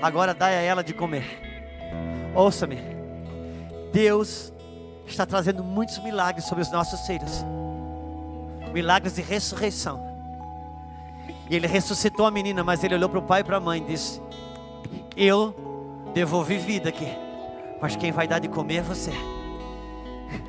Agora 0.01 0.33
dai 0.33 0.55
a 0.55 0.61
ela 0.61 0.83
de 0.83 0.93
comer. 0.93 1.46
Ouça-me. 2.35 2.77
Deus 3.91 4.53
está 5.05 5.25
trazendo 5.25 5.63
muitos 5.63 5.97
milagres 5.99 6.45
sobre 6.45 6.61
os 6.61 6.71
nossos 6.71 7.01
filhos. 7.07 7.43
Milagres 8.73 9.15
de 9.15 9.21
ressurreição. 9.21 10.05
E 11.49 11.55
ele 11.55 11.67
ressuscitou 11.67 12.25
a 12.25 12.31
menina, 12.31 12.63
mas 12.63 12.83
ele 12.83 12.95
olhou 12.95 13.09
para 13.09 13.19
o 13.19 13.23
pai 13.23 13.41
e 13.41 13.43
para 13.43 13.57
a 13.57 13.59
mãe 13.59 13.81
e 13.81 13.85
disse: 13.85 14.21
Eu 15.15 15.55
devolvi 16.13 16.57
vida 16.57 16.89
aqui, 16.89 17.07
mas 17.81 17.95
quem 17.95 18.11
vai 18.11 18.27
dar 18.27 18.39
de 18.39 18.47
comer 18.47 18.77
é 18.77 18.81
você. 18.81 19.11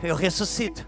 Eu 0.02 0.16
ressuscito, 0.16 0.86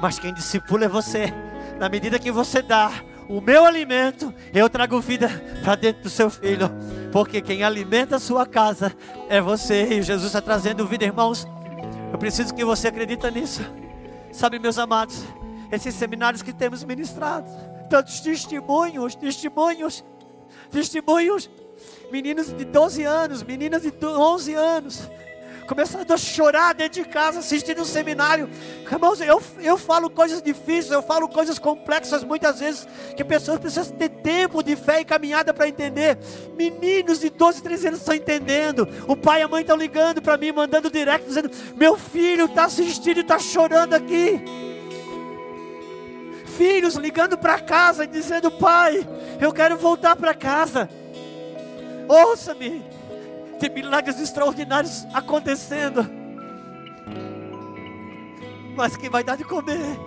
mas 0.00 0.18
quem 0.18 0.32
discipula 0.32 0.86
é 0.86 0.88
você. 0.88 1.32
Na 1.78 1.88
medida 1.88 2.18
que 2.18 2.32
você 2.32 2.62
dá, 2.62 2.90
o 3.28 3.40
meu 3.40 3.64
alimento, 3.64 4.32
eu 4.52 4.68
trago 4.68 5.00
vida 5.00 5.28
para 5.62 5.74
dentro 5.74 6.02
do 6.02 6.10
seu 6.10 6.28
filho, 6.28 6.70
porque 7.10 7.40
quem 7.40 7.62
alimenta 7.62 8.16
a 8.16 8.18
sua 8.18 8.46
casa 8.46 8.94
é 9.28 9.40
você, 9.40 9.84
e 9.84 10.02
Jesus 10.02 10.26
está 10.26 10.40
trazendo 10.40 10.86
vida, 10.86 11.04
irmãos. 11.04 11.46
Eu 12.12 12.18
preciso 12.18 12.54
que 12.54 12.64
você 12.64 12.88
acredita 12.88 13.30
nisso. 13.30 13.62
Sabe, 14.32 14.58
meus 14.58 14.78
amados, 14.78 15.24
esses 15.70 15.94
seminários 15.94 16.42
que 16.42 16.52
temos 16.52 16.84
ministrado, 16.84 17.48
tantos 17.88 18.20
testemunhos, 18.20 19.14
testemunhos, 19.14 20.04
testemunhos, 20.70 21.50
meninos 22.10 22.56
de 22.56 22.64
12 22.64 23.02
anos, 23.04 23.42
meninas 23.42 23.82
de 23.82 23.92
11 24.04 24.54
anos, 24.54 25.10
começando 25.64 26.10
a 26.10 26.16
chorar 26.16 26.74
dentro 26.74 27.02
de 27.02 27.08
casa, 27.08 27.40
assistindo 27.40 27.82
um 27.82 27.84
seminário. 27.84 28.48
Irmãos, 28.90 29.20
eu, 29.20 29.42
eu 29.60 29.76
falo 29.76 30.08
coisas 30.10 30.42
difíceis, 30.42 30.90
eu 30.90 31.02
falo 31.02 31.28
coisas 31.28 31.58
complexas 31.58 32.22
muitas 32.22 32.60
vezes, 32.60 32.86
que 33.16 33.24
pessoas 33.24 33.58
precisam 33.58 33.96
ter 33.96 34.08
tempo 34.08 34.62
de 34.62 34.76
fé 34.76 35.00
e 35.00 35.04
caminhada 35.04 35.52
para 35.52 35.68
entender. 35.68 36.18
Meninos 36.56 37.20
de 37.20 37.30
12, 37.30 37.62
13 37.62 37.88
anos 37.88 38.00
estão 38.00 38.14
entendendo. 38.14 38.88
O 39.08 39.16
pai 39.16 39.40
e 39.40 39.42
a 39.42 39.48
mãe 39.48 39.62
estão 39.62 39.76
ligando 39.76 40.22
para 40.22 40.36
mim, 40.36 40.52
mandando 40.52 40.90
direct, 40.90 41.26
dizendo: 41.26 41.50
Meu 41.74 41.96
filho 41.96 42.44
está 42.46 42.64
assistindo 42.64 43.18
e 43.18 43.20
está 43.20 43.38
chorando 43.38 43.94
aqui. 43.94 44.40
Filhos 46.56 46.94
ligando 46.94 47.36
para 47.36 47.58
casa 47.58 48.04
e 48.04 48.06
dizendo: 48.06 48.50
Pai, 48.50 49.06
eu 49.40 49.52
quero 49.52 49.76
voltar 49.76 50.14
para 50.14 50.34
casa. 50.34 50.88
Ouça-me 52.06 52.93
tem 53.64 53.82
milagres 53.82 54.20
extraordinários 54.20 55.06
acontecendo. 55.14 56.06
Mas 58.76 58.94
quem 58.94 59.08
vai 59.08 59.24
dar 59.24 59.36
de 59.36 59.44
comer 59.44 59.98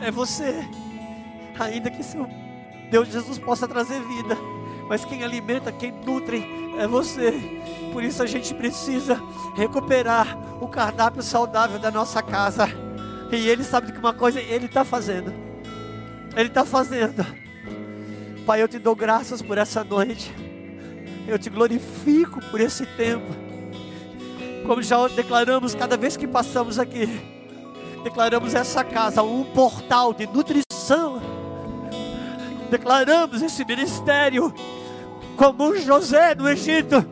é 0.00 0.10
você. 0.10 0.66
Ainda 1.58 1.90
que 1.90 2.02
seu 2.02 2.26
Deus 2.90 3.08
Jesus 3.08 3.38
possa 3.38 3.68
trazer 3.68 4.00
vida, 4.00 4.36
mas 4.88 5.04
quem 5.04 5.22
alimenta, 5.22 5.70
quem 5.70 5.92
nutre 5.92 6.42
é 6.78 6.86
você. 6.86 7.32
Por 7.92 8.02
isso 8.02 8.22
a 8.22 8.26
gente 8.26 8.54
precisa 8.54 9.20
recuperar 9.54 10.38
o 10.62 10.66
cardápio 10.66 11.22
saudável 11.22 11.78
da 11.78 11.90
nossa 11.90 12.22
casa. 12.22 12.66
E 13.30 13.48
Ele 13.48 13.62
sabe 13.62 13.92
que 13.92 13.98
uma 13.98 14.14
coisa 14.14 14.40
Ele 14.40 14.66
está 14.66 14.84
fazendo. 14.84 15.34
Ele 16.34 16.48
está 16.48 16.64
fazendo. 16.64 17.24
Pai, 18.46 18.62
eu 18.62 18.68
te 18.68 18.78
dou 18.78 18.96
graças 18.96 19.42
por 19.42 19.58
essa 19.58 19.84
noite. 19.84 20.49
Eu 21.26 21.38
te 21.38 21.50
glorifico 21.50 22.40
por 22.50 22.60
esse 22.60 22.84
tempo. 22.86 23.26
Como 24.66 24.82
já 24.82 25.06
declaramos 25.08 25.74
cada 25.74 25.96
vez 25.96 26.16
que 26.16 26.26
passamos 26.26 26.78
aqui, 26.78 27.08
declaramos 28.02 28.54
essa 28.54 28.84
casa 28.84 29.22
um 29.22 29.44
portal 29.44 30.12
de 30.12 30.26
nutrição. 30.26 31.20
Declaramos 32.70 33.42
esse 33.42 33.64
ministério 33.64 34.54
como 35.36 35.76
José 35.76 36.34
no 36.34 36.48
Egito, 36.48 37.04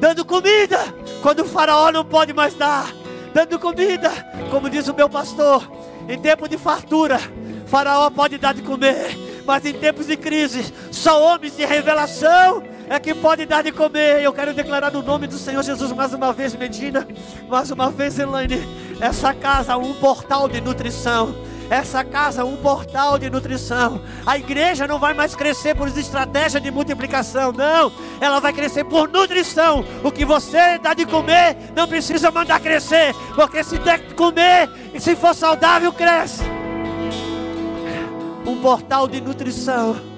dando 0.00 0.24
comida 0.24 0.78
quando 1.22 1.40
o 1.40 1.44
faraó 1.44 1.90
não 1.90 2.04
pode 2.04 2.32
mais 2.32 2.54
dar, 2.54 2.92
dando 3.32 3.58
comida, 3.58 4.10
como 4.50 4.68
diz 4.68 4.88
o 4.88 4.94
meu 4.94 5.08
pastor, 5.08 5.70
em 6.08 6.18
tempo 6.18 6.48
de 6.48 6.58
fartura, 6.58 7.18
faraó 7.66 8.10
pode 8.10 8.38
dar 8.38 8.54
de 8.54 8.62
comer, 8.62 9.16
mas 9.46 9.64
em 9.64 9.72
tempos 9.72 10.06
de 10.06 10.16
crise, 10.16 10.72
só 10.90 11.22
homens 11.22 11.56
de 11.56 11.64
revelação 11.64 12.62
é 12.88 12.98
que 12.98 13.14
pode 13.14 13.44
dar 13.46 13.62
de 13.62 13.72
comer. 13.72 14.22
Eu 14.22 14.32
quero 14.32 14.54
declarar 14.54 14.92
no 14.92 15.02
nome 15.02 15.26
do 15.26 15.38
Senhor 15.38 15.62
Jesus 15.62 15.92
mais 15.92 16.12
uma 16.14 16.32
vez, 16.32 16.54
Medina, 16.54 17.06
mais 17.48 17.70
uma 17.70 17.90
vez, 17.90 18.18
Elaine, 18.18 18.62
essa 19.00 19.34
casa 19.34 19.76
um 19.76 19.94
portal 19.94 20.48
de 20.48 20.60
nutrição 20.60 21.34
essa 21.70 22.04
casa 22.04 22.44
um 22.44 22.56
portal 22.56 23.18
de 23.18 23.28
nutrição. 23.28 24.00
A 24.24 24.38
igreja 24.38 24.86
não 24.86 24.98
vai 24.98 25.14
mais 25.14 25.34
crescer 25.34 25.74
por 25.74 25.88
estratégia 25.88 26.60
de 26.60 26.70
multiplicação, 26.70 27.52
não. 27.52 27.92
Ela 28.20 28.40
vai 28.40 28.52
crescer 28.52 28.84
por 28.84 29.08
nutrição. 29.08 29.84
O 30.02 30.10
que 30.10 30.24
você 30.24 30.78
dá 30.78 30.94
de 30.94 31.04
comer, 31.04 31.56
não 31.74 31.88
precisa 31.88 32.30
mandar 32.30 32.60
crescer, 32.60 33.14
porque 33.34 33.62
se 33.64 33.78
der 33.78 33.98
de 33.98 34.14
comer 34.14 34.70
e 34.94 35.00
se 35.00 35.16
for 35.16 35.34
saudável, 35.34 35.92
cresce. 35.92 36.42
Um 38.46 38.60
portal 38.60 39.08
de 39.08 39.20
nutrição 39.20 40.15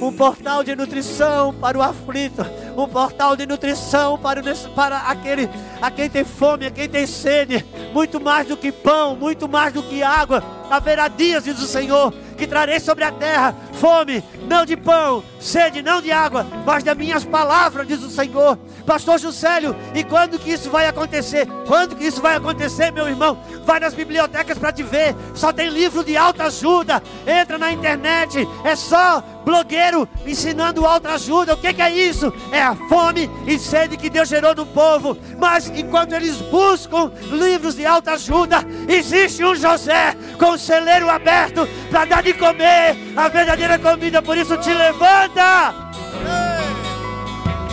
um 0.00 0.12
portal 0.12 0.64
de 0.64 0.74
nutrição 0.74 1.54
para 1.54 1.78
o 1.78 1.82
aflito, 1.82 2.44
um 2.76 2.88
portal 2.88 3.36
de 3.36 3.46
nutrição 3.46 4.18
para, 4.18 4.40
o, 4.40 4.70
para 4.74 4.98
aquele 4.98 5.48
a 5.80 5.90
quem 5.90 6.08
tem 6.08 6.24
fome, 6.24 6.66
a 6.66 6.70
quem 6.70 6.88
tem 6.88 7.06
sede, 7.06 7.64
muito 7.92 8.20
mais 8.20 8.46
do 8.46 8.56
que 8.56 8.72
pão, 8.72 9.16
muito 9.16 9.48
mais 9.48 9.72
do 9.72 9.82
que 9.82 10.02
água. 10.02 10.42
Haverá 10.70 11.08
dias, 11.08 11.44
diz 11.44 11.60
o 11.60 11.66
Senhor, 11.66 12.12
que 12.36 12.46
trarei 12.46 12.80
sobre 12.80 13.04
a 13.04 13.12
terra 13.12 13.54
fome, 13.72 14.22
não 14.50 14.66
de 14.66 14.76
pão, 14.76 15.22
sede, 15.38 15.80
não 15.80 16.02
de 16.02 16.10
água, 16.10 16.44
mas 16.66 16.82
das 16.82 16.96
minhas 16.96 17.24
palavras, 17.24 17.86
diz 17.86 18.02
o 18.02 18.10
Senhor. 18.10 18.58
Pastor 18.84 19.16
Juscelio, 19.16 19.76
e 19.94 20.02
quando 20.02 20.40
que 20.40 20.50
isso 20.50 20.68
vai 20.68 20.88
acontecer? 20.88 21.46
Quando 21.68 21.94
que 21.94 22.04
isso 22.04 22.20
vai 22.20 22.34
acontecer, 22.34 22.90
meu 22.90 23.06
irmão? 23.06 23.38
Vai 23.64 23.78
nas 23.78 23.94
bibliotecas 23.94 24.58
para 24.58 24.72
te 24.72 24.82
ver, 24.82 25.14
só 25.36 25.52
tem 25.52 25.68
livro 25.68 26.02
de 26.02 26.16
alta 26.16 26.44
ajuda. 26.44 27.00
Entra 27.24 27.58
na 27.58 27.70
internet, 27.70 28.44
é 28.64 28.74
só 28.74 29.22
blogueiro 29.44 30.08
ensinando 30.26 30.84
alta 30.84 31.10
ajuda. 31.10 31.54
O 31.54 31.56
que, 31.56 31.72
que 31.72 31.82
é 31.82 31.90
isso? 31.90 32.32
É 32.50 32.60
a 32.60 32.74
fome 32.74 33.30
e 33.46 33.58
sede 33.58 33.96
que 33.96 34.10
Deus 34.10 34.28
gerou 34.28 34.54
no 34.54 34.66
povo. 34.66 35.16
Mas 35.38 35.68
enquanto 35.68 36.12
eles 36.12 36.36
buscam 36.36 37.12
livros 37.30 37.76
de 37.76 37.86
alta 37.86 38.12
ajuda, 38.12 38.64
existe 38.88 39.44
um 39.44 39.54
José 39.54 40.16
com 40.38 40.50
o 40.52 40.58
celeiro 40.58 41.08
aberto 41.08 41.68
para 41.90 42.04
dar 42.04 42.22
de 42.22 42.34
comer 42.34 42.96
a 43.16 43.28
verdadeira 43.28 43.78
comida. 43.78 44.22
Por 44.22 44.36
isso 44.40 44.56
te 44.56 44.72
levanta. 44.72 45.74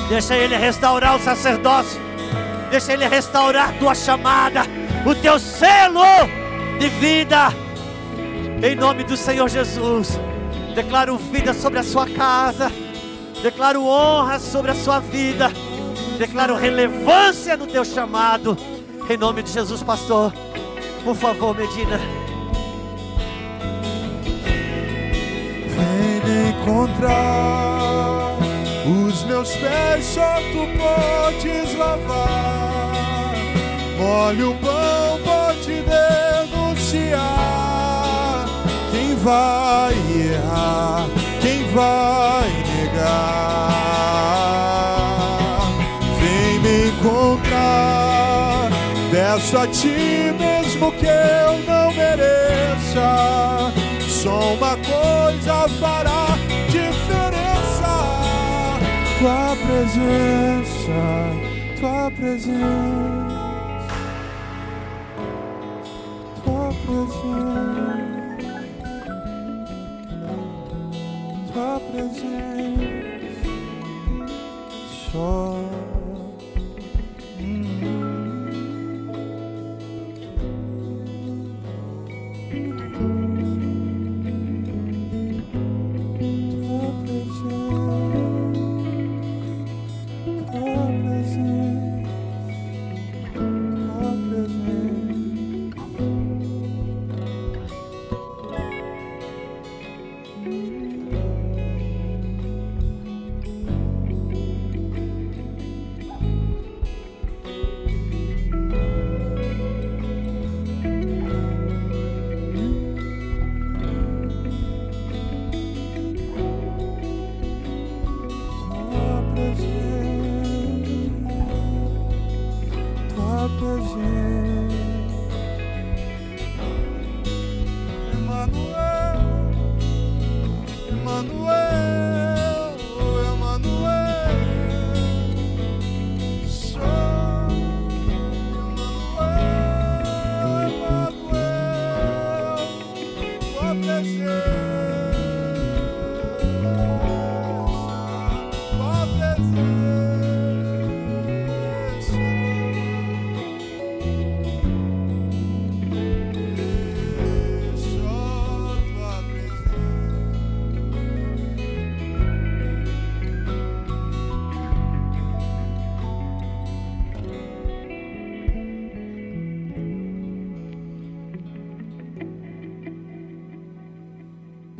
Deixa 0.10 0.36
ele 0.36 0.56
restaurar 0.56 1.16
o 1.16 1.20
sacerdócio. 1.20 2.00
Deixa 2.70 2.94
ele 2.94 3.08
restaurar 3.08 3.74
tua 3.80 3.96
chamada, 3.96 4.64
o 5.06 5.16
teu 5.16 5.40
selo 5.40 6.04
de 6.80 6.90
vida. 6.90 7.54
Em 8.62 8.76
nome 8.76 9.04
do 9.04 9.16
Senhor 9.16 9.48
Jesus. 9.48 10.20
Declaro 10.76 11.18
vida 11.18 11.54
sobre 11.54 11.80
a 11.80 11.84
sua 11.84 12.06
casa. 12.06 12.72
Declaro 13.42 13.86
honra 13.86 14.40
sobre 14.40 14.72
a 14.72 14.76
sua 14.76 15.00
vida. 15.00 15.52
Declaro 16.18 16.56
relevância 16.56 17.56
no 17.56 17.68
teu 17.68 17.86
chamado. 17.86 18.58
Em 19.10 19.16
nome 19.16 19.44
de 19.44 19.52
Jesus, 19.52 19.82
pastor. 19.82 20.34
Por 21.04 21.16
favor, 21.16 21.56
Medina. 21.56 22.27
Encontrar. 26.68 28.36
Os 28.86 29.24
meus 29.24 29.56
pés 29.56 30.06
só 30.06 30.36
tu 30.52 30.68
podes 30.78 31.74
lavar. 31.78 33.34
Olha 34.00 34.50
o 34.50 34.56
pão, 34.56 35.20
pode 35.24 35.82
denunciar. 36.52 37.26
Quem 38.92 39.16
vai 39.16 39.94
errar? 40.34 41.08
Quem 41.42 41.64
vai 41.72 42.50
negar? 42.76 43.72
Vem 46.20 46.60
me 46.60 46.90
encontrar. 46.90 48.70
Peço 49.12 49.58
a 49.58 49.68
ti 49.68 50.34
mesmo 50.38 50.92
que 50.94 51.06
eu 51.06 51.60
não 51.66 51.92
mereça. 51.94 53.72
Só 54.08 54.54
uma 54.54 54.78
coisa 54.78 55.68
fará. 55.80 56.47
Tua 59.20 59.56
presença, 59.56 61.02
tua 61.80 62.12
presença. 62.12 62.58
Tua 66.44 66.70
presença. 66.86 67.98
Tua 71.52 71.80
presença. 71.80 72.68
Só. 75.12 75.57